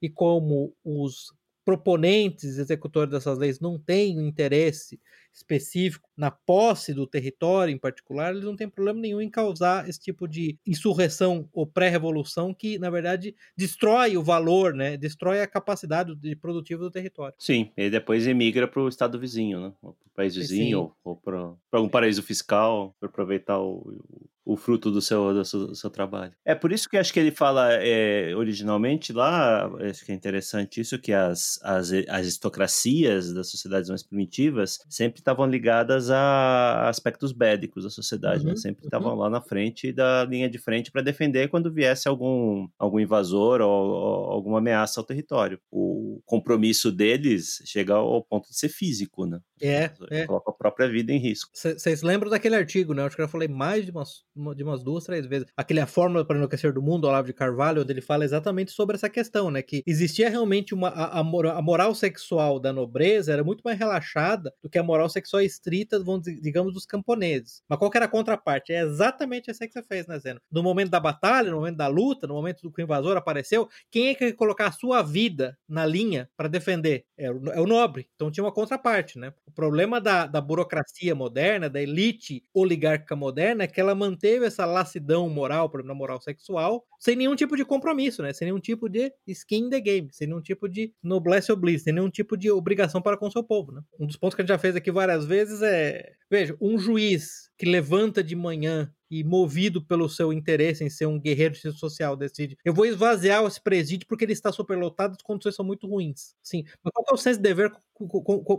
e 0.00 0.08
como 0.08 0.74
os 0.84 1.32
proponentes, 1.64 2.58
executores 2.58 3.12
dessas 3.12 3.38
leis 3.38 3.60
não 3.60 3.78
têm 3.78 4.26
interesse 4.26 4.98
específico 5.32 6.08
na 6.16 6.30
posse 6.30 6.92
do 6.92 7.06
território 7.06 7.72
em 7.72 7.78
particular, 7.78 8.32
eles 8.32 8.44
não 8.44 8.56
têm 8.56 8.68
problema 8.68 8.98
nenhum 8.98 9.20
em 9.20 9.30
causar 9.30 9.88
esse 9.88 10.00
tipo 10.00 10.26
de 10.26 10.58
insurreição 10.66 11.48
ou 11.52 11.66
pré-revolução 11.66 12.52
que, 12.52 12.78
na 12.78 12.90
verdade, 12.90 13.34
destrói 13.56 14.16
o 14.16 14.22
valor, 14.22 14.74
né? 14.74 14.96
destrói 14.96 15.40
a 15.40 15.46
capacidade 15.46 16.14
de 16.16 16.34
produtivo 16.34 16.82
do 16.82 16.90
território. 16.90 17.36
Sim, 17.38 17.70
e 17.76 17.88
depois 17.88 18.26
emigra 18.26 18.66
para 18.66 18.82
o 18.82 18.88
estado 18.88 19.18
vizinho, 19.18 19.60
né? 19.60 19.72
para 19.80 19.90
o 19.90 19.96
país 20.14 20.34
vizinho, 20.34 20.86
Sim. 20.88 20.92
ou 21.04 21.16
para 21.16 21.54
algum 21.72 21.88
paraíso 21.88 22.22
fiscal, 22.22 22.96
para 22.98 23.08
aproveitar 23.08 23.60
o, 23.60 24.02
o 24.39 24.39
fruto 24.56 24.90
do 24.90 25.00
seu, 25.00 25.32
do 25.32 25.44
seu, 25.44 25.66
do 25.68 25.74
seu, 25.74 25.90
trabalho. 25.90 26.32
É 26.44 26.54
por 26.54 26.72
isso 26.72 26.88
que 26.88 26.96
acho 26.96 27.12
que 27.12 27.20
ele 27.20 27.30
fala 27.30 27.72
é, 27.72 28.34
originalmente 28.34 29.12
lá, 29.12 29.70
acho 29.88 30.04
que 30.04 30.12
é 30.12 30.14
interessante 30.14 30.80
isso, 30.80 30.98
que 30.98 31.12
as, 31.12 31.58
as, 31.62 31.92
as 31.92 32.30
aristocracias 32.30 33.32
das 33.32 33.50
sociedades 33.50 33.90
mais 33.90 34.02
primitivas 34.02 34.78
sempre 34.88 35.20
estavam 35.20 35.46
ligadas 35.46 36.10
a 36.10 36.88
aspectos 36.88 37.32
bélicos 37.32 37.84
da 37.84 37.90
sociedade, 37.90 38.44
né? 38.44 38.50
uhum, 38.50 38.54
né? 38.54 38.60
sempre 38.60 38.84
estavam 38.84 39.12
uhum. 39.12 39.18
lá 39.18 39.30
na 39.30 39.40
frente 39.40 39.92
da 39.92 40.24
linha 40.24 40.48
de 40.48 40.58
frente 40.58 40.90
para 40.90 41.02
defender 41.02 41.48
quando 41.48 41.72
viesse 41.72 42.08
algum, 42.08 42.68
algum 42.78 43.00
invasor 43.00 43.60
ou, 43.60 43.90
ou, 43.90 44.30
alguma 44.30 44.58
ameaça 44.58 45.00
ao 45.00 45.04
território. 45.04 45.60
O 45.70 46.22
compromisso 46.24 46.92
deles 46.92 47.62
chega 47.64 47.94
ao 47.94 48.22
ponto 48.22 48.48
de 48.48 48.56
ser 48.56 48.68
físico, 48.68 49.26
né? 49.26 49.40
É, 49.60 49.90
é. 50.10 50.26
Coloca 50.26 50.50
a 50.50 50.54
própria 50.54 50.88
vida 50.88 51.12
em 51.12 51.18
risco. 51.18 51.50
Vocês 51.54 52.02
lembram 52.02 52.30
daquele 52.30 52.56
artigo, 52.56 52.94
né? 52.94 53.04
Acho 53.04 53.16
que 53.16 53.22
eu 53.22 53.28
falei 53.28 53.48
mais 53.48 53.84
de 53.84 53.90
umas 53.90 54.24
de 54.54 54.62
umas 54.62 54.82
duas, 54.82 55.04
três 55.04 55.26
vezes. 55.26 55.46
Aquele 55.56 55.80
A 55.80 55.86
Fórmula 55.86 56.24
para 56.24 56.36
Enlouquecer 56.36 56.72
do 56.72 56.82
Mundo, 56.82 57.06
Olavo 57.06 57.26
de 57.26 57.32
Carvalho, 57.32 57.82
onde 57.82 57.92
ele 57.92 58.00
fala 58.00 58.24
exatamente 58.24 58.72
sobre 58.72 58.96
essa 58.96 59.08
questão, 59.08 59.50
né? 59.50 59.62
Que 59.62 59.82
existia 59.86 60.28
realmente 60.28 60.74
uma. 60.74 60.88
A, 60.88 61.20
a, 61.20 61.62
moral 61.62 61.94
sexual 61.94 62.58
da 62.58 62.72
nobreza 62.72 63.32
era 63.32 63.44
muito 63.44 63.62
mais 63.62 63.78
relaxada 63.78 64.52
do 64.62 64.68
que 64.68 64.78
a 64.78 64.82
moral 64.82 65.08
sexual 65.08 65.42
estrita, 65.42 66.02
vamos, 66.02 66.22
digamos, 66.40 66.72
dos 66.72 66.86
camponeses. 66.86 67.62
Mas 67.68 67.78
qual 67.78 67.90
que 67.90 67.98
era 67.98 68.06
a 68.06 68.08
contraparte? 68.08 68.72
É 68.72 68.80
exatamente 68.80 69.50
essa 69.50 69.66
que 69.66 69.72
você 69.72 69.82
fez, 69.82 70.06
né, 70.06 70.18
Zeno? 70.18 70.40
No 70.50 70.62
momento 70.62 70.90
da 70.90 71.00
batalha, 71.00 71.50
no 71.50 71.58
momento 71.58 71.76
da 71.76 71.86
luta, 71.86 72.26
no 72.26 72.34
momento 72.34 72.62
do 72.62 72.72
que 72.72 72.80
o 72.80 72.84
invasor 72.84 73.16
apareceu, 73.16 73.68
quem 73.90 74.08
é 74.08 74.14
que 74.14 74.24
ia 74.26 74.34
colocar 74.34 74.68
a 74.68 74.72
sua 74.72 75.02
vida 75.02 75.56
na 75.68 75.84
linha 75.84 76.28
para 76.36 76.48
defender? 76.48 77.04
É 77.16 77.30
o, 77.30 77.48
é 77.50 77.60
o, 77.60 77.66
nobre. 77.66 78.08
Então 78.14 78.30
tinha 78.30 78.44
uma 78.44 78.52
contraparte, 78.52 79.18
né? 79.18 79.32
O 79.46 79.52
problema 79.52 80.00
da, 80.00 80.26
da 80.26 80.40
burocracia 80.40 81.14
moderna, 81.14 81.68
da 81.68 81.82
elite 81.82 82.42
oligárquica 82.54 83.14
moderna, 83.14 83.64
é 83.64 83.66
que 83.66 83.80
ela 83.80 83.94
mantém 83.94 84.29
teve 84.30 84.46
essa 84.46 84.64
lassidão 84.64 85.28
moral, 85.28 85.68
na 85.84 85.92
moral 85.92 86.20
sexual, 86.20 86.86
sem 87.00 87.16
nenhum 87.16 87.34
tipo 87.34 87.56
de 87.56 87.64
compromisso, 87.64 88.22
né? 88.22 88.32
Sem 88.32 88.46
nenhum 88.46 88.60
tipo 88.60 88.88
de 88.88 89.12
skin 89.26 89.66
in 89.66 89.70
the 89.70 89.80
game, 89.80 90.08
sem 90.12 90.28
nenhum 90.28 90.40
tipo 90.40 90.68
de 90.68 90.94
noblesse 91.02 91.50
oblige, 91.50 91.80
sem 91.80 91.92
nenhum 91.92 92.08
tipo 92.08 92.36
de 92.36 92.48
obrigação 92.48 93.02
para 93.02 93.16
com 93.16 93.26
o 93.26 93.32
seu 93.32 93.42
povo, 93.42 93.72
né? 93.72 93.82
Um 93.98 94.06
dos 94.06 94.16
pontos 94.16 94.36
que 94.36 94.42
a 94.42 94.44
gente 94.44 94.50
já 94.50 94.58
fez 94.58 94.76
aqui 94.76 94.92
várias 94.92 95.26
vezes 95.26 95.62
é, 95.62 96.12
veja, 96.30 96.56
um 96.60 96.78
juiz 96.78 97.49
que 97.60 97.66
levanta 97.66 98.24
de 98.24 98.34
manhã 98.34 98.90
e 99.10 99.22
movido 99.22 99.84
pelo 99.84 100.08
seu 100.08 100.32
interesse 100.32 100.82
em 100.82 100.88
ser 100.88 101.04
um 101.04 101.20
guerreiro 101.20 101.54
social, 101.74 102.16
decide: 102.16 102.56
eu 102.64 102.72
vou 102.72 102.86
esvaziar 102.86 103.44
esse 103.44 103.60
presídio 103.60 104.06
porque 104.08 104.24
ele 104.24 104.32
está 104.32 104.50
superlotado, 104.50 105.14
as 105.14 105.22
condições 105.22 105.56
são 105.56 105.64
muito 105.64 105.86
ruins. 105.86 106.34
Sim, 106.42 106.64
mas 106.82 106.90
qual 106.90 107.04
é 107.10 107.12
o 107.12 107.18
senso 107.18 107.36
de 107.36 107.42
dever 107.42 107.70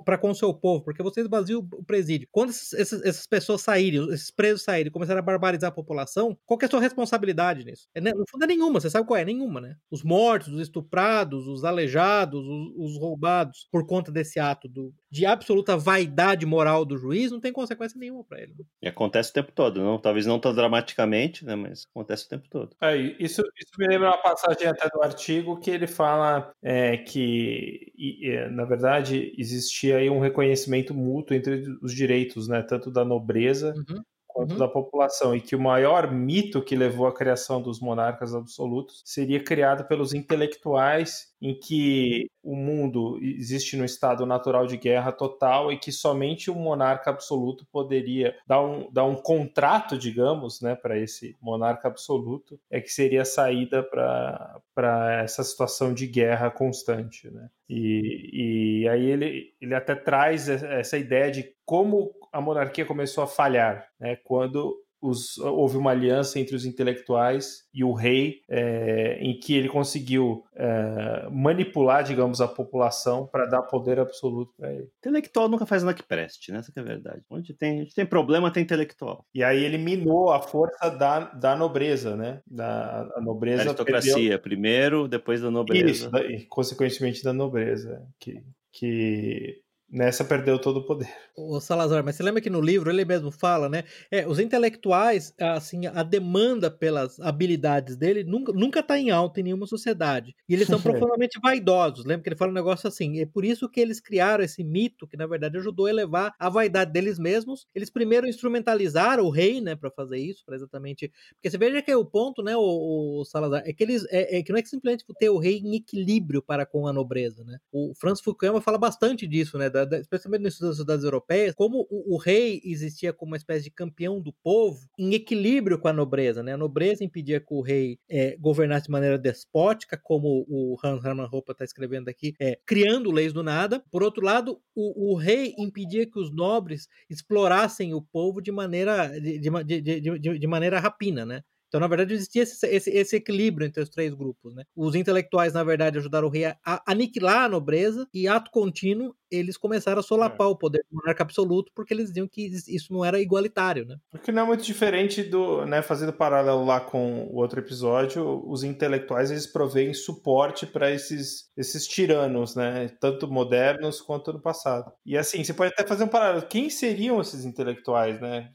para 0.05 0.19
com 0.19 0.29
o 0.29 0.35
seu 0.35 0.53
povo? 0.53 0.83
Porque 0.83 1.01
você 1.01 1.21
esvazia 1.21 1.57
o 1.57 1.83
presídio. 1.83 2.27
Quando 2.31 2.51
essas, 2.51 2.93
essas, 3.01 3.25
pessoas 3.25 3.61
saírem, 3.61 4.07
esses 4.13 4.29
presos 4.29 4.61
saírem 4.61 4.91
começarem 4.91 5.17
a 5.17 5.23
barbarizar 5.23 5.69
a 5.69 5.73
população, 5.73 6.37
qual 6.45 6.59
é 6.61 6.65
a 6.65 6.69
sua 6.69 6.79
responsabilidade 6.79 7.65
nisso? 7.65 7.87
É, 7.95 7.99
né? 7.99 8.11
No 8.13 8.25
fundo 8.29 8.43
é 8.43 8.47
nenhuma, 8.47 8.79
você 8.79 8.89
sabe 8.91 9.07
qual 9.07 9.17
é? 9.17 9.25
Nenhuma, 9.25 9.59
né? 9.59 9.77
Os 9.89 10.03
mortos, 10.03 10.49
os 10.49 10.61
estuprados, 10.61 11.47
os 11.47 11.63
aleijados, 11.63 12.39
os, 12.45 12.91
os 12.91 12.99
roubados 12.99 13.67
por 13.71 13.83
conta 13.87 14.11
desse 14.11 14.39
ato 14.39 14.69
do, 14.69 14.93
de 15.11 15.25
absoluta 15.25 15.75
vaidade 15.75 16.45
moral 16.45 16.85
do 16.85 16.97
juiz, 16.97 17.31
não 17.31 17.39
tem 17.39 17.51
consequência 17.51 17.99
nenhuma 17.99 18.23
para 18.23 18.41
ele. 18.41 18.55
E 18.81 18.87
acontece 18.87 19.31
o 19.31 19.33
tempo 19.33 19.51
todo, 19.51 19.83
não? 19.83 19.99
Talvez 19.99 20.25
não 20.25 20.39
tão 20.39 20.55
dramaticamente, 20.55 21.43
né? 21.43 21.53
Mas 21.55 21.85
acontece 21.93 22.25
o 22.25 22.29
tempo 22.29 22.47
todo. 22.49 22.75
É, 22.81 22.95
isso, 22.95 23.41
isso 23.59 23.71
me 23.77 23.87
lembra 23.87 24.07
uma 24.07 24.21
passagem 24.21 24.67
até 24.67 24.87
do 24.89 25.03
artigo 25.03 25.59
que 25.59 25.69
ele 25.69 25.85
fala 25.85 26.53
é, 26.63 26.97
que, 26.97 27.91
e, 27.97 28.49
na 28.51 28.63
verdade, 28.63 29.35
existia 29.37 29.97
aí 29.97 30.09
um 30.09 30.19
reconhecimento 30.19 30.93
mútuo 30.93 31.35
entre 31.35 31.65
os 31.81 31.93
direitos, 31.93 32.47
né? 32.47 32.61
Tanto 32.61 32.89
da 32.89 33.03
nobreza 33.03 33.73
uhum 33.75 34.01
quanto 34.33 34.53
uhum. 34.53 34.57
da 34.57 34.67
população, 34.67 35.35
e 35.35 35.41
que 35.41 35.55
o 35.55 35.59
maior 35.59 36.11
mito 36.11 36.61
que 36.61 36.75
levou 36.75 37.07
à 37.07 37.13
criação 37.13 37.61
dos 37.61 37.79
monarcas 37.79 38.33
absolutos 38.33 39.01
seria 39.05 39.43
criado 39.43 39.85
pelos 39.85 40.13
intelectuais 40.13 41.31
em 41.41 41.55
que 41.55 42.29
o 42.43 42.55
mundo 42.55 43.19
existe 43.21 43.75
no 43.75 43.83
estado 43.83 44.25
natural 44.25 44.67
de 44.67 44.77
guerra 44.77 45.11
total 45.11 45.71
e 45.71 45.77
que 45.77 45.91
somente 45.91 46.49
um 46.51 46.55
monarca 46.55 47.09
absoluto 47.09 47.65
poderia 47.71 48.35
dar 48.47 48.61
um, 48.61 48.91
dar 48.91 49.05
um 49.05 49.15
contrato, 49.15 49.97
digamos, 49.97 50.61
né, 50.61 50.75
para 50.75 50.97
esse 50.97 51.35
monarca 51.41 51.87
absoluto, 51.87 52.59
é 52.69 52.79
que 52.79 52.89
seria 52.89 53.23
a 53.23 53.25
saída 53.25 53.83
para 53.83 55.21
essa 55.23 55.43
situação 55.43 55.93
de 55.93 56.07
guerra 56.07 56.49
constante. 56.51 57.29
Né? 57.29 57.49
E, 57.69 58.83
e 58.83 58.89
aí 58.89 59.05
ele, 59.05 59.53
ele 59.59 59.73
até 59.73 59.95
traz 59.95 60.47
essa 60.49 60.97
ideia 60.97 61.31
de 61.31 61.53
como 61.65 62.11
a 62.31 62.41
monarquia 62.41 62.85
começou 62.85 63.23
a 63.23 63.27
falhar, 63.27 63.87
né, 63.99 64.15
quando 64.23 64.75
os, 65.01 65.37
houve 65.39 65.77
uma 65.77 65.91
aliança 65.91 66.39
entre 66.39 66.55
os 66.55 66.63
intelectuais 66.63 67.63
e 67.73 67.83
o 67.83 67.91
rei, 67.91 68.41
é, 68.47 69.17
em 69.19 69.37
que 69.39 69.55
ele 69.55 69.67
conseguiu 69.67 70.43
é, 70.55 71.27
manipular, 71.31 72.03
digamos, 72.03 72.39
a 72.39 72.47
população 72.47 73.25
para 73.25 73.47
dar 73.47 73.63
poder 73.63 73.99
absoluto 73.99 74.53
para 74.55 74.71
ele. 74.71 74.87
Intelectual 74.99 75.49
nunca 75.49 75.65
faz 75.65 75.81
nada 75.81 75.97
que 75.97 76.03
preste, 76.03 76.51
né? 76.51 76.59
Essa 76.59 76.71
é 76.75 76.79
a 76.79 76.83
verdade. 76.83 77.21
Onde 77.29 77.53
tem, 77.53 77.81
onde 77.81 77.95
tem 77.95 78.05
problema, 78.05 78.51
tem 78.51 78.61
intelectual. 78.61 79.25
E 79.33 79.43
aí 79.43 79.63
ele 79.63 79.79
minou 79.79 80.31
a 80.31 80.39
força 80.39 80.89
da, 80.89 81.19
da 81.31 81.55
nobreza, 81.55 82.15
né? 82.15 82.41
Da 82.45 83.09
a 83.15 83.21
nobreza. 83.21 83.63
A 83.63 83.65
aristocracia 83.65 84.13
perdeu... 84.13 84.39
primeiro, 84.39 85.07
depois 85.07 85.41
da 85.41 85.49
nobreza. 85.49 85.89
Isso, 85.89 86.17
e 86.17 86.45
consequentemente 86.45 87.23
da 87.23 87.33
nobreza, 87.33 88.05
que, 88.19 88.43
que 88.71 89.60
Nessa 89.91 90.23
perdeu 90.23 90.57
todo 90.57 90.77
o 90.77 90.85
poder. 90.85 91.09
O 91.35 91.59
Salazar, 91.59 92.01
mas 92.01 92.15
você 92.15 92.23
lembra 92.23 92.39
que 92.39 92.49
no 92.49 92.61
livro 92.61 92.89
ele 92.89 93.03
mesmo 93.03 93.29
fala, 93.29 93.67
né? 93.67 93.83
É, 94.09 94.25
os 94.25 94.39
intelectuais, 94.39 95.33
assim, 95.37 95.85
a 95.85 96.01
demanda 96.01 96.71
pelas 96.71 97.19
habilidades 97.19 97.97
dele 97.97 98.23
nunca, 98.23 98.53
nunca 98.53 98.81
tá 98.81 98.97
em 98.97 99.09
alta 99.09 99.41
em 99.41 99.43
nenhuma 99.43 99.67
sociedade. 99.67 100.33
E 100.47 100.53
eles 100.53 100.67
são 100.67 100.79
profundamente 100.81 101.37
vaidosos. 101.41 102.05
Lembra 102.05 102.23
que 102.23 102.29
ele 102.29 102.37
fala 102.37 102.51
um 102.51 102.55
negócio 102.55 102.87
assim? 102.87 103.19
É 103.19 103.25
por 103.25 103.43
isso 103.43 103.67
que 103.67 103.81
eles 103.81 103.99
criaram 103.99 104.43
esse 104.43 104.63
mito 104.63 105.05
que, 105.05 105.17
na 105.17 105.27
verdade, 105.27 105.57
ajudou 105.57 105.87
a 105.87 105.89
elevar 105.89 106.33
a 106.39 106.47
vaidade 106.47 106.93
deles 106.93 107.19
mesmos. 107.19 107.67
Eles 107.75 107.89
primeiro 107.89 108.27
instrumentalizaram 108.27 109.25
o 109.25 109.29
rei, 109.29 109.59
né, 109.59 109.75
para 109.75 109.91
fazer 109.91 110.19
isso, 110.19 110.43
para 110.45 110.55
exatamente. 110.55 111.11
Porque 111.33 111.49
você 111.49 111.57
veja 111.57 111.81
que 111.81 111.91
é 111.91 111.97
o 111.97 112.05
ponto, 112.05 112.41
né, 112.41 112.55
o, 112.55 113.19
o 113.19 113.25
Salazar, 113.25 113.63
é 113.65 113.73
que 113.73 113.83
eles. 113.83 114.05
É, 114.09 114.37
é, 114.37 114.43
que 114.43 114.53
não 114.53 114.59
é 114.59 114.61
que 114.61 114.69
simplesmente 114.69 115.03
ter 115.19 115.29
o 115.29 115.37
rei 115.37 115.57
em 115.57 115.75
equilíbrio 115.75 116.41
para 116.41 116.65
com 116.65 116.87
a 116.87 116.93
nobreza, 116.93 117.43
né? 117.43 117.57
O 117.71 117.93
Francis 117.99 118.23
Fukuyama 118.23 118.61
fala 118.61 118.77
bastante 118.77 119.27
disso, 119.27 119.57
né? 119.57 119.69
Da, 119.69 119.80
da, 119.85 119.99
especialmente 119.99 120.43
nas 120.43 120.55
sociedades 120.55 121.03
europeias, 121.03 121.53
como 121.55 121.87
o, 121.89 122.15
o, 122.15 122.17
rei 122.17 122.61
existia 122.63 123.13
como 123.13 123.31
uma 123.31 123.37
espécie 123.37 123.63
de 123.65 123.71
campeão 123.71 124.21
do 124.21 124.33
povo, 124.43 124.79
em 124.97 125.13
equilíbrio 125.13 125.79
com 125.79 125.87
a 125.87 125.93
nobreza. 125.93 126.43
Né? 126.43 126.53
A 126.53 126.57
nobreza 126.57 127.03
impedia 127.03 127.39
que 127.39 127.53
o 127.53 127.61
rei 127.61 127.99
é, 128.09 128.35
governasse 128.37 128.85
de 128.85 128.91
maneira 128.91 129.17
despótica, 129.17 129.99
como 130.01 130.45
o 130.47 130.77
Hans 130.83 131.03
Hermann 131.03 131.29
Hoppe 131.31 131.51
está 131.51 131.63
escrevendo 131.63 132.09
aqui, 132.09 132.33
é, 132.39 132.59
criando 132.65 133.11
leis 133.11 133.33
do 133.33 133.43
nada. 133.43 133.83
Por 133.91 134.03
outro 134.03 134.23
lado, 134.23 134.61
o, 134.75 135.11
o, 135.11 135.15
rei 135.15 135.53
impedia 135.57 136.05
que 136.05 136.19
os 136.19 136.33
nobres 136.33 136.87
explorassem 137.09 137.93
o 137.93 138.01
povo 138.01 138.41
de 138.41 138.51
maneira, 138.51 139.07
de, 139.19 139.39
de, 139.39 140.19
de, 140.19 140.39
de 140.39 140.47
maneira 140.47 140.79
rapina, 140.79 141.25
né? 141.25 141.41
Então, 141.71 141.79
na 141.79 141.87
verdade, 141.87 142.13
existia 142.13 142.43
esse, 142.43 142.67
esse, 142.67 142.89
esse, 142.89 143.15
equilíbrio 143.15 143.65
entre 143.65 143.81
os 143.81 143.89
três 143.89 144.13
grupos. 144.13 144.53
Né? 144.53 144.65
Os 144.75 144.93
intelectuais, 144.93 145.53
na 145.53 145.63
verdade, 145.63 145.97
ajudaram 145.97 146.27
o 146.27 146.29
rei 146.29 146.43
a 146.43 146.57
aniquilar 146.85 147.45
a 147.45 147.49
nobreza 147.49 148.05
e, 148.13 148.27
ato 148.27 148.51
contínuo, 148.51 149.15
eles 149.31 149.57
começaram 149.57 149.99
a 149.99 150.03
solapar 150.03 150.47
o 150.49 150.57
poder 150.57 150.83
do 150.89 150.95
monarca 150.97 151.23
absoluto 151.23 151.71
porque 151.75 151.93
eles 151.93 152.09
diziam 152.09 152.27
que 152.27 152.45
isso 152.67 152.91
não 152.93 153.03
era 153.05 153.19
igualitário, 153.19 153.85
né? 153.85 153.97
Porque 154.11 154.31
não 154.31 154.43
é 154.43 154.45
muito 154.45 154.63
diferente 154.63 155.23
do, 155.23 155.65
né, 155.65 155.81
fazendo 155.81 156.11
paralelo 156.11 156.65
lá 156.65 156.81
com 156.81 157.23
o 157.27 157.35
outro 157.37 157.59
episódio, 157.61 158.43
os 158.45 158.61
intelectuais 158.63 159.31
eles 159.31 159.47
provêm 159.47 159.93
suporte 159.93 160.67
para 160.67 160.91
esses, 160.91 161.49
esses 161.55 161.87
tiranos, 161.87 162.53
né, 162.55 162.89
tanto 162.99 163.27
modernos 163.31 164.01
quanto 164.01 164.33
no 164.33 164.41
passado. 164.41 164.91
E 165.05 165.17
assim, 165.17 165.43
você 165.43 165.53
pode 165.53 165.71
até 165.73 165.87
fazer 165.87 166.03
um 166.03 166.09
paralelo, 166.09 166.45
quem 166.47 166.69
seriam 166.69 167.21
esses 167.21 167.45
intelectuais, 167.45 168.19
né? 168.19 168.51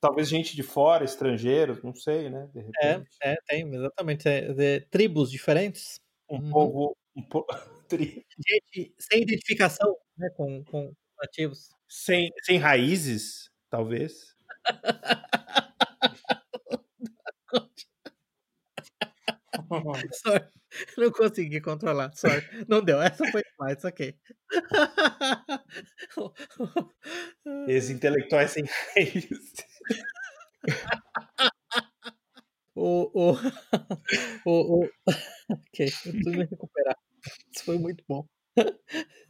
Talvez 0.00 0.28
gente 0.28 0.56
de 0.56 0.62
fora, 0.64 1.04
estrangeiros, 1.04 1.82
não 1.84 1.94
sei, 1.94 2.28
né, 2.30 2.48
de 2.52 2.60
É, 2.82 3.00
repente. 3.00 3.16
é, 3.22 3.36
tem, 3.46 3.74
exatamente. 3.74 4.28
É, 4.28 4.54
é, 4.76 4.80
tribos 4.90 5.30
diferentes. 5.30 6.00
Um 6.28 6.38
Uhum. 6.38 6.50
povo 6.50 6.96
um 7.16 7.22
po... 7.22 7.46
Gente 8.38 8.94
sem 8.98 9.22
identificação 9.22 9.94
né, 10.18 10.28
com, 10.36 10.64
com 10.64 10.92
nativos. 11.20 11.68
sem, 11.88 12.30
sem 12.44 12.58
raízes, 12.58 13.50
talvez. 13.70 14.34
Sorry. 20.12 20.44
Não 20.96 21.10
consegui 21.10 21.60
controlar. 21.60 22.12
Sorry. 22.14 22.42
Não 22.68 22.82
deu. 22.82 23.00
Essa 23.00 23.24
foi 23.30 23.42
demais, 23.42 23.84
ok. 23.84 24.14
Esses 27.68 27.90
intelectuais 27.90 28.50
sem 28.50 28.64
raízes. 28.94 29.52
o, 32.74 33.10
o, 33.14 33.32
o, 34.44 34.84
o... 34.84 34.88
Ok, 35.50 35.86
eu 35.86 36.12
preciso 36.12 36.30
me 36.30 36.44
recuperar. 36.44 36.96
Isso 37.52 37.64
foi 37.64 37.78
muito 37.78 38.04
bom. 38.08 38.26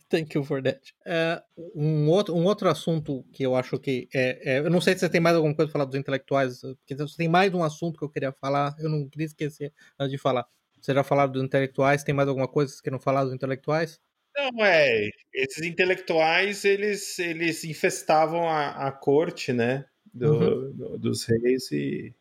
Thank 0.08 0.36
you 0.36 0.44
for 0.44 0.62
that. 0.62 0.94
É, 1.04 1.42
um, 1.74 2.08
outro, 2.08 2.34
um 2.34 2.44
outro 2.44 2.68
assunto 2.68 3.24
que 3.32 3.42
eu 3.42 3.56
acho 3.56 3.78
que. 3.78 4.08
É, 4.14 4.54
é, 4.54 4.58
eu 4.60 4.70
não 4.70 4.80
sei 4.80 4.94
se 4.94 5.00
você 5.00 5.08
tem 5.08 5.20
mais 5.20 5.34
alguma 5.34 5.54
coisa 5.54 5.68
para 5.70 5.80
falar 5.80 5.84
dos 5.86 5.98
intelectuais, 5.98 6.60
porque 6.60 6.94
você 6.94 7.16
tem 7.16 7.28
mais 7.28 7.52
um 7.52 7.62
assunto 7.64 7.98
que 7.98 8.04
eu 8.04 8.08
queria 8.08 8.32
falar, 8.32 8.76
eu 8.78 8.88
não 8.88 9.08
queria 9.08 9.26
esquecer 9.26 9.72
antes 9.98 10.12
de 10.12 10.18
falar. 10.18 10.46
Você 10.80 10.94
já 10.94 11.02
falaram 11.02 11.32
dos 11.32 11.42
intelectuais, 11.42 12.04
tem 12.04 12.14
mais 12.14 12.28
alguma 12.28 12.46
coisa 12.46 12.72
que 12.80 12.90
não 12.90 13.00
falar 13.00 13.24
dos 13.24 13.34
intelectuais? 13.34 14.00
Não, 14.36 14.64
é. 14.64 15.10
Esses 15.34 15.64
intelectuais, 15.64 16.64
eles, 16.64 17.18
eles 17.18 17.64
infestavam 17.64 18.48
a, 18.48 18.86
a 18.88 18.92
corte, 18.92 19.52
né? 19.52 19.86
Do, 20.14 20.72
do- 20.72 20.98
dos 20.98 21.24
reis 21.24 21.70
e, 21.72 22.14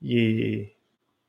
e. 0.00 0.68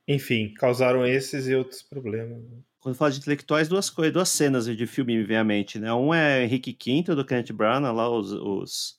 Enfim, 0.06 0.54
causaram 0.54 1.04
esses 1.06 1.48
e 1.48 1.54
outros 1.54 1.82
problemas. 1.82 2.42
Quando 2.84 2.96
fala 2.96 3.10
de 3.10 3.16
intelectuais, 3.16 3.66
duas 3.66 3.88
coisas, 3.88 4.12
duas 4.12 4.28
cenas 4.28 4.66
de 4.66 4.86
filme 4.86 5.16
me 5.16 5.24
vem 5.24 5.38
à 5.38 5.42
mente, 5.42 5.78
né? 5.78 5.90
Um 5.94 6.12
é 6.12 6.44
Henrique 6.44 6.76
V 7.02 7.14
do 7.14 7.24
Kenneth 7.24 7.50
Branagh, 7.50 7.90
lá 7.94 8.10
os, 8.10 8.30
os, 8.30 8.96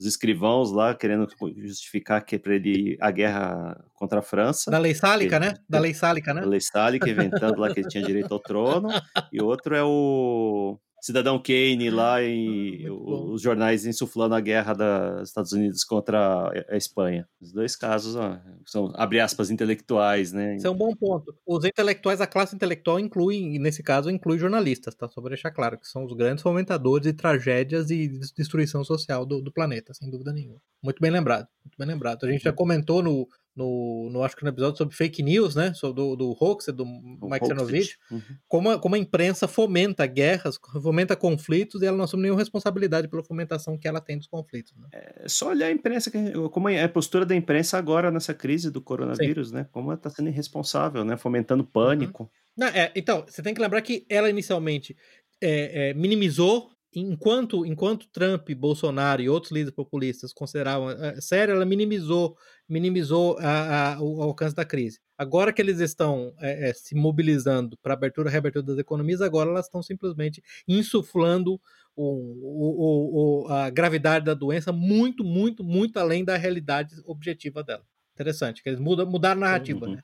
os 0.00 0.06
escrivãos 0.06 0.72
lá 0.72 0.94
querendo 0.94 1.28
justificar 1.58 2.24
que 2.24 2.38
para 2.38 2.54
ele 2.54 2.96
a 2.98 3.10
guerra 3.10 3.78
contra 3.92 4.20
a 4.20 4.22
França. 4.22 4.70
Da 4.70 4.78
lei 4.78 4.94
sálica, 4.94 5.36
Ele- 5.36 5.48
né? 5.48 5.54
Da 5.68 5.78
lei 5.78 5.92
sálica, 5.92 6.32
né? 6.32 6.46
O 6.46 6.48
Lei 6.48 6.62
Salic 6.62 7.06
inventando 7.10 7.60
lá 7.60 7.70
que 7.74 7.80
ele 7.80 7.88
tinha 7.90 8.02
direito 8.02 8.32
ao 8.32 8.40
trono. 8.40 8.88
E 9.30 9.42
outro 9.42 9.76
é 9.76 9.84
o 9.84 10.78
Cidadão 11.06 11.38
Kane 11.40 11.88
lá 11.88 12.20
e 12.22 12.78
Muito 12.80 12.94
o- 12.94 13.04
bom. 13.04 13.32
os 13.32 13.40
jornais 13.40 13.86
insuflando 13.86 14.34
a 14.34 14.40
guerra 14.40 14.74
dos 14.74 15.28
Estados 15.28 15.52
Unidos 15.52 15.84
contra 15.84 16.48
a- 16.68 16.76
Espanha. 16.76 17.28
Os 17.40 17.52
dois 17.52 17.76
casos 17.76 18.16
ó, 18.16 18.38
são, 18.66 18.92
abre 18.96 19.20
aspas, 19.20 19.48
intelectuais, 19.50 20.32
né? 20.32 20.56
Isso 20.56 20.66
é 20.66 20.70
um 20.70 20.74
bom 20.76 20.94
ponto. 20.96 21.32
Os 21.46 21.64
intelectuais, 21.64 22.20
a 22.20 22.26
classe 22.26 22.54
intelectual 22.56 22.98
inclui, 22.98 23.36
e 23.36 23.58
nesse 23.58 23.82
caso, 23.82 24.10
inclui 24.10 24.38
jornalistas, 24.38 24.94
tá? 24.94 25.08
Só 25.08 25.20
para 25.20 25.30
deixar 25.30 25.52
claro, 25.52 25.78
que 25.78 25.86
são 25.86 26.04
os 26.04 26.12
grandes 26.12 26.42
fomentadores 26.42 27.06
de 27.06 27.12
tragédias 27.12 27.88
e 27.90 28.08
des- 28.08 28.32
destruição 28.32 28.82
social 28.82 29.24
do, 29.24 29.40
do 29.40 29.52
planeta, 29.52 29.94
sem 29.94 30.10
dúvida 30.10 30.32
nenhuma. 30.32 30.60
Muito 30.82 31.00
bem 31.00 31.10
lembrado, 31.10 31.46
muito 31.64 31.76
bem 31.78 31.86
lembrado. 31.86 32.24
A 32.26 32.30
gente 32.30 32.42
já 32.42 32.52
comentou 32.52 33.02
no, 33.02 33.28
no, 33.56 34.10
no 34.10 34.22
acho 34.22 34.36
que 34.36 34.42
no 34.44 34.50
episódio 34.50 34.76
sobre 34.76 34.94
fake 34.94 35.22
news, 35.22 35.54
né? 35.54 35.72
Sobre 35.74 35.96
do, 35.96 36.14
do 36.14 36.36
hoax, 36.38 36.66
do 36.66 36.84
O 36.84 37.30
Mike. 37.30 37.46
Cernovich, 37.46 37.96
Uhum. 38.10 38.20
como 38.46 38.70
a, 38.70 38.78
como 38.78 38.94
a 38.94 38.98
imprensa 38.98 39.48
fomenta 39.48 40.04
guerras, 40.06 40.58
fomenta 40.82 41.16
conflitos, 41.16 41.80
e 41.80 41.86
ela 41.86 41.96
não 41.96 42.04
assume 42.04 42.24
nenhuma 42.24 42.38
responsabilidade 42.40 43.08
pela 43.08 43.24
fomentação 43.24 43.78
que 43.78 43.88
ela 43.88 44.00
tem 44.00 44.18
dos 44.18 44.26
conflitos. 44.26 44.74
Né? 44.76 44.88
É 44.92 45.28
só 45.28 45.48
olhar 45.48 45.68
a 45.68 45.72
imprensa, 45.72 46.10
como 46.50 46.68
é 46.68 46.82
a 46.82 46.88
postura 46.88 47.24
da 47.24 47.34
imprensa 47.34 47.78
agora 47.78 48.10
nessa 48.10 48.34
crise 48.34 48.70
do 48.70 48.80
coronavírus, 48.82 49.50
né? 49.50 49.66
Como 49.72 49.90
ela 49.90 49.96
está 49.96 50.10
sendo 50.10 50.28
irresponsável, 50.28 51.04
né? 51.04 51.16
Fomentando 51.16 51.64
pânico. 51.64 52.30
Não, 52.56 52.66
é, 52.68 52.92
então, 52.94 53.24
você 53.26 53.42
tem 53.42 53.54
que 53.54 53.60
lembrar 53.60 53.80
que 53.82 54.06
ela 54.08 54.28
inicialmente 54.30 54.96
é, 55.40 55.90
é, 55.90 55.94
minimizou, 55.94 56.70
enquanto, 56.94 57.66
enquanto 57.66 58.08
Trump, 58.10 58.48
Bolsonaro 58.52 59.20
e 59.22 59.28
outros 59.28 59.52
líderes 59.52 59.74
populistas 59.74 60.32
consideravam 60.32 60.90
é, 60.90 61.20
sério, 61.20 61.54
ela 61.54 61.64
minimizou, 61.66 62.36
minimizou 62.68 63.36
a- 63.38 63.94
a- 63.94 64.00
o 64.02 64.22
alcance 64.22 64.54
da 64.54 64.64
crise. 64.64 64.98
Agora 65.18 65.52
que 65.52 65.60
eles 65.62 65.80
estão 65.80 66.34
é, 66.40 66.70
é, 66.70 66.72
se 66.74 66.94
mobilizando 66.94 67.76
para 67.82 67.94
abertura 67.94 68.28
e 68.28 68.32
reabertura 68.32 68.64
das 68.64 68.78
economias, 68.78 69.20
agora 69.20 69.50
elas 69.50 69.66
estão 69.66 69.82
simplesmente 69.82 70.42
insuflando 70.66 71.60
o, 71.94 72.04
o- 72.04 73.44
o- 73.46 73.48
a 73.52 73.70
gravidade 73.70 74.24
da 74.24 74.34
doença 74.34 74.72
muito, 74.72 75.24
muito, 75.24 75.64
muito 75.64 75.98
além 75.98 76.24
da 76.24 76.36
realidade 76.36 76.94
objetiva 77.06 77.62
dela. 77.64 77.84
Interessante, 78.14 78.62
que 78.62 78.68
eles 78.68 78.80
mudam, 78.80 79.06
mudaram 79.06 79.42
a 79.42 79.46
narrativa, 79.46 79.86
Uhum. 79.86 79.94
né? 79.94 80.02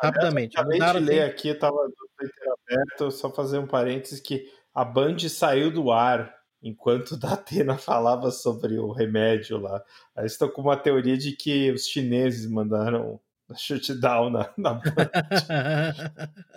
Rapidamente. 0.00 0.56
Acabei 0.58 0.78
de 0.80 0.98
ler 1.00 1.22
assim, 1.22 1.30
aqui, 1.30 1.48
eu 1.48 1.58
tava 1.58 1.76
do 1.88 1.94
Twitter 2.16 2.48
aberto, 2.70 3.10
só 3.10 3.32
fazer 3.32 3.58
um 3.58 3.66
parênteses 3.66 4.20
que 4.20 4.48
a 4.80 4.84
Band 4.84 5.18
saiu 5.28 5.70
do 5.70 5.90
ar 5.90 6.34
enquanto 6.62 7.12
o 7.12 7.16
Datena 7.20 7.76
falava 7.78 8.30
sobre 8.30 8.78
o 8.78 8.90
remédio 8.92 9.58
lá. 9.58 9.82
Aí 10.16 10.26
estou 10.26 10.48
com 10.48 10.62
uma 10.62 10.76
teoria 10.76 11.16
de 11.16 11.32
que 11.32 11.70
os 11.70 11.86
chineses 11.86 12.48
mandaram 12.50 13.20
shutdown 13.56 14.30
na, 14.30 14.50
na 14.56 14.74
Band. 14.74 14.82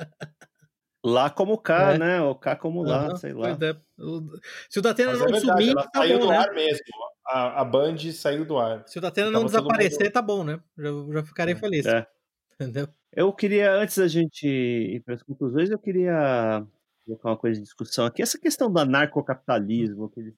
Lá 1.04 1.32
como 1.32 1.58
cá, 1.58 1.94
É. 1.94 1.98
né? 1.98 2.22
Ou 2.22 2.36
cá 2.36 2.56
como 2.56 2.84
lá, 2.84 3.16
sei 3.16 3.34
lá. 3.34 3.50
é. 3.50 3.76
O- 4.00 4.22
Se 4.70 4.78
o 4.78 4.82
Datena 4.84 5.10
Mas 5.12 5.20
não 5.20 5.26
é 5.28 5.32
verdade, 5.32 5.52
sumir, 5.64 5.72
ela 5.72 5.84
tá 5.90 6.00
saiu 6.00 6.20
bom, 6.20 6.26
do 6.26 6.30
né? 6.32 6.38
ar 6.38 6.52
mesmo. 6.54 6.86
A, 7.26 7.62
a 7.62 7.66
Band 7.66 7.98
saiu 8.14 8.46
do 8.46 8.60
ar. 8.60 8.84
Se 8.88 9.00
o 9.00 9.02
Datena 9.02 9.32
não 9.32 9.46
desaparecer, 9.46 10.00
mundo- 10.04 10.14
tá 10.14 10.22
bom, 10.22 10.44
né? 10.44 10.60
Já, 10.78 10.90
já 11.14 11.24
ficarei 11.24 11.56
feliz. 11.56 11.88
É. 11.88 12.06
Entendeu? 12.54 12.88
Eu 13.12 13.34
queria, 13.34 13.74
antes 13.74 13.98
da 13.98 14.08
gente 14.08 14.48
ir 14.48 15.00
para 15.04 15.16
as 15.16 15.24
conclusões, 15.24 15.72
eu 15.72 15.80
queria 15.80 16.64
colocar 17.16 17.30
uma 17.30 17.38
coisa 17.38 17.60
de 17.60 17.64
discussão 17.64 18.06
aqui. 18.06 18.22
Essa 18.22 18.40
questão 18.40 18.72
do 18.72 18.80
anarcocapitalismo. 18.80 20.10
que 20.10 20.20
eles- 20.20 20.36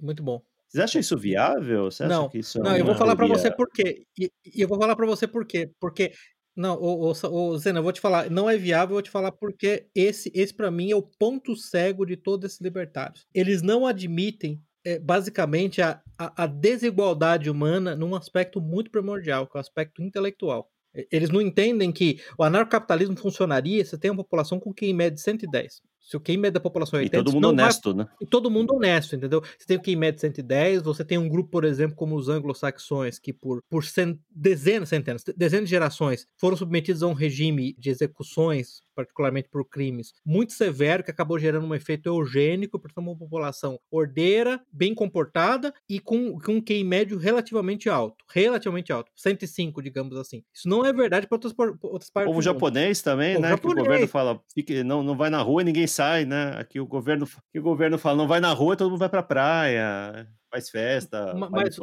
Muito 0.00 0.22
bom. 0.22 0.42
Vocês 0.68 0.82
acham 0.84 1.00
isso 1.00 1.16
viável? 1.16 1.84
Você 1.90 2.02
acha 2.04 2.12
Não, 2.14 2.30
isso 2.34 2.58
é 2.58 2.62
Não, 2.62 2.76
eu 2.76 2.84
vou 2.84 2.94
falar 2.94 3.16
teoria- 3.16 3.36
você 3.38 3.50
por 3.50 3.70
quê. 3.70 4.04
E, 4.18 4.30
e 4.54 4.60
eu 4.60 4.68
vou 4.68 4.78
falar 4.78 4.96
pra 4.96 5.06
você 5.06 5.26
por 5.26 5.46
quê. 5.46 5.70
Porque. 5.80 6.12
Não, 6.56 6.74
ô, 6.80 7.08
ô, 7.10 7.14
Sa- 7.14 7.28
ô, 7.28 7.56
Zena, 7.58 7.80
eu 7.80 7.82
vou 7.82 7.92
te 7.92 8.00
falar, 8.00 8.30
não 8.30 8.48
é 8.48 8.56
viável, 8.56 8.92
eu 8.92 8.96
vou 8.96 9.02
te 9.02 9.10
falar 9.10 9.30
porque 9.30 9.88
esse, 9.94 10.32
esse 10.34 10.54
para 10.54 10.70
mim 10.70 10.90
é 10.90 10.96
o 10.96 11.02
ponto 11.02 11.54
cego 11.54 12.06
de 12.06 12.16
todos 12.16 12.46
esses 12.46 12.60
libertários. 12.62 13.26
Eles 13.34 13.60
não 13.60 13.86
admitem, 13.86 14.58
é, 14.82 14.98
basicamente, 14.98 15.82
a, 15.82 16.00
a, 16.18 16.44
a 16.44 16.46
desigualdade 16.46 17.50
humana 17.50 17.94
num 17.94 18.14
aspecto 18.14 18.58
muito 18.58 18.90
primordial, 18.90 19.46
que 19.46 19.54
é 19.54 19.58
o 19.58 19.60
aspecto 19.60 20.02
intelectual. 20.02 20.70
Eles 21.12 21.28
não 21.28 21.42
entendem 21.42 21.92
que 21.92 22.22
o 22.38 22.42
anarcocapitalismo 22.42 23.18
funcionaria 23.18 23.84
se 23.84 23.98
tem 23.98 24.10
uma 24.10 24.24
população 24.24 24.58
com 24.58 24.72
QI 24.72 24.94
médio 24.94 25.16
de 25.16 25.20
110. 25.20 25.82
Se 26.08 26.16
o 26.16 26.20
QI 26.20 26.50
da 26.52 26.60
população 26.60 27.00
é 27.00 27.02
E 27.02 27.06
80, 27.06 27.18
todo 27.18 27.26
isso 27.26 27.34
mundo 27.36 27.48
não 27.48 27.56
vai 27.56 27.64
honesto, 27.64 27.92
né? 27.92 28.06
e 28.20 28.24
todo 28.26 28.48
mundo 28.48 28.74
honesto, 28.74 29.16
entendeu? 29.16 29.42
Você 29.58 29.66
tem 29.66 29.76
o 29.76 29.82
QI 29.82 30.12
de 30.12 30.20
110, 30.20 30.82
você 30.82 31.04
tem 31.04 31.18
um 31.18 31.28
grupo, 31.28 31.50
por 31.50 31.64
exemplo, 31.64 31.96
como 31.96 32.14
os 32.14 32.28
anglo-saxões, 32.28 33.18
que 33.18 33.32
por, 33.32 33.60
por 33.68 33.84
cen- 33.84 34.16
dezenas, 34.30 34.88
centenas, 34.88 35.24
dezenas 35.36 35.64
de 35.68 35.70
gerações 35.70 36.24
foram 36.36 36.56
submetidos 36.56 37.02
a 37.02 37.08
um 37.08 37.12
regime 37.12 37.74
de 37.76 37.90
execuções, 37.90 38.80
particularmente 38.96 39.48
por 39.50 39.68
crimes, 39.68 40.14
muito 40.24 40.54
severo, 40.54 41.04
que 41.04 41.10
acabou 41.10 41.38
gerando 41.38 41.66
um 41.66 41.74
efeito 41.74 42.08
eugênico, 42.08 42.78
portanto, 42.78 43.04
uma 43.04 43.16
população 43.16 43.78
ordeira, 43.90 44.60
bem 44.72 44.94
comportada 44.94 45.72
e 45.88 46.00
com, 46.00 46.38
com 46.40 46.54
um 46.54 46.62
QI 46.62 46.82
médio 46.82 47.18
relativamente 47.18 47.90
alto. 47.90 48.24
Relativamente 48.32 48.90
alto. 48.90 49.12
105, 49.14 49.82
digamos 49.82 50.16
assim. 50.16 50.42
Isso 50.54 50.68
não 50.68 50.84
é 50.84 50.92
verdade 50.92 51.26
para 51.26 51.36
outras, 51.36 51.54
outras 51.82 52.10
partes 52.10 52.30
Povo 52.30 52.40
japonês 52.40 53.02
também, 53.02 53.34
Povo 53.34 53.42
né? 53.42 53.48
Que 53.48 53.54
o 53.54 53.56
japonês. 53.56 53.84
governo 53.86 54.08
fala, 54.08 54.40
fique, 54.54 54.82
não, 54.82 55.02
não 55.02 55.16
vai 55.16 55.28
na 55.28 55.42
rua 55.42 55.60
e 55.60 55.64
ninguém 55.66 55.86
sai, 55.86 56.24
né? 56.24 56.54
Aqui 56.56 56.80
o 56.80 56.86
governo, 56.86 57.28
o 57.54 57.60
governo 57.60 57.98
fala, 57.98 58.16
não 58.16 58.26
vai 58.26 58.40
na 58.40 58.52
rua 58.52 58.76
todo 58.76 58.90
mundo 58.90 58.98
vai 58.98 59.08
pra 59.08 59.22
praia. 59.22 60.28
Faz 60.50 60.70
festa. 60.70 61.34
Mas, 61.34 61.76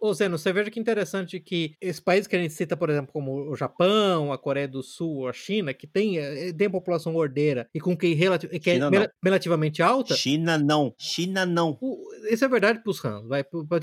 o 0.00 0.14
Zeno, 0.14 0.38
você 0.38 0.52
veja 0.52 0.70
que 0.70 0.80
interessante 0.80 1.40
que 1.40 1.74
esses 1.80 2.00
países 2.00 2.26
que 2.26 2.36
a 2.36 2.38
gente 2.40 2.54
cita, 2.54 2.76
por 2.76 2.90
exemplo, 2.90 3.12
como 3.12 3.50
o 3.50 3.56
Japão, 3.56 4.32
a 4.32 4.38
Coreia 4.38 4.68
do 4.68 4.82
Sul, 4.82 5.28
a 5.28 5.32
China, 5.32 5.72
que 5.74 5.86
tem, 5.86 6.18
eh, 6.18 6.52
tem 6.52 6.70
população 6.70 7.14
ordeira 7.14 7.68
e 7.74 7.80
com 7.80 7.96
que, 7.96 8.12
relati 8.14 8.48
que 8.48 8.70
é 8.70 8.74
China 8.74 9.08
relativamente 9.22 9.82
alta, 9.82 10.14
China 10.14 10.58
não. 10.58 10.94
China 10.98 11.44
não. 11.46 11.76
o- 11.80 12.06
isso 12.30 12.44
é 12.44 12.48
verdade 12.48 12.82
para 12.82 12.90
os 12.90 13.04
Han, 13.04 13.26
vai, 13.28 13.44
pra- 13.44 13.64
pra 13.64 13.80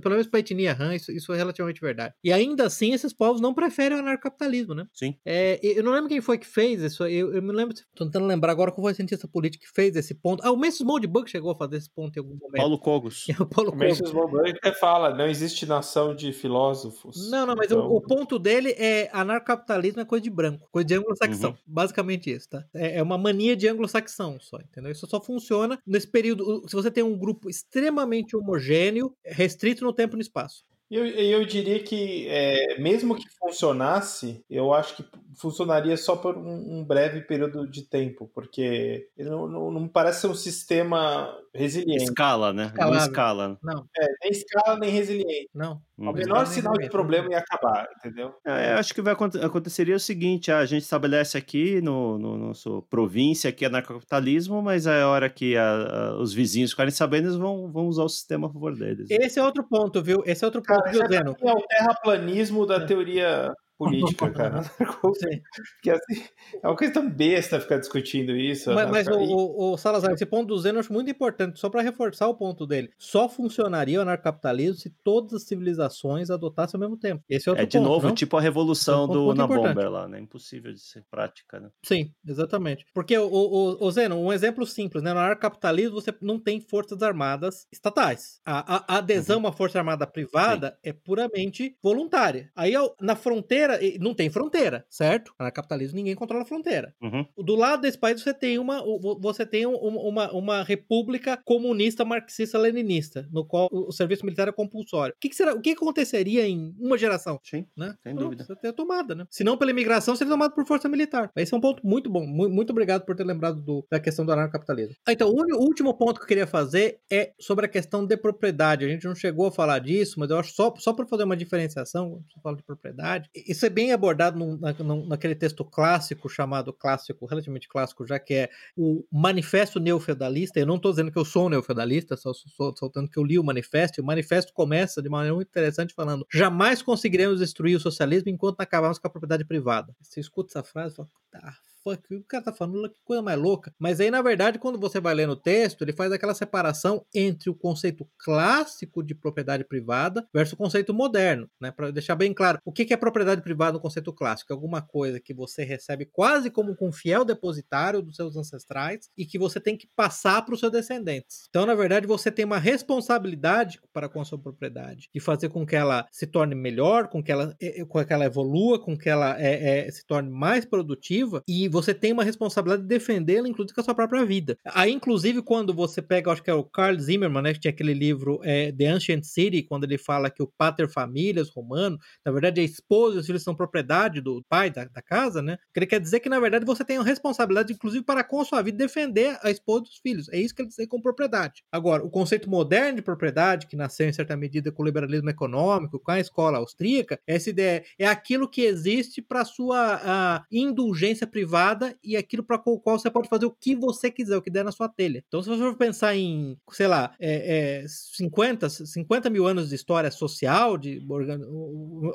pelo 0.00 0.14
menos 0.14 0.26
para 0.26 0.38
a 0.38 0.40
etnia 0.40 0.76
Han, 0.78 0.94
isso, 0.94 1.10
isso 1.12 1.32
é 1.32 1.36
relativamente 1.36 1.80
verdade. 1.80 2.14
E 2.22 2.32
ainda 2.32 2.66
assim, 2.66 2.92
esses 2.92 3.12
povos 3.12 3.40
não 3.40 3.54
preferem 3.54 3.96
o 3.96 4.00
anarcapitalismo, 4.00 4.74
né? 4.74 4.86
Sim. 4.92 5.16
É, 5.24 5.58
eu 5.62 5.82
não 5.82 5.92
lembro 5.92 6.08
quem 6.08 6.20
foi 6.20 6.38
que 6.38 6.46
fez 6.46 6.82
isso, 6.82 7.04
eu, 7.06 7.32
eu 7.34 7.42
me 7.42 7.52
lembro, 7.52 7.74
tô 7.94 8.04
tentando 8.04 8.26
lembrar 8.26 8.52
agora 8.52 8.70
qual 8.72 8.84
foi 8.84 8.92
o 8.92 8.96
cientista 8.96 9.28
político 9.28 9.64
que 9.64 9.70
fez 9.74 9.94
esse 9.96 10.14
ponto. 10.14 10.42
Ah, 10.44 10.50
o 10.50 10.56
Mendes 10.56 10.80
Moldbug 10.80 11.30
chegou 11.30 11.50
a 11.52 11.56
fazer 11.56 11.76
esse 11.76 11.90
ponto 11.90 12.16
em 12.16 12.20
algum 12.20 12.34
momento. 12.36 12.56
Paulo 12.56 12.78
Cogos. 12.78 13.26
o 13.40 13.46
Paulo 13.64 13.72
Coelho. 13.72 14.14
Moldbug 14.14 14.50
até 14.50 14.72
fala, 14.72 15.14
não 15.14 15.26
existe 15.26 15.66
nação 15.66 16.14
de 16.14 16.32
filósofos. 16.32 17.30
Não, 17.30 17.46
não, 17.46 17.54
mas 17.54 17.66
Então, 17.66 17.86
o, 17.86 17.96
o 17.96 18.00
ponto 18.00 18.38
dele 18.38 18.74
é 18.78 19.10
anarcapitalismo 19.12 20.00
é 20.00 20.04
coisa 20.04 20.22
de 20.22 20.30
branco, 20.30 20.68
coisa 20.70 20.86
de 20.86 20.94
anglo-saxão. 20.94 21.50
Uhum. 21.50 21.56
Basicamente 21.66 22.30
isso, 22.30 22.48
tá? 22.48 22.64
É, 22.74 22.98
é 22.98 23.02
uma 23.02 23.18
mania 23.18 23.56
de 23.56 23.68
anglo-saxão 23.68 24.38
só, 24.40 24.58
entendeu? 24.58 24.90
Isso 24.90 25.06
só 25.06 25.20
funciona 25.20 25.78
nesse 25.86 26.06
período. 26.06 26.64
Se 26.68 26.74
você 26.74 26.90
tem 26.90 27.04
um 27.04 27.18
grupo 27.18 27.48
extremamente 27.48 28.36
homogêneo, 28.36 29.14
restrito 29.24 29.84
no 29.84 29.92
tempo 29.92 30.14
e 30.14 30.18
no 30.18 30.22
espaço. 30.22 30.64
E 30.90 30.96
eu, 30.96 31.06
eu 31.06 31.44
diria 31.44 31.80
que, 31.80 32.26
é, 32.26 32.80
mesmo 32.80 33.14
que 33.14 33.28
funcionasse, 33.38 34.44
eu 34.50 34.74
acho 34.74 34.96
que 34.96 35.04
funcionaria 35.36 35.96
só 35.96 36.16
por 36.16 36.36
um, 36.36 36.78
um 36.78 36.84
breve 36.84 37.20
período 37.20 37.64
de 37.64 37.82
tempo, 37.82 38.28
porque 38.34 39.08
não, 39.16 39.46
não, 39.46 39.70
não 39.70 39.88
parece 39.88 40.22
ser 40.22 40.26
um 40.26 40.34
sistema 40.34 41.32
resiliente. 41.54 42.04
Escala, 42.04 42.52
né? 42.52 42.64
Não 42.64 42.70
Escalável. 42.70 42.98
escala. 43.06 43.48
né? 43.48 43.56
Não, 43.62 43.84
É, 43.98 44.06
nem 44.22 44.30
escala, 44.30 44.78
nem 44.78 44.90
resiliente. 44.90 45.48
não. 45.54 45.80
O 45.98 46.12
menor 46.12 46.46
sinal 46.46 46.72
de 46.78 46.88
problema 46.88 47.24
não. 47.24 47.32
ia 47.32 47.38
acabar, 47.38 47.86
entendeu? 47.98 48.32
É, 48.46 48.72
eu 48.72 48.78
acho 48.78 48.94
que 48.94 49.02
vai 49.02 49.12
aconte- 49.12 49.38
aconteceria 49.38 49.94
o 49.96 50.00
seguinte: 50.00 50.50
ah, 50.50 50.58
a 50.58 50.64
gente 50.64 50.82
estabelece 50.82 51.36
aqui 51.36 51.80
no, 51.82 52.18
no 52.18 52.38
nosso 52.38 52.82
província 52.88 53.50
aqui 53.50 53.66
anarcocapitalismo, 53.66 54.62
mas 54.62 54.86
é 54.86 55.02
a 55.02 55.08
hora 55.08 55.28
que 55.28 55.56
a- 55.58 55.72
a- 56.12 56.16
os 56.18 56.32
vizinhos 56.32 56.70
ficarem 56.70 56.90
sabendo, 56.90 57.26
eles 57.28 57.36
vão, 57.36 57.70
vão 57.70 57.86
usar 57.86 58.04
o 58.04 58.08
sistema 58.08 58.48
a 58.48 58.50
favor 58.52 58.74
deles. 58.74 59.10
Esse 59.10 59.38
é 59.38 59.42
outro 59.44 59.62
ponto, 59.68 60.02
viu? 60.02 60.22
Esse 60.24 60.42
é 60.42 60.46
outro 60.46 60.62
ponto, 60.62 60.78
Cara, 60.82 60.90
viu, 60.90 61.02
é, 61.02 61.08
Zeno? 61.08 61.36
é 61.38 61.52
o 61.52 61.60
terraplanismo 61.66 62.64
da 62.64 62.86
teoria 62.86 63.52
política, 63.84 64.30
cara. 64.30 64.62
Sim. 64.62 65.40
Porque, 65.74 65.90
assim, 65.90 66.24
é 66.62 66.66
uma 66.68 66.76
coisa 66.76 66.92
tão 66.92 67.10
besta 67.10 67.58
ficar 67.60 67.78
discutindo 67.78 68.36
isso. 68.36 68.70
Mas, 68.72 68.84
né, 68.86 68.90
mas 68.92 69.08
o, 69.08 69.12
o- 69.18 69.72
o 69.72 69.76
Salazar, 69.78 70.12
esse 70.12 70.26
ponto 70.26 70.48
do 70.48 70.58
Zeno 70.58 70.76
eu 70.76 70.80
acho 70.80 70.92
muito 70.92 71.10
importante, 71.10 71.58
só 71.58 71.68
para 71.70 71.80
reforçar 71.82 72.28
o 72.28 72.34
ponto 72.34 72.66
dele. 72.66 72.90
Só 72.98 73.28
funcionaria 73.28 73.98
o 73.98 74.02
anarcapitalismo 74.02 74.74
se 74.76 74.90
todas 75.02 75.32
as 75.34 75.42
civilizações 75.44 76.30
adotassem 76.30 76.76
ao 76.78 76.80
mesmo 76.80 76.96
tempo. 76.98 77.22
Esse 77.28 77.48
é 77.48 77.52
outro 77.52 77.64
É 77.64 77.66
de 77.66 77.78
ponto, 77.78 77.88
novo, 77.88 78.08
não? 78.08 78.14
tipo 78.14 78.36
a 78.36 78.40
revolução 78.40 79.02
é 79.02 79.04
um 79.04 79.08
do 79.08 79.12
ponto 79.24 79.36
na 79.38 79.44
importante. 79.44 79.74
bomber 79.74 79.90
lá, 79.90 80.08
né? 80.08 80.20
Impossível 80.20 80.72
de 80.72 80.80
ser 80.80 81.04
prática, 81.10 81.58
né? 81.60 81.70
Sim, 81.84 82.12
exatamente. 82.26 82.84
Porque, 82.94 83.16
o, 83.16 83.26
o, 83.26 83.84
o 83.86 83.90
Zeno, 83.90 84.16
um 84.16 84.32
exemplo 84.32 84.66
simples, 84.66 85.02
né? 85.02 85.12
No 85.12 85.18
anarcapitalismo 85.20 85.94
você 86.00 86.14
não 86.20 86.38
tem 86.38 86.60
forças 86.60 87.02
armadas 87.02 87.66
estatais. 87.72 88.40
A, 88.44 88.76
a- 88.76 88.84
a 88.88 88.98
adesão 88.98 89.36
Uhum. 89.36 89.46
a 89.46 89.48
uma 89.48 89.52
força 89.56 89.78
armada 89.78 90.06
privada 90.06 90.76
é 90.82 90.92
puramente 90.92 91.76
voluntária. 91.82 92.50
Aí, 92.54 92.72
na 93.00 93.14
fronteira, 93.14 93.69
e 93.82 93.98
não 93.98 94.14
tem 94.14 94.30
fronteira, 94.30 94.84
certo? 94.88 95.28
No 95.38 95.44
anarcapitalismo 95.44 95.96
ninguém 95.96 96.14
controla 96.14 96.42
a 96.42 96.46
fronteira. 96.46 96.94
Uhum. 97.02 97.26
Do 97.38 97.54
lado 97.54 97.82
desse 97.82 97.98
país 97.98 98.20
você 98.20 98.32
tem 98.34 98.58
uma, 98.58 98.82
você 99.20 99.44
tem 99.46 99.66
um- 99.66 99.74
uma, 99.76 100.32
uma 100.32 100.62
república 100.62 101.36
comunista 101.44 102.04
marxista-leninista, 102.04 103.28
no 103.32 103.44
qual 103.44 103.68
o, 103.72 103.92
serviço 103.92 104.24
militar 104.24 104.48
é 104.48 104.52
compulsório. 104.52 105.14
O 105.16 105.20
que, 105.20 105.28
que 105.28 105.36
será, 105.36 105.54
o 105.54 105.60
que 105.60 105.70
aconteceria 105.70 106.46
em 106.46 106.74
uma 106.78 106.96
geração? 106.98 107.38
Sim, 107.42 107.66
né? 107.76 107.94
sem 108.02 108.14
dúvida. 108.14 108.44
Você 108.44 108.72
tomada, 108.72 109.14
né? 109.14 109.24
Se 109.30 109.44
não 109.44 109.56
pela 109.56 109.70
imigração, 109.70 110.14
seria 110.16 110.32
tomado 110.32 110.54
por 110.54 110.64
força 110.66 110.88
militar. 110.88 111.30
Esse 111.36 111.52
é 111.52 111.56
um 111.56 111.60
ponto 111.60 111.86
muito 111.86 112.08
bom. 112.10 112.26
Mu- 112.26 112.48
Muito, 112.48 112.70
obrigado 112.70 113.04
por 113.04 113.14
ter 113.16 113.24
lembrado 113.24 113.60
do- 113.60 113.84
da 113.90 113.98
questão 114.00 114.24
do 114.24 114.32
anarcapitalismo. 114.32 114.94
Ah, 115.06 115.12
então, 115.12 115.28
o 115.30 115.62
último 115.62 115.92
ponto 115.94 116.18
que 116.18 116.24
eu 116.24 116.28
queria 116.28 116.46
fazer 116.46 117.00
é 117.10 117.32
sobre 117.40 117.66
a 117.66 117.68
questão 117.68 118.06
de 118.06 118.16
propriedade. 118.16 118.84
A 118.84 118.88
gente 118.88 119.04
não 119.06 119.14
chegou 119.14 119.46
a 119.46 119.52
falar 119.52 119.78
disso, 119.80 120.18
mas 120.18 120.30
eu 120.30 120.38
acho 120.38 120.52
só, 120.54 120.72
só 120.78 120.92
para 120.92 121.06
fazer 121.06 121.24
uma 121.24 121.36
diferenciação, 121.36 122.10
quando 122.10 122.24
você 122.32 122.40
fala 122.42 122.56
de 122.56 122.62
propriedade, 122.62 123.28
isso 123.34 123.59
é 123.66 123.70
bem 123.70 123.92
abordado 123.92 124.38
num- 124.38 124.56
na- 124.58 124.72
num- 124.72 125.06
naquele 125.06 125.34
texto 125.34 125.64
clássico, 125.64 126.28
chamado 126.28 126.72
clássico, 126.72 127.26
relativamente 127.26 127.68
clássico, 127.68 128.06
já 128.06 128.18
que 128.18 128.34
é 128.34 128.50
o 128.76 129.04
Manifesto 129.12 129.78
Neofeudalista. 129.80 130.58
Eu 130.58 130.66
não 130.66 130.76
estou 130.76 130.90
dizendo 130.92 131.10
que 131.12 131.18
eu 131.18 131.24
sou 131.24 131.46
um 131.46 131.48
neofeudalista, 131.48 132.16
só 132.16 132.32
soltando 132.76 133.08
que 133.08 133.18
eu 133.18 133.24
li 133.24 133.38
o 133.38 133.44
manifesto, 133.44 134.00
e 134.00 134.02
o 134.02 134.04
manifesto 134.04 134.52
começa 134.52 135.00
de 135.02 135.08
maneira 135.08 135.34
muito 135.34 135.48
interessante 135.48 135.94
falando: 135.94 136.26
jamais 136.32 136.82
conseguiremos 136.82 137.38
destruir 137.40 137.76
o 137.76 137.80
socialismo 137.80 138.30
enquanto 138.30 138.60
acabarmos 138.60 138.98
com 138.98 139.06
a 139.06 139.10
propriedade 139.10 139.44
privada. 139.44 139.94
Você 140.00 140.20
escuta 140.20 140.50
essa 140.50 140.62
frase 140.62 140.94
e 140.94 140.96
fala, 140.96 141.08
ah, 141.34 141.54
fuck, 141.82 142.14
o 142.14 142.24
cara 142.24 142.44
tá 142.44 142.52
falando 142.52 142.88
que 142.88 142.96
coisa 143.04 143.22
mais 143.22 143.38
louca. 143.38 143.72
Mas 143.78 144.00
aí, 144.00 144.10
na 144.10 144.22
verdade, 144.22 144.58
quando 144.58 144.78
você 144.78 145.00
vai 145.00 145.14
ler 145.14 145.26
no 145.26 145.36
texto, 145.36 145.82
ele 145.82 145.92
faz 145.92 146.12
aquela 146.12 146.34
separação 146.34 147.04
entre 147.14 147.50
o 147.50 147.54
conceito 147.54 148.06
clássico 148.18 149.02
de 149.02 149.14
propriedade 149.14 149.64
privada 149.64 150.26
versus 150.32 150.52
o 150.52 150.56
conceito 150.56 150.92
moderno, 150.92 151.48
né? 151.60 151.70
Para 151.70 151.90
deixar 151.90 152.14
bem 152.14 152.32
claro, 152.32 152.58
o 152.64 152.72
que 152.72 152.92
é 152.92 152.96
propriedade 152.96 153.42
privada 153.42 153.72
no 153.72 153.80
conceito 153.80 154.12
clássico? 154.12 154.52
É 154.52 154.54
alguma 154.54 154.82
coisa 154.82 155.20
que 155.20 155.32
você 155.32 155.64
recebe 155.64 156.06
quase 156.06 156.50
como 156.50 156.76
com 156.76 156.88
um 156.88 156.92
fiel 156.92 157.24
depositário 157.24 158.02
dos 158.02 158.16
seus 158.16 158.36
ancestrais 158.36 159.08
e 159.16 159.24
que 159.24 159.38
você 159.38 159.60
tem 159.60 159.76
que 159.76 159.88
passar 159.96 160.42
para 160.42 160.54
os 160.54 160.60
seus 160.60 160.72
descendentes. 160.72 161.46
Então, 161.48 161.64
na 161.66 161.74
verdade, 161.74 162.06
você 162.06 162.30
tem 162.30 162.44
uma 162.44 162.58
responsabilidade 162.58 163.80
para 163.92 164.08
com 164.08 164.20
a 164.20 164.24
sua 164.24 164.38
propriedade 164.38 165.08
de 165.12 165.20
fazer 165.20 165.48
com 165.48 165.66
que 165.66 165.76
ela 165.76 166.06
se 166.10 166.26
torne 166.26 166.54
melhor, 166.54 167.08
com 167.08 167.22
que 167.22 167.32
ela, 167.32 167.54
eh, 167.60 167.84
com 167.84 168.04
que 168.04 168.12
ela 168.12 168.24
evolua, 168.24 168.78
com 168.82 168.96
que 168.96 169.08
ela 169.08 169.40
eh, 169.40 169.86
eh, 169.86 169.90
se 169.90 170.04
torne 170.06 170.30
mais 170.30 170.64
produtiva 170.64 171.42
e 171.46 171.68
você 171.68 171.79
tem 171.94 172.12
uma 172.12 172.24
responsabilidade 172.24 172.82
de 172.82 172.88
defendê-la, 172.88 173.48
inclusive 173.48 173.74
com 173.74 173.80
a 173.80 173.84
sua 173.84 173.94
própria 173.94 174.24
vida. 174.24 174.56
Aí, 174.64 174.92
inclusive, 174.92 175.42
quando 175.42 175.74
você 175.74 176.00
pega, 176.02 176.30
acho 176.30 176.42
que 176.42 176.50
é 176.50 176.54
o 176.54 176.64
Carl 176.64 176.98
Zimmerman, 176.98 177.42
né, 177.42 177.52
que 177.52 177.60
tinha 177.60 177.70
aquele 177.70 177.94
livro 177.94 178.40
eh, 178.42 178.72
The 178.72 178.86
Ancient 178.86 179.24
City, 179.24 179.62
quando 179.62 179.84
ele 179.84 179.98
fala 179.98 180.30
que 180.30 180.42
o 180.42 180.46
pater 180.46 180.88
familias 180.88 181.50
romano, 181.50 181.98
na 182.24 182.32
verdade, 182.32 182.60
a 182.60 182.64
esposa 182.64 183.16
e 183.16 183.20
os 183.20 183.26
filhos 183.26 183.42
são 183.42 183.54
propriedade 183.54 184.20
do 184.20 184.44
pai 184.48 184.70
da, 184.70 184.84
da 184.84 185.02
casa, 185.02 185.42
né? 185.42 185.58
Que 185.72 185.80
ele 185.80 185.86
quer 185.86 186.00
dizer 186.00 186.20
que, 186.20 186.28
na 186.28 186.40
verdade, 186.40 186.64
você 186.64 186.84
tem 186.84 186.96
a 186.98 187.02
responsabilidade, 187.02 187.72
inclusive, 187.72 188.04
para 188.04 188.24
com 188.24 188.40
a 188.40 188.44
sua 188.44 188.62
vida, 188.62 188.78
defender 188.78 189.38
a 189.42 189.50
esposa 189.50 189.84
e 189.86 189.88
os 189.88 189.98
filhos. 189.98 190.28
É 190.30 190.38
isso 190.38 190.54
que 190.54 190.62
ele 190.62 190.68
diz 190.68 190.86
com 190.88 191.00
propriedade. 191.00 191.62
Agora, 191.70 192.04
o 192.04 192.10
conceito 192.10 192.48
moderno 192.48 192.96
de 192.96 193.02
propriedade, 193.02 193.66
que 193.66 193.76
nasceu 193.76 194.08
em 194.08 194.12
certa 194.12 194.36
medida 194.36 194.72
com 194.72 194.82
o 194.82 194.86
liberalismo 194.86 195.30
econômico, 195.30 196.00
com 196.00 196.10
a 196.10 196.20
escola 196.20 196.58
austríaca, 196.58 197.18
essa 197.26 197.50
ideia 197.50 197.84
é 197.98 198.06
aquilo 198.06 198.48
que 198.48 198.62
existe 198.62 199.22
para 199.22 199.44
sua 199.44 200.00
a, 200.02 200.44
indulgência 200.50 201.26
privada 201.26 201.59
e 202.02 202.16
aquilo 202.16 202.42
para 202.42 202.60
o 202.64 202.80
qual 202.80 202.98
você 202.98 203.10
pode 203.10 203.28
fazer 203.28 203.46
o 203.46 203.50
que 203.50 203.74
você 203.74 204.10
quiser, 204.10 204.36
o 204.36 204.42
que 204.42 204.50
der 204.50 204.64
na 204.64 204.72
sua 204.72 204.88
telha. 204.88 205.22
Então, 205.26 205.42
se 205.42 205.48
você 205.48 205.62
for 205.62 205.76
pensar 205.76 206.16
em, 206.16 206.56
sei 206.72 206.86
lá, 206.86 207.14
é, 207.20 207.82
é, 207.82 207.84
50, 207.88 208.68
50 208.68 209.30
mil 209.30 209.46
anos 209.46 209.68
de 209.68 209.74
história 209.74 210.10
social, 210.10 210.76
de 210.76 211.02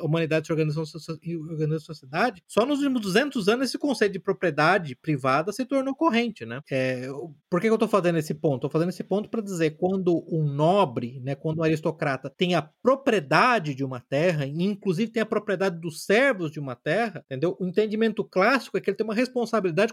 humanidade 0.02 0.48
se 0.48 0.54
organizando 0.54 0.88
em 1.26 1.80
sociedade, 1.80 2.44
só 2.48 2.66
nos 2.66 2.80
últimos 2.80 3.02
200 3.02 3.48
anos 3.48 3.70
esse 3.70 3.78
conceito 3.78 4.14
de 4.14 4.20
propriedade 4.20 4.96
privada 4.96 5.52
se 5.52 5.66
tornou 5.66 5.96
corrente, 5.96 6.46
né? 6.46 6.62
É, 6.72 7.08
por 7.50 7.62
que 7.62 7.68
eu 7.68 7.74
estou 7.74 7.88
fazendo 7.88 8.18
esse 8.18 8.34
ponto? 8.34 8.56
Estou 8.56 8.70
fazendo 8.70 8.90
esse 8.90 9.04
ponto 9.04 9.30
para 9.30 9.42
dizer 9.42 9.78
quando 9.78 10.26
um 10.32 10.44
nobre, 10.44 11.20
né, 11.24 11.36
quando 11.36 11.60
um 11.60 11.64
aristocrata 11.64 12.30
tem 12.30 12.56
a 12.56 12.62
propriedade 12.62 13.76
de 13.76 13.84
uma 13.84 14.00
terra, 14.00 14.46
inclusive 14.46 15.12
tem 15.12 15.22
a 15.22 15.26
propriedade 15.26 15.80
dos 15.80 16.04
servos 16.06 16.52
de 16.52 16.60
uma 16.60 16.76
terra, 16.76 17.24
entendeu? 17.26 17.56
O 17.60 17.68
entendimento 17.68 18.24
clássico 18.24 18.78
é 18.78 18.82
que 18.82 18.90
ele 18.90 18.98
tem 18.98 19.06
uma 19.06 19.14
responsabilidade 19.14 19.35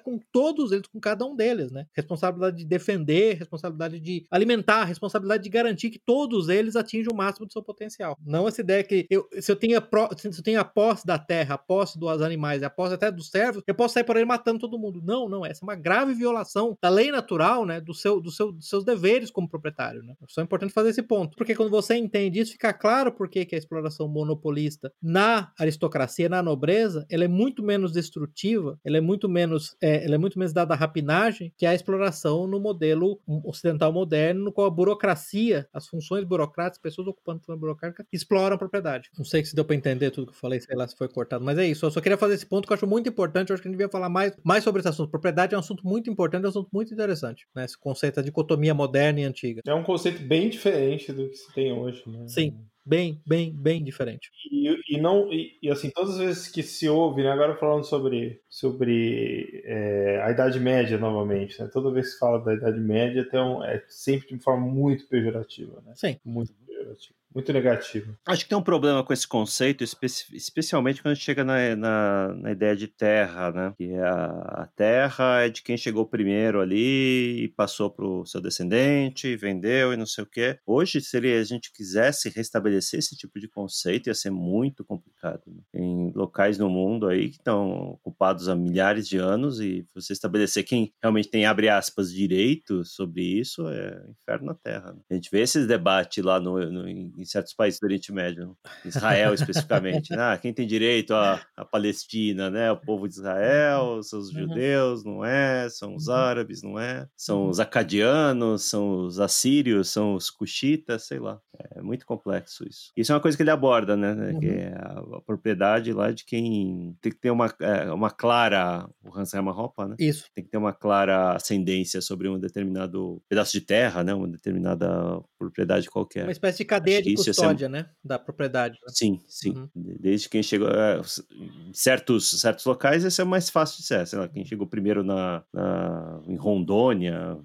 com 0.02 0.18
todos 0.30 0.72
eles, 0.72 0.86
com 0.86 1.00
cada 1.00 1.24
um 1.24 1.34
deles, 1.34 1.70
né? 1.70 1.86
Responsabilidade 1.94 2.58
de 2.58 2.64
defender, 2.64 3.34
responsabilidade 3.34 4.00
de 4.00 4.26
alimentar, 4.30 4.84
responsabilidade 4.84 5.42
de 5.42 5.48
garantir 5.48 5.90
que 5.90 5.98
todos 5.98 6.48
eles 6.48 6.76
atinjam 6.76 7.12
o 7.12 7.16
máximo 7.16 7.46
do 7.46 7.52
seu 7.52 7.62
potencial. 7.62 8.16
Não 8.24 8.46
essa 8.46 8.60
ideia 8.60 8.84
que 8.84 9.06
eu, 9.10 9.28
se 9.40 9.50
eu 9.50 9.56
tenho 9.56 9.78
a, 9.78 10.60
a 10.60 10.64
posse 10.64 11.06
da 11.06 11.18
terra, 11.18 11.54
a 11.54 11.58
posse 11.58 11.98
dos 11.98 12.22
animais, 12.22 12.62
a 12.62 12.70
posse 12.70 12.94
até 12.94 13.10
dos 13.10 13.30
servos, 13.30 13.62
eu 13.66 13.74
posso 13.74 13.94
sair 13.94 14.04
por 14.04 14.16
aí 14.16 14.24
matando 14.24 14.60
todo 14.60 14.78
mundo. 14.78 15.00
Não, 15.02 15.28
não, 15.28 15.44
essa 15.44 15.64
é 15.64 15.66
uma 15.66 15.74
grave 15.74 16.14
violação 16.14 16.76
da 16.80 16.88
lei 16.88 17.10
natural, 17.10 17.64
né, 17.64 17.80
do 17.80 17.94
seu, 17.94 18.20
do 18.20 18.30
seu, 18.30 18.52
dos 18.52 18.68
seus 18.68 18.84
deveres 18.84 19.30
como 19.30 19.48
proprietário, 19.48 20.02
né? 20.02 20.14
Só 20.28 20.40
é 20.40 20.44
importante 20.44 20.72
fazer 20.72 20.90
esse 20.90 21.02
ponto, 21.02 21.36
porque 21.36 21.54
quando 21.54 21.70
você 21.70 21.94
entende 21.96 22.40
isso, 22.40 22.52
fica 22.52 22.72
claro 22.72 23.12
por 23.12 23.28
que 23.28 23.46
a 23.52 23.58
exploração 23.58 24.08
monopolista 24.08 24.92
na 25.02 25.52
aristocracia, 25.58 26.28
na 26.28 26.42
nobreza, 26.42 27.06
ela 27.10 27.24
é 27.24 27.28
muito 27.28 27.62
menos 27.62 27.92
destrutiva, 27.92 28.78
ela 28.84 28.98
é 28.98 29.00
muito 29.00 29.28
menos, 29.32 29.76
é, 29.80 30.04
ela 30.04 30.14
é 30.14 30.18
muito 30.18 30.38
menos 30.38 30.52
dada 30.52 30.74
à 30.74 30.76
rapinagem 30.76 31.52
que 31.56 31.66
a 31.66 31.74
exploração 31.74 32.46
no 32.46 32.60
modelo 32.60 33.20
ocidental 33.44 33.92
moderno, 33.92 34.44
no 34.44 34.52
qual 34.52 34.66
a 34.66 34.70
burocracia, 34.70 35.66
as 35.72 35.86
funções 35.88 36.24
burocráticas, 36.24 36.78
pessoas 36.78 37.08
ocupando 37.08 37.40
funções 37.40 37.58
burocráticas, 37.58 38.06
exploram 38.12 38.54
a 38.56 38.58
propriedade. 38.58 39.10
Não 39.16 39.24
sei 39.24 39.44
se 39.44 39.54
deu 39.54 39.64
para 39.64 39.76
entender 39.76 40.10
tudo 40.10 40.26
que 40.26 40.32
eu 40.32 40.38
falei, 40.38 40.60
sei 40.60 40.76
lá 40.76 40.86
se 40.86 40.96
foi 40.96 41.08
cortado, 41.08 41.44
mas 41.44 41.58
é 41.58 41.66
isso. 41.66 41.86
Eu 41.86 41.90
só 41.90 42.00
queria 42.00 42.18
fazer 42.18 42.34
esse 42.34 42.46
ponto 42.46 42.66
que 42.66 42.72
eu 42.72 42.76
acho 42.76 42.86
muito 42.86 43.08
importante. 43.08 43.50
Eu 43.50 43.54
acho 43.54 43.62
que 43.62 43.68
a 43.68 43.70
gente 43.70 43.78
devia 43.78 43.90
falar 43.90 44.08
mais, 44.08 44.36
mais 44.44 44.62
sobre 44.62 44.80
esse 44.80 44.88
assunto. 44.88 45.10
Propriedade 45.10 45.54
é 45.54 45.56
um 45.56 45.60
assunto 45.60 45.86
muito 45.86 46.10
importante, 46.10 46.44
é 46.44 46.46
um 46.46 46.50
assunto 46.50 46.68
muito 46.72 46.92
interessante, 46.92 47.46
né? 47.54 47.64
Esse 47.64 47.78
conceito 47.78 48.16
da 48.16 48.22
dicotomia 48.22 48.74
moderna 48.74 49.20
e 49.20 49.24
antiga. 49.24 49.62
É 49.66 49.74
um 49.74 49.82
conceito 49.82 50.22
bem 50.22 50.48
diferente 50.48 51.12
do 51.12 51.28
que 51.28 51.36
se 51.36 51.52
tem 51.54 51.72
hoje, 51.72 52.02
né? 52.06 52.26
Sim. 52.26 52.58
Bem, 52.84 53.20
bem, 53.24 53.52
bem 53.54 53.82
diferente. 53.82 54.30
E, 54.50 54.96
e 54.96 55.00
não 55.00 55.32
e, 55.32 55.56
e, 55.62 55.70
assim 55.70 55.90
todas 55.90 56.14
as 56.14 56.18
vezes 56.18 56.48
que 56.48 56.62
se 56.62 56.88
ouve, 56.88 57.22
né, 57.22 57.30
agora 57.30 57.56
falando 57.56 57.84
sobre 57.84 58.40
sobre 58.48 59.62
é, 59.64 60.20
a 60.22 60.30
Idade 60.30 60.58
Média 60.58 60.98
novamente, 60.98 61.60
né, 61.60 61.68
toda 61.72 61.92
vez 61.92 62.06
que 62.06 62.12
se 62.14 62.18
fala 62.18 62.40
da 62.40 62.54
Idade 62.54 62.80
Média 62.80 63.28
tem 63.28 63.40
um, 63.40 63.62
é 63.62 63.84
sempre 63.88 64.36
de 64.36 64.42
forma 64.42 64.66
muito 64.66 65.06
pejorativa, 65.06 65.80
né? 65.86 65.92
Sim. 65.94 66.18
Muito 66.24 66.52
pejorativa 66.66 67.21
muito 67.34 67.52
negativo. 67.52 68.16
Acho 68.26 68.44
que 68.44 68.48
tem 68.48 68.58
um 68.58 68.62
problema 68.62 69.02
com 69.02 69.12
esse 69.12 69.26
conceito, 69.26 69.84
especialmente 70.32 71.02
quando 71.02 71.16
chega 71.16 71.44
na, 71.44 71.76
na, 71.76 72.34
na, 72.34 72.52
ideia 72.52 72.76
de 72.76 72.86
terra, 72.86 73.50
né? 73.50 73.74
Que 73.76 73.94
a, 73.96 74.62
a, 74.62 74.68
terra 74.76 75.42
é 75.42 75.48
de 75.48 75.62
quem 75.62 75.76
chegou 75.76 76.06
primeiro 76.06 76.60
ali 76.60 77.44
e 77.44 77.48
passou 77.48 77.90
para 77.90 78.06
o 78.06 78.26
seu 78.26 78.40
descendente, 78.40 79.36
vendeu 79.36 79.92
e 79.92 79.96
não 79.96 80.06
sei 80.06 80.24
o 80.24 80.26
quê. 80.26 80.58
Hoje, 80.66 81.00
se 81.00 81.16
a 81.16 81.44
gente 81.44 81.72
quisesse 81.72 82.28
restabelecer 82.28 82.98
esse 82.98 83.16
tipo 83.16 83.38
de 83.40 83.48
conceito, 83.48 84.08
ia 84.08 84.14
ser 84.14 84.30
muito 84.30 84.84
complicado. 84.84 85.42
Né? 85.46 85.62
Em 85.74 86.12
locais 86.14 86.58
no 86.58 86.68
mundo 86.68 87.06
aí 87.06 87.30
que 87.30 87.36
estão 87.36 87.98
ocupados 88.02 88.48
há 88.48 88.54
milhares 88.54 89.08
de 89.08 89.18
anos 89.18 89.60
e 89.60 89.86
você 89.94 90.12
estabelecer 90.12 90.64
quem 90.64 90.92
realmente 91.00 91.30
tem, 91.30 91.46
abre 91.46 91.68
aspas, 91.68 92.12
direito 92.12 92.84
sobre 92.84 93.22
isso, 93.22 93.66
é 93.68 94.04
inferno 94.10 94.46
na 94.46 94.54
terra. 94.54 94.92
Né? 94.92 95.00
A 95.10 95.14
gente 95.14 95.30
vê 95.30 95.40
esses 95.40 95.66
debates 95.66 96.22
lá 96.22 96.40
no, 96.40 96.58
no 96.70 96.88
em 96.88 97.21
certos 97.24 97.54
países 97.54 97.80
do 97.80 97.84
Oriente 97.84 98.12
Médio, 98.12 98.56
Israel 98.84 99.34
especificamente. 99.34 100.10
né? 100.10 100.22
Ah, 100.22 100.38
quem 100.38 100.52
tem 100.52 100.66
direito 100.66 101.14
à, 101.14 101.40
à, 101.56 101.64
Palestina, 101.64 102.50
né? 102.50 102.70
O 102.70 102.76
povo 102.76 103.08
de 103.08 103.14
Israel, 103.14 104.02
são 104.02 104.18
os 104.18 104.28
uhum. 104.28 104.40
judeus, 104.40 105.04
não 105.04 105.24
é? 105.24 105.68
São 105.68 105.94
os 105.94 106.08
uhum. 106.08 106.14
árabes, 106.14 106.62
não 106.62 106.78
é? 106.78 107.06
São 107.16 107.48
os 107.48 107.60
acadianos, 107.60 108.64
são 108.64 109.06
os 109.06 109.18
assírios, 109.18 109.90
são 109.90 110.14
os 110.14 110.30
cuxitas, 110.30 111.06
sei 111.06 111.18
lá. 111.18 111.40
É 111.74 111.82
muito 111.82 112.06
complexo 112.06 112.64
isso. 112.68 112.92
Isso 112.96 113.12
é 113.12 113.14
uma 113.14 113.20
coisa 113.20 113.36
que 113.36 113.42
ele 113.42 113.50
aborda, 113.50 113.96
né? 113.96 114.12
Uhum. 114.12 114.40
Que 114.40 114.48
é 114.48 114.74
a, 114.74 115.16
a, 115.16 115.20
propriedade 115.20 115.92
lá 115.92 116.10
de 116.10 116.24
quem 116.24 116.96
tem 117.00 117.12
que 117.12 117.18
ter 117.18 117.30
uma, 117.30 117.52
é, 117.60 117.92
uma 117.92 118.10
clara. 118.10 118.88
O 119.02 119.16
Hans 119.16 119.32
Hermann 119.32 119.56
Hoppe, 119.56 119.84
né? 119.84 119.96
Isso. 119.98 120.26
Tem 120.34 120.44
que 120.44 120.50
ter 120.50 120.58
uma 120.58 120.72
clara 120.72 121.34
ascendência 121.34 122.00
sobre 122.00 122.28
um 122.28 122.38
determinado 122.38 123.22
pedaço 123.28 123.52
de 123.52 123.60
terra, 123.60 124.02
né? 124.02 124.14
Uma 124.14 124.28
determinada 124.28 125.20
propriedade 125.38 125.90
qualquer. 125.90 126.24
Uma 126.24 126.32
espécie 126.32 126.58
de 126.58 126.64
cadeia 126.64 127.02
de 127.02 127.11
custódia, 127.14 127.66
ser... 127.66 127.72
né? 127.72 127.86
Da 128.04 128.18
propriedade. 128.18 128.74
Né? 128.74 128.92
Sim, 128.92 129.20
sim. 129.26 129.50
Uhum. 129.50 129.68
Desde 129.74 130.28
quem 130.28 130.42
chegou. 130.42 130.68
É, 130.68 131.00
em 131.32 131.72
certos, 131.72 132.30
certos 132.40 132.64
locais, 132.64 133.04
esse 133.04 133.20
é 133.20 133.24
mais 133.24 133.50
fácil 133.50 133.78
de 133.78 133.86
ser. 133.86 134.06
Sei 134.06 134.18
lá, 134.18 134.28
quem 134.28 134.44
chegou 134.44 134.66
primeiro 134.66 135.02
na, 135.02 135.42
na 135.52 136.20
em 136.26 136.36
Rondônia, 136.36 137.36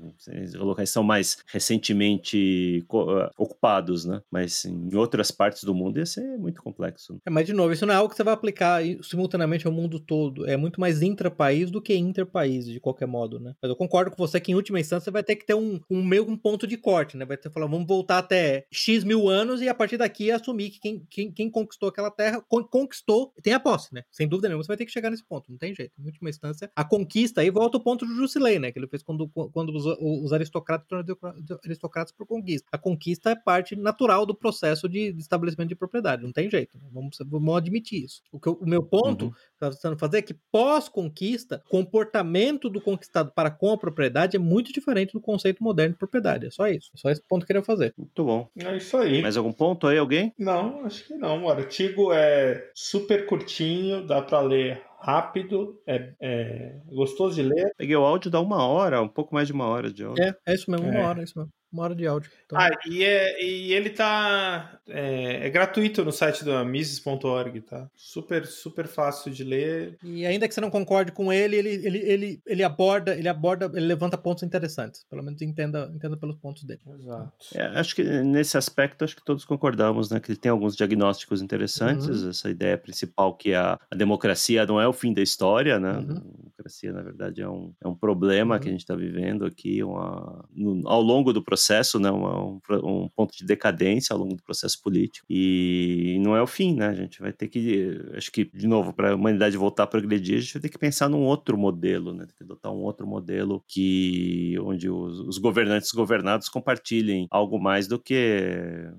locais 0.55 0.89
são 0.89 1.03
mais 1.03 1.37
recentemente 1.47 2.85
uh, 2.91 3.29
ocupados, 3.37 4.05
né? 4.05 4.21
Mas 4.31 4.65
em 4.65 4.95
outras 4.95 5.31
partes 5.31 5.63
do 5.63 5.73
mundo 5.73 5.97
ia 5.97 6.05
ser 6.05 6.37
muito 6.37 6.61
complexo. 6.61 7.13
Né? 7.13 7.19
É, 7.25 7.29
mas 7.29 7.45
de 7.45 7.53
novo, 7.53 7.73
isso 7.73 7.85
não 7.85 7.93
é 7.93 7.97
algo 7.97 8.09
que 8.09 8.15
você 8.15 8.23
vai 8.23 8.33
aplicar 8.33 8.81
simultaneamente 9.01 9.65
ao 9.65 9.73
mundo 9.73 9.99
todo. 9.99 10.47
É 10.47 10.57
muito 10.57 10.79
mais 10.79 11.01
intra-país 11.01 11.71
do 11.71 11.81
que 11.81 11.95
inter-país, 11.95 12.65
de 12.65 12.79
qualquer 12.79 13.07
modo, 13.07 13.39
né? 13.39 13.53
Mas 13.61 13.69
eu 13.69 13.75
concordo 13.75 14.11
com 14.11 14.17
você 14.17 14.39
que, 14.39 14.51
em 14.51 14.55
última 14.55 14.79
instância, 14.79 15.05
você 15.05 15.11
vai 15.11 15.23
ter 15.23 15.35
que 15.35 15.45
ter 15.45 15.53
um, 15.53 15.79
um 15.89 16.03
meio 16.03 16.27
um 16.27 16.37
ponto 16.37 16.67
de 16.67 16.77
corte, 16.77 17.15
né? 17.15 17.25
Vai 17.25 17.37
ter 17.37 17.49
que 17.49 17.53
falar, 17.53 17.67
vamos 17.67 17.87
voltar 17.87 18.19
até 18.19 18.65
X 18.71 19.03
mil 19.03 19.29
anos 19.29 19.56
e 19.61 19.69
a 19.69 19.73
partir 19.73 19.97
daqui 19.97 20.31
assumir 20.31 20.69
que 20.69 20.79
quem, 20.79 21.05
quem, 21.09 21.31
quem 21.31 21.49
conquistou 21.49 21.89
aquela 21.89 22.11
terra 22.11 22.43
conquistou, 22.47 23.33
tem 23.41 23.53
a 23.53 23.59
posse, 23.59 23.93
né? 23.93 24.03
Sem 24.11 24.27
dúvida 24.27 24.47
nenhuma, 24.47 24.63
você 24.63 24.67
vai 24.67 24.77
ter 24.77 24.85
que 24.85 24.91
chegar 24.91 25.09
nesse 25.09 25.23
ponto, 25.23 25.51
não 25.51 25.57
tem 25.57 25.73
jeito. 25.73 25.93
Em 25.99 26.05
última 26.05 26.29
instância, 26.29 26.71
a 26.75 26.83
conquista 26.83 27.41
aí 27.41 27.49
volta 27.49 27.77
ao 27.77 27.83
ponto 27.83 28.05
do 28.05 28.15
Jusilei, 28.15 28.59
né? 28.59 28.71
Que 28.71 28.79
ele 28.79 28.87
fez 28.87 29.03
quando, 29.03 29.27
quando 29.29 29.69
os, 29.75 29.85
os 29.85 30.33
aristocratas 30.33 30.87
tornaram 30.87 31.17
aristocratas 31.63 32.13
por 32.13 32.25
conquista. 32.25 32.67
A 32.71 32.77
conquista 32.77 33.31
é 33.31 33.35
parte 33.35 33.75
natural 33.75 34.25
do 34.25 34.35
processo 34.35 34.87
de, 34.87 35.11
de 35.13 35.19
estabelecimento 35.19 35.69
de 35.69 35.75
propriedade, 35.75 36.23
não 36.23 36.31
tem 36.31 36.49
jeito. 36.49 36.77
Né? 36.77 36.87
Vamos, 36.91 37.17
vamos 37.25 37.57
admitir 37.57 38.03
isso. 38.03 38.21
O, 38.31 38.39
que 38.39 38.49
o 38.49 38.65
meu 38.65 38.83
ponto 38.83 39.25
uhum. 39.25 39.31
que 39.31 39.37
eu 39.37 39.53
estava 39.53 39.75
tentando 39.75 39.99
fazer 39.99 40.17
é 40.17 40.21
que 40.21 40.35
pós-conquista, 40.51 41.63
comportamento 41.69 42.69
do 42.69 42.81
conquistado 42.81 43.31
para 43.33 43.51
com 43.51 43.71
a 43.71 43.77
propriedade 43.77 44.35
é 44.35 44.39
muito 44.39 44.71
diferente 44.71 45.13
do 45.13 45.21
conceito 45.21 45.63
moderno 45.63 45.93
de 45.93 45.99
propriedade. 45.99 46.47
É 46.47 46.51
só 46.51 46.67
isso. 46.67 46.91
É 46.93 46.97
só 46.97 47.09
esse 47.09 47.21
ponto 47.21 47.45
que 47.45 47.51
eu 47.51 47.61
queria 47.61 47.63
fazer. 47.63 47.93
Muito 47.97 48.23
bom. 48.23 48.49
É 48.57 48.77
isso 48.77 48.97
aí. 48.97 49.21
Mais 49.21 49.37
algum 49.37 49.46
ponto 49.53 49.87
aí, 49.87 49.97
alguém? 49.97 50.33
Não, 50.37 50.85
acho 50.85 51.05
que 51.05 51.13
não. 51.15 51.45
O 51.45 51.49
artigo 51.49 52.11
é 52.13 52.69
super 52.73 53.25
curtinho, 53.25 54.05
dá 54.05 54.21
para 54.21 54.41
ler 54.41 54.81
rápido, 54.99 55.79
é, 55.85 56.13
é, 56.19 56.75
gostoso 56.87 57.35
de 57.35 57.43
ler. 57.43 57.71
Peguei 57.77 57.95
o 57.95 58.03
áudio 58.03 58.31
dá 58.31 58.41
uma 58.41 58.65
hora, 58.65 59.01
um 59.01 59.07
pouco 59.07 59.33
mais 59.33 59.47
de 59.47 59.53
uma 59.53 59.67
hora 59.67 59.91
de 59.91 60.03
áudio. 60.03 60.23
É, 60.23 60.35
é 60.45 60.53
isso 60.53 60.69
mesmo, 60.69 60.87
uma 60.87 60.99
é. 60.99 61.03
hora, 61.03 61.21
é 61.21 61.23
isso 61.23 61.37
mesmo 61.37 61.51
uma 61.71 61.83
hora 61.83 61.95
de 61.95 62.07
áudio. 62.07 62.31
Então... 62.45 62.57
Ah, 62.57 62.69
e, 62.87 63.03
é, 63.03 63.43
e 63.43 63.73
ele 63.73 63.89
tá. 63.89 64.79
É, 64.87 65.47
é 65.47 65.49
gratuito 65.49 66.03
no 66.03 66.11
site 66.11 66.45
da 66.45 66.63
Mises.org, 66.63 67.61
tá? 67.61 67.89
Super, 67.95 68.45
super 68.45 68.87
fácil 68.87 69.31
de 69.31 69.43
ler. 69.43 69.97
E 70.03 70.25
ainda 70.25 70.47
que 70.47 70.53
você 70.53 70.61
não 70.61 70.69
concorde 70.69 71.11
com 71.11 71.31
ele, 71.31 71.57
ele, 71.57 71.69
ele, 71.69 71.97
ele, 71.99 72.41
ele 72.45 72.63
aborda, 72.63 73.13
ele 73.13 73.27
aborda, 73.27 73.69
ele 73.75 73.85
levanta 73.85 74.17
pontos 74.17 74.43
interessantes. 74.43 75.05
Pelo 75.09 75.23
menos 75.23 75.41
entenda, 75.41 75.91
entenda 75.93 76.15
pelos 76.15 76.37
pontos 76.37 76.63
dele. 76.63 76.79
Exato. 76.99 77.31
É, 77.53 77.65
acho 77.79 77.95
que 77.95 78.03
nesse 78.03 78.57
aspecto, 78.57 79.03
acho 79.03 79.15
que 79.15 79.25
todos 79.25 79.43
concordamos, 79.43 80.09
né? 80.09 80.19
Que 80.19 80.31
ele 80.31 80.39
tem 80.39 80.51
alguns 80.51 80.75
diagnósticos 80.75 81.41
interessantes. 81.41 82.23
Uhum. 82.23 82.29
Essa 82.29 82.49
ideia 82.49 82.77
principal 82.77 83.35
que 83.35 83.53
a, 83.53 83.77
a 83.91 83.95
democracia 83.95 84.65
não 84.65 84.79
é 84.79 84.87
o 84.87 84.93
fim 84.93 85.13
da 85.13 85.21
história, 85.21 85.79
né? 85.79 85.91
Uhum. 85.91 85.99
A 85.99 86.39
democracia, 86.39 86.93
na 86.93 87.01
verdade, 87.01 87.41
é 87.41 87.49
um, 87.49 87.73
é 87.83 87.87
um 87.87 87.95
problema 87.95 88.55
uhum. 88.55 88.61
que 88.61 88.67
a 88.69 88.71
gente 88.71 88.81
está 88.81 88.95
vivendo 88.95 89.45
aqui 89.45 89.83
uma, 89.83 90.45
no, 90.53 90.87
ao 90.87 91.01
longo 91.01 91.33
do 91.33 91.43
processo 91.43 91.56
processo, 91.57 91.99
né, 91.99 92.11
um, 92.11 92.59
um, 92.83 93.09
ponto 93.09 93.35
de 93.35 93.43
decadência 93.43 94.13
ao 94.13 94.19
longo 94.19 94.35
do 94.35 94.43
processo 94.43 94.79
político. 94.81 95.25
E 95.27 96.19
não 96.21 96.35
é 96.35 96.41
o 96.41 96.47
fim, 96.47 96.75
né? 96.75 96.87
A 96.87 96.93
gente 96.93 97.19
vai 97.19 97.33
ter 97.33 97.47
que, 97.47 97.99
acho 98.15 98.31
que, 98.31 98.45
de 98.45 98.67
novo, 98.67 98.93
para 98.93 99.11
a 99.11 99.15
humanidade 99.15 99.57
voltar 99.57 99.83
a 99.83 99.87
progredir, 99.87 100.37
a 100.37 100.41
gente 100.41 100.53
vai 100.53 100.61
ter 100.61 100.69
que 100.69 100.77
pensar 100.77 101.09
num 101.09 101.23
outro 101.23 101.57
modelo, 101.57 102.13
né? 102.13 102.25
Tem 102.25 102.35
que 102.35 102.43
adotar 102.43 102.71
um 102.71 102.83
outro 102.83 103.07
modelo 103.07 103.63
que, 103.67 104.55
onde 104.61 104.87
os, 104.87 105.19
os 105.21 105.37
governantes 105.39 105.91
governados 105.91 106.47
compartilhem 106.47 107.27
algo 107.31 107.59
mais 107.59 107.87
do 107.87 107.97
que 107.97 108.91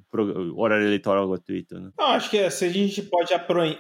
horário 0.57 0.87
eleitoral 0.87 1.29
gratuito, 1.29 1.79
né? 1.79 1.91
Não, 1.97 2.07
acho 2.07 2.29
que 2.29 2.51
se 2.51 2.65
a 2.65 2.71
gente 2.71 3.03
pode 3.03 3.33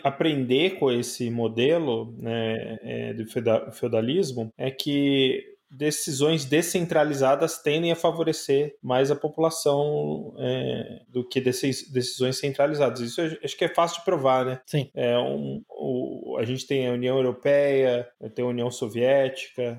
aprender 0.04 0.78
com 0.78 0.92
esse 0.92 1.30
modelo 1.30 2.14
né, 2.18 2.78
é, 2.82 3.14
do 3.14 3.24
feudalismo, 3.72 4.52
é 4.56 4.70
que 4.70 5.57
decisões 5.70 6.44
descentralizadas 6.44 7.58
tendem 7.58 7.92
a 7.92 7.96
favorecer 7.96 8.76
mais 8.82 9.10
a 9.10 9.16
população 9.16 10.34
é, 10.38 11.02
do 11.08 11.26
que 11.26 11.40
decisões 11.40 12.38
centralizadas. 12.38 13.00
Isso 13.00 13.20
acho 13.20 13.56
que 13.56 13.64
é 13.64 13.74
fácil 13.74 13.98
de 13.98 14.04
provar, 14.04 14.44
né? 14.44 14.60
Sim. 14.66 14.90
É 14.94 15.18
um, 15.18 15.62
o, 15.68 16.36
a 16.38 16.44
gente 16.44 16.66
tem 16.66 16.86
a 16.86 16.92
União 16.92 17.16
Europeia, 17.16 18.08
tem 18.34 18.44
a 18.44 18.48
União 18.48 18.70
Soviética, 18.70 19.78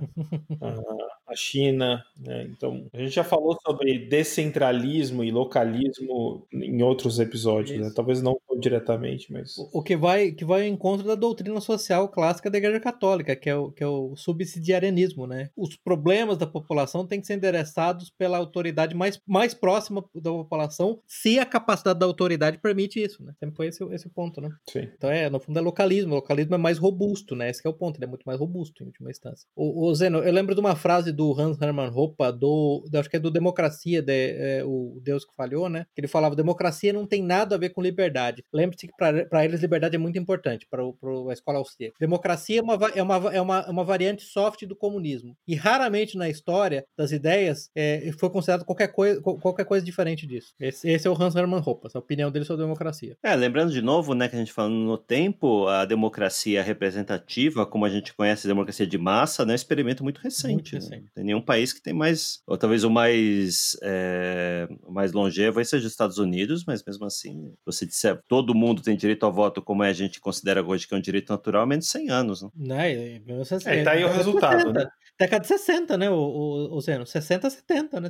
a, 0.61 0.75
a 1.29 1.35
China, 1.35 2.03
né? 2.17 2.47
Então, 2.49 2.87
a 2.93 2.97
gente 2.97 3.11
já 3.11 3.23
falou 3.23 3.57
sobre 3.65 3.99
descentralismo 3.99 5.23
e 5.23 5.31
localismo 5.31 6.47
em 6.51 6.81
outros 6.81 7.19
episódios, 7.19 7.79
né? 7.79 7.91
Talvez 7.95 8.21
não 8.21 8.37
diretamente, 8.59 9.31
mas... 9.31 9.55
O, 9.71 9.81
que 9.81 9.95
vai 9.95 10.31
que 10.31 10.45
vai 10.45 10.61
ao 10.61 10.67
encontro 10.67 11.07
da 11.07 11.15
doutrina 11.15 11.59
social 11.61 12.09
clássica 12.09 12.49
da 12.49 12.57
Igreja 12.57 12.79
Católica, 12.79 13.35
que 13.35 13.49
é 13.49 13.55
o, 13.55 13.71
que 13.71 13.83
é 13.83 13.87
o 13.87 14.15
subsidiarianismo, 14.15 15.25
né? 15.25 15.49
Os 15.55 15.75
problemas 15.75 16.37
da 16.37 16.45
população 16.45 17.07
têm 17.07 17.21
que 17.21 17.27
ser 17.27 17.35
endereçados 17.35 18.09
pela 18.09 18.37
autoridade 18.37 18.95
mais, 18.95 19.19
mais 19.25 19.53
próxima 19.53 20.03
da 20.13 20.31
população, 20.31 20.99
se 21.07 21.39
a 21.39 21.45
capacidade 21.45 21.99
da 21.99 22.05
autoridade 22.05 22.57
permite 22.57 23.01
isso, 23.01 23.23
né? 23.23 23.33
Sempre 23.39 23.55
foi 23.55 23.67
esse, 23.67 23.83
esse 23.93 24.09
ponto, 24.09 24.41
né? 24.41 24.49
Sim. 24.69 24.89
Então, 24.95 25.09
é, 25.09 25.29
no 25.29 25.39
fundo, 25.39 25.57
é 25.57 25.61
localismo. 25.61 26.13
O 26.13 26.15
localismo 26.15 26.55
é 26.55 26.57
mais 26.57 26.77
robusto, 26.77 27.35
né? 27.35 27.49
Esse 27.49 27.65
é 27.65 27.69
o 27.69 27.73
ponto, 27.73 27.97
ele 27.97 28.05
é 28.05 28.07
muito 28.07 28.23
mais 28.25 28.39
robusto, 28.39 28.83
em 28.83 28.87
última 28.87 29.09
instância. 29.09 29.47
O, 29.55 29.87
o 29.87 29.95
Zeno, 29.95 30.19
eu 30.19 30.33
lembro 30.33 30.53
de 30.53 30.61
uma 30.61 30.75
frase 30.75 31.11
do 31.19 31.37
Hans 31.37 31.61
Hermann 31.61 31.91
Hoppe, 31.93 32.31
do, 32.39 32.85
acho 32.95 33.09
que 33.09 33.17
é 33.17 33.19
do 33.19 33.29
Democracia, 33.29 34.01
de, 34.01 34.13
é, 34.13 34.63
o 34.63 35.01
Deus 35.03 35.25
que 35.25 35.35
falhou, 35.35 35.67
né? 35.67 35.85
Que 35.93 35.99
ele 35.99 36.07
falava, 36.07 36.33
democracia 36.33 36.93
não 36.93 37.05
tem 37.05 37.21
nada 37.21 37.55
a 37.55 37.57
ver 37.57 37.71
com 37.71 37.81
liberdade. 37.81 38.41
lembre-se 38.53 38.87
que 38.87 38.93
para 38.95 39.43
eles 39.43 39.59
liberdade 39.59 39.97
é 39.97 39.99
muito 39.99 40.17
importante, 40.17 40.65
para 40.71 40.81
a 40.81 41.33
escola 41.33 41.57
austríaca. 41.57 41.97
Democracia 41.99 42.59
é 42.59 42.63
uma, 42.63 42.75
é, 42.95 43.03
uma, 43.03 43.15
é, 43.33 43.41
uma, 43.41 43.59
é 43.67 43.69
uma 43.69 43.83
variante 43.83 44.23
soft 44.23 44.65
do 44.65 44.77
comunismo. 44.77 45.35
E 45.45 45.55
raramente 45.55 46.17
na 46.17 46.29
história 46.29 46.85
das 46.97 47.11
ideias 47.11 47.69
é, 47.75 48.09
foi 48.17 48.29
considerado 48.29 48.63
qualquer 48.63 48.87
coisa, 48.87 49.21
qualquer 49.21 49.65
coisa 49.65 49.85
diferente 49.85 50.25
disso. 50.25 50.53
Esse, 50.57 50.89
esse 50.89 51.05
é 51.05 51.11
o 51.11 51.21
Hans 51.21 51.35
Hermann 51.35 51.61
Hoppe, 51.65 51.89
a 51.93 51.99
opinião 51.99 52.31
dele 52.31 52.45
sobre 52.45 52.63
a 52.63 52.65
democracia. 52.65 53.17
É, 53.21 53.35
lembrando 53.35 53.73
de 53.73 53.81
novo, 53.81 54.13
né, 54.13 54.29
que 54.29 54.37
a 54.37 54.39
gente 54.39 54.53
falando 54.53 54.75
no 54.75 54.97
tempo, 54.97 55.67
a 55.67 55.83
democracia 55.83 56.63
representativa, 56.63 57.65
como 57.65 57.83
a 57.83 57.89
gente 57.89 58.13
conhece 58.13 58.47
a 58.47 58.51
democracia 58.51 58.87
de 58.87 58.97
massa, 58.97 59.43
né, 59.43 59.51
é 59.51 59.53
um 59.53 59.55
experimento 59.55 60.01
muito 60.01 60.21
recente. 60.21 60.53
Muito 60.53 60.73
né? 60.75 60.79
recente. 60.79 61.03
Né? 61.03 61.08
Tem 61.13 61.23
nenhum 61.23 61.41
país 61.41 61.73
que 61.73 61.81
tem 61.81 61.93
mais, 61.93 62.41
ou 62.45 62.57
talvez 62.57 62.83
o 62.83 62.89
mais, 62.89 63.77
é, 63.81 64.67
o 64.83 64.91
mais 64.91 65.11
longevo 65.11 65.63
seja 65.65 65.85
os 65.85 65.91
Estados 65.91 66.17
Unidos, 66.17 66.63
mas 66.65 66.83
mesmo 66.83 67.05
assim, 67.05 67.53
você 67.65 67.85
disser 67.85 68.19
todo 68.27 68.55
mundo 68.55 68.81
tem 68.81 68.95
direito 68.95 69.25
ao 69.25 69.33
voto, 69.33 69.61
como 69.61 69.83
a 69.83 69.93
gente 69.93 70.19
considera 70.19 70.65
hoje 70.65 70.87
que 70.87 70.93
é 70.93 70.97
um 70.97 71.01
direito 71.01 71.31
natural, 71.31 71.65
menos 71.67 71.85
de 71.85 71.91
100 71.91 72.09
anos. 72.09 72.41
Né? 72.41 72.49
Não, 72.55 72.79
é, 72.79 73.21
é, 73.65 73.83
tá 73.83 73.91
aí 73.91 74.03
o 74.03 74.11
resultado. 74.11 74.73
Né? 74.73 74.87
Década 75.19 75.41
de 75.41 75.47
60, 75.47 75.97
né, 75.97 76.09
o, 76.09 76.15
o, 76.15 76.77
o 76.77 76.81
Zeno? 76.81 77.05
60, 77.05 77.49
70, 77.49 77.99
né? 77.99 78.09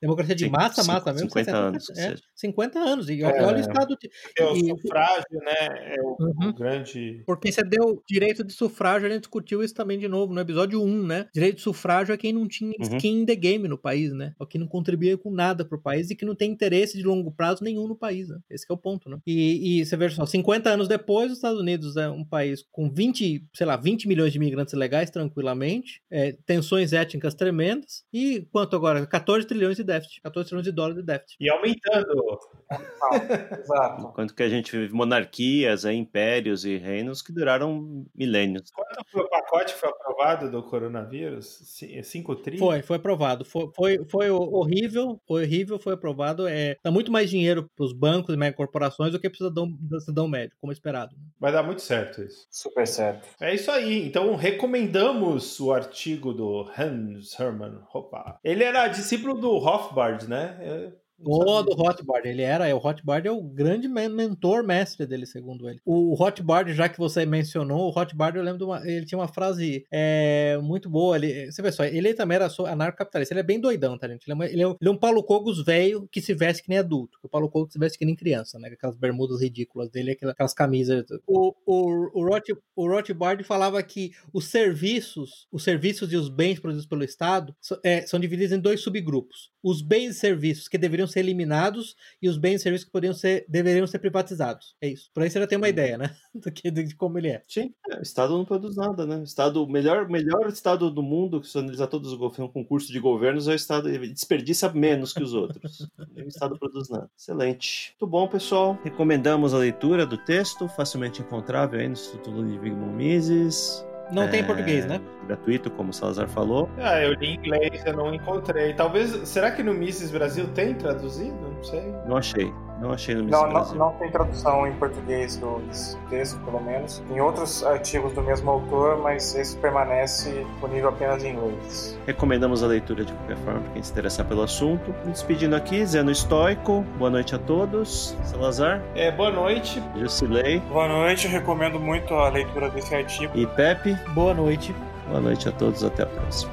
Democracia 0.00 0.36
de 0.36 0.48
massa, 0.48 0.82
cinco, 0.82 0.94
massa 0.94 1.12
mesmo. 1.12 1.28
50 1.28 1.44
60, 1.44 1.58
anos. 1.58 1.90
É, 1.98 2.14
50 2.34 2.78
anos. 2.78 3.10
E 3.10 3.22
é, 3.22 3.42
olha 3.42 3.56
o 3.56 3.60
estado. 3.60 3.96
De, 4.00 4.08
é 4.38 4.44
o 4.44 4.56
e, 4.56 4.68
sufrágio, 4.68 5.38
né? 5.40 5.96
É 5.96 6.00
o, 6.00 6.16
uhum. 6.20 6.48
o, 6.48 6.52
grande. 6.54 7.22
Porque 7.26 7.50
você 7.50 7.64
deu 7.64 8.02
direito 8.08 8.44
de 8.44 8.52
sufrágio, 8.52 9.08
a 9.08 9.10
gente 9.10 9.22
discutiu 9.22 9.62
isso 9.64 9.74
também 9.74 9.98
de 9.98 10.06
novo 10.06 10.32
no 10.32 10.40
episódio 10.40 10.80
1, 10.80 11.06
né? 11.06 11.26
Direito 11.34 11.56
de 11.56 11.62
sufrágio 11.62 12.12
é 12.12 12.16
quem 12.16 12.32
não 12.32 12.46
tinha 12.46 12.74
uhum. 12.78 12.96
skin 12.96 13.22
in 13.22 13.26
the 13.26 13.34
game 13.34 13.66
no 13.66 13.76
país, 13.76 14.12
né? 14.12 14.34
É 14.40 14.46
quem 14.46 14.60
não 14.60 14.68
contribuía 14.68 15.18
com 15.18 15.30
nada 15.30 15.64
pro 15.64 15.80
país 15.80 16.08
e 16.10 16.14
que 16.14 16.24
não 16.24 16.36
tem 16.36 16.52
interesse 16.52 16.96
de 16.96 17.02
longo 17.02 17.32
prazo 17.32 17.64
nenhum 17.64 17.88
no 17.88 17.96
país, 17.96 18.28
né? 18.28 18.38
Esse 18.48 18.64
é 18.70 18.72
o 18.72 18.78
ponto, 18.78 19.10
né? 19.10 19.18
E, 19.26 19.80
e 19.80 19.84
você 19.84 19.96
vê 19.96 20.08
só, 20.08 20.24
50 20.24 20.70
anos 20.70 20.86
depois, 20.86 21.32
os 21.32 21.38
Estados 21.38 21.60
Unidos 21.60 21.96
é 21.96 22.08
um 22.08 22.24
país 22.24 22.64
com 22.70 22.88
20, 22.88 23.44
sei 23.54 23.66
lá, 23.66 23.76
20 23.76 24.06
milhões 24.06 24.32
de 24.32 24.38
imigrantes 24.38 24.74
legais 24.74 25.10
tranquilamente, 25.10 26.00
é, 26.10 26.27
tensões 26.46 26.92
étnicas 26.92 27.34
tremendas. 27.34 28.04
E 28.12 28.46
quanto 28.52 28.76
agora? 28.76 29.06
14 29.06 29.46
trilhões 29.46 29.76
de 29.76 29.84
déficit. 29.84 30.20
14 30.22 30.48
trilhões 30.48 30.64
de 30.64 30.72
dólares 30.72 30.96
de 30.96 31.02
déficit. 31.02 31.36
E 31.40 31.50
aumentando. 31.50 32.38
Exato. 33.60 34.08
Enquanto 34.08 34.34
que 34.34 34.42
a 34.42 34.48
gente 34.48 34.76
vive 34.76 34.92
monarquias, 34.92 35.84
é, 35.84 35.92
impérios 35.92 36.64
e 36.64 36.76
reinos 36.76 37.22
que 37.22 37.32
duraram 37.32 38.06
milênios. 38.14 38.70
Quanto 38.70 39.04
foi 39.10 39.22
o 39.22 39.28
pacote 39.28 39.74
foi 39.74 39.88
aprovado 39.88 40.50
do 40.50 40.62
coronavírus? 40.62 41.78
5 42.02 42.36
trilhões? 42.36 42.60
Foi, 42.60 42.82
foi 42.82 42.96
aprovado. 42.96 43.44
Foi, 43.44 43.70
foi, 43.74 44.04
foi 44.10 44.30
horrível, 44.30 45.20
foi 45.26 45.44
horrível, 45.44 45.78
foi 45.78 45.94
aprovado. 45.94 46.46
É, 46.46 46.76
dá 46.82 46.90
muito 46.90 47.10
mais 47.10 47.30
dinheiro 47.30 47.68
para 47.74 47.84
os 47.84 47.92
bancos 47.92 48.34
e 48.34 48.38
megacorporações 48.38 49.12
do 49.12 49.20
que 49.20 49.28
para 49.28 49.34
o 49.34 49.38
cidadão, 49.38 49.78
cidadão 50.00 50.28
médio, 50.28 50.56
como 50.60 50.72
esperado. 50.72 51.14
Vai 51.38 51.52
dar 51.52 51.62
muito 51.62 51.82
certo 51.82 52.22
isso. 52.22 52.46
Super 52.50 52.86
certo. 52.86 53.28
É 53.40 53.54
isso 53.54 53.70
aí. 53.70 54.06
Então 54.06 54.34
recomendamos 54.36 55.58
o 55.60 55.72
artigo 55.72 56.17
do 56.18 56.70
Han 56.76 56.98
Hans 57.16 57.38
Hermann 57.38 57.82
Hoppe. 57.92 58.38
Ele 58.44 58.64
era 58.64 58.88
discípulo 58.88 59.34
do 59.34 59.56
Hofbard, 59.56 60.28
né? 60.28 60.92
É, 61.20 61.24
o 61.24 61.62
do 61.62 61.72
Hotbard, 61.72 62.28
ele 62.28 62.42
era, 62.42 62.74
o 62.74 62.78
Hotbard 62.78 63.26
é 63.26 63.30
o 63.30 63.42
grande 63.42 63.88
mentor 63.88 64.62
mestre 64.62 65.06
dele, 65.06 65.26
segundo 65.26 65.68
ele. 65.68 65.80
O 65.84 66.14
Hotbard, 66.20 66.72
já 66.74 66.88
que 66.88 66.98
você 66.98 67.26
mencionou, 67.26 67.90
o 67.90 67.98
Hotbard, 67.98 68.38
eu 68.38 68.44
lembro 68.44 68.58
de 68.58 68.64
uma, 68.64 68.88
ele 68.88 69.04
tinha 69.04 69.18
uma 69.18 69.28
frase 69.28 69.84
é, 69.90 70.58
muito 70.62 70.88
boa, 70.88 71.16
ele, 71.16 71.50
você 71.50 71.60
vê 71.60 71.72
só, 71.72 71.84
ele 71.84 72.14
também 72.14 72.36
era 72.36 72.48
anarcocapitalista, 72.66 73.34
ele 73.34 73.40
é 73.40 73.44
bem 73.44 73.60
doidão, 73.60 73.98
tá 73.98 74.08
gente? 74.08 74.30
Ele 74.30 74.42
é, 74.42 74.46
é, 74.46 74.52
ele 74.52 74.62
é 74.62 74.90
um 74.90 74.96
Paulo 74.96 75.22
Cogos 75.24 75.64
velho 75.64 76.08
que 76.10 76.20
se 76.20 76.34
veste 76.34 76.62
que 76.62 76.68
nem 76.68 76.78
adulto, 76.78 77.18
o 77.22 77.28
Paulo 77.28 77.48
Cogos 77.48 77.72
se 77.72 77.78
veste 77.78 77.98
que 77.98 78.04
nem 78.04 78.14
criança, 78.14 78.58
né? 78.58 78.68
Aquelas 78.68 78.96
bermudas 78.96 79.40
ridículas 79.40 79.90
dele, 79.90 80.12
aquelas 80.12 80.54
camisas. 80.54 81.04
O, 81.26 81.54
o, 81.66 82.20
o, 82.20 82.28
Roth, 82.28 82.48
o 82.76 82.88
Rothbard 82.88 83.42
falava 83.42 83.82
que 83.82 84.12
os 84.32 84.46
serviços, 84.46 85.48
os 85.50 85.64
serviços 85.64 86.12
e 86.12 86.16
os 86.16 86.28
bens 86.28 86.60
produzidos 86.60 86.88
pelo 86.88 87.02
Estado 87.02 87.54
é, 87.82 88.06
são 88.06 88.20
divididos 88.20 88.52
em 88.52 88.60
dois 88.60 88.80
subgrupos. 88.80 89.50
Os 89.62 89.82
bens 89.82 90.10
e 90.10 90.18
serviços 90.18 90.68
que 90.68 90.78
deveriam 90.78 91.07
ser 91.08 91.20
eliminados 91.20 91.96
e 92.22 92.28
os 92.28 92.36
bens 92.36 92.56
e 92.56 92.62
serviços 92.62 92.84
que 92.84 92.92
poderiam 92.92 93.14
ser, 93.14 93.44
deveriam 93.48 93.86
ser 93.86 93.98
privatizados. 93.98 94.76
É 94.80 94.88
isso. 94.88 95.10
Por 95.12 95.22
aí 95.22 95.30
você 95.30 95.40
já 95.40 95.46
tem 95.46 95.58
uma 95.58 95.68
ideia, 95.68 95.98
né? 95.98 96.14
Do 96.34 96.52
que, 96.52 96.70
de 96.70 96.94
como 96.94 97.18
ele 97.18 97.28
é. 97.28 97.42
Sim, 97.48 97.74
é, 97.90 97.98
o 97.98 98.02
Estado 98.02 98.36
não 98.36 98.44
produz 98.44 98.76
nada, 98.76 99.06
né? 99.06 99.16
O 99.16 99.24
Estado, 99.24 99.64
o 99.64 99.68
melhor, 99.68 100.08
melhor 100.08 100.46
Estado 100.48 100.90
do 100.90 101.02
mundo, 101.02 101.40
que 101.40 101.48
se 101.48 101.58
analisar 101.58 101.86
todos 101.88 102.12
os 102.12 102.18
governos, 102.18 102.50
um 102.50 102.52
concurso 102.52 102.92
de 102.92 103.00
governos, 103.00 103.48
é 103.48 103.52
o 103.52 103.56
Estado, 103.56 103.90
desperdiça 104.08 104.72
menos 104.72 105.12
que 105.12 105.22
os 105.22 105.34
outros. 105.34 105.88
o 106.16 106.28
Estado 106.28 106.58
produz 106.58 106.88
nada. 106.88 107.10
Excelente. 107.16 107.94
Muito 108.00 108.10
bom, 108.10 108.28
pessoal. 108.28 108.78
Recomendamos 108.84 109.54
a 109.54 109.58
leitura 109.58 110.06
do 110.06 110.18
texto, 110.18 110.68
facilmente 110.68 111.22
encontrável 111.22 111.80
aí 111.80 111.86
no 111.86 111.94
Instituto 111.94 112.30
Ludwig 112.30 112.70
Mises. 112.70 113.87
Não 114.10 114.24
é... 114.24 114.28
tem 114.28 114.40
em 114.40 114.44
português, 114.44 114.86
né? 114.86 115.00
Gratuito, 115.26 115.70
como 115.70 115.90
o 115.90 115.92
Salazar 115.92 116.28
falou. 116.28 116.70
Ah, 116.78 117.00
eu 117.00 117.14
li 117.14 117.28
em 117.28 117.34
inglês, 117.34 117.82
eu 117.84 117.92
não 117.94 118.14
encontrei. 118.14 118.72
Talvez. 118.72 119.28
Será 119.28 119.50
que 119.50 119.62
no 119.62 119.74
Mises 119.74 120.10
Brasil 120.10 120.48
tem 120.54 120.74
traduzido? 120.74 121.36
Não 121.40 121.62
sei. 121.62 121.94
Não 122.06 122.16
achei. 122.16 122.52
Não 122.80 122.92
achei 122.92 123.14
no 123.14 123.24
não, 123.24 123.50
não, 123.50 123.74
não, 123.74 123.90
tem 123.94 124.10
tradução 124.10 124.66
em 124.66 124.72
português 124.74 125.36
do 125.36 125.60
texto, 126.08 126.38
pelo 126.44 126.60
menos. 126.60 127.02
Em 127.10 127.20
outros 127.20 127.64
artigos 127.64 128.12
do 128.12 128.22
mesmo 128.22 128.50
autor, 128.50 128.98
mas 128.98 129.34
esse 129.34 129.56
permanece 129.56 130.44
disponível 130.44 130.90
apenas 130.90 131.24
em 131.24 131.32
inglês. 131.32 131.98
Recomendamos 132.06 132.62
a 132.62 132.68
leitura 132.68 133.04
de 133.04 133.12
qualquer 133.12 133.36
forma 133.38 133.60
para 133.60 133.72
quem 133.72 133.82
se 133.82 133.90
interessar 133.90 134.26
pelo 134.26 134.42
assunto. 134.42 134.94
Me 135.04 135.12
despedindo 135.12 135.56
aqui, 135.56 135.84
Zeno 135.84 136.10
Estoico. 136.10 136.84
Boa 136.96 137.10
noite 137.10 137.34
a 137.34 137.38
todos. 137.38 138.16
Salazar. 138.24 138.80
É, 138.94 139.10
boa 139.10 139.30
noite. 139.30 139.82
Jusilei. 139.96 140.60
Boa 140.60 140.86
noite, 140.86 141.26
eu 141.26 141.32
recomendo 141.32 141.80
muito 141.80 142.14
a 142.14 142.28
leitura 142.28 142.70
desse 142.70 142.94
artigo. 142.94 143.36
E 143.36 143.46
Pepe. 143.46 143.94
Boa 144.14 144.32
noite. 144.32 144.74
Boa 145.08 145.20
noite 145.20 145.48
a 145.48 145.52
todos, 145.52 145.82
até 145.82 146.04
a 146.04 146.06
próxima. 146.06 146.52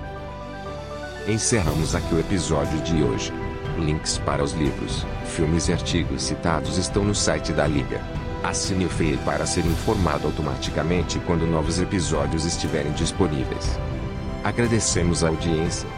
Encerramos 1.28 1.94
aqui 1.94 2.16
o 2.16 2.20
episódio 2.20 2.80
de 2.82 3.04
hoje. 3.04 3.34
Links 3.78 4.18
para 4.20 4.44
os 4.44 4.54
livros, 4.54 5.06
filmes 5.36 5.68
e 5.68 5.74
artigos 5.74 6.24
citados 6.24 6.78
estão 6.78 7.04
no 7.04 7.14
site 7.14 7.52
da 7.52 7.68
Liga. 7.68 8.02
Assine 8.42 8.86
o 8.86 8.90
feed 8.90 9.18
para 9.26 9.46
ser 9.46 9.66
informado 9.66 10.28
automaticamente 10.28 11.20
quando 11.20 11.46
novos 11.46 11.82
episódios 11.82 12.46
estiverem 12.46 12.94
disponíveis. 12.94 13.78
Agradecemos 14.46 15.24
a 15.24 15.28
audiência. 15.28 15.90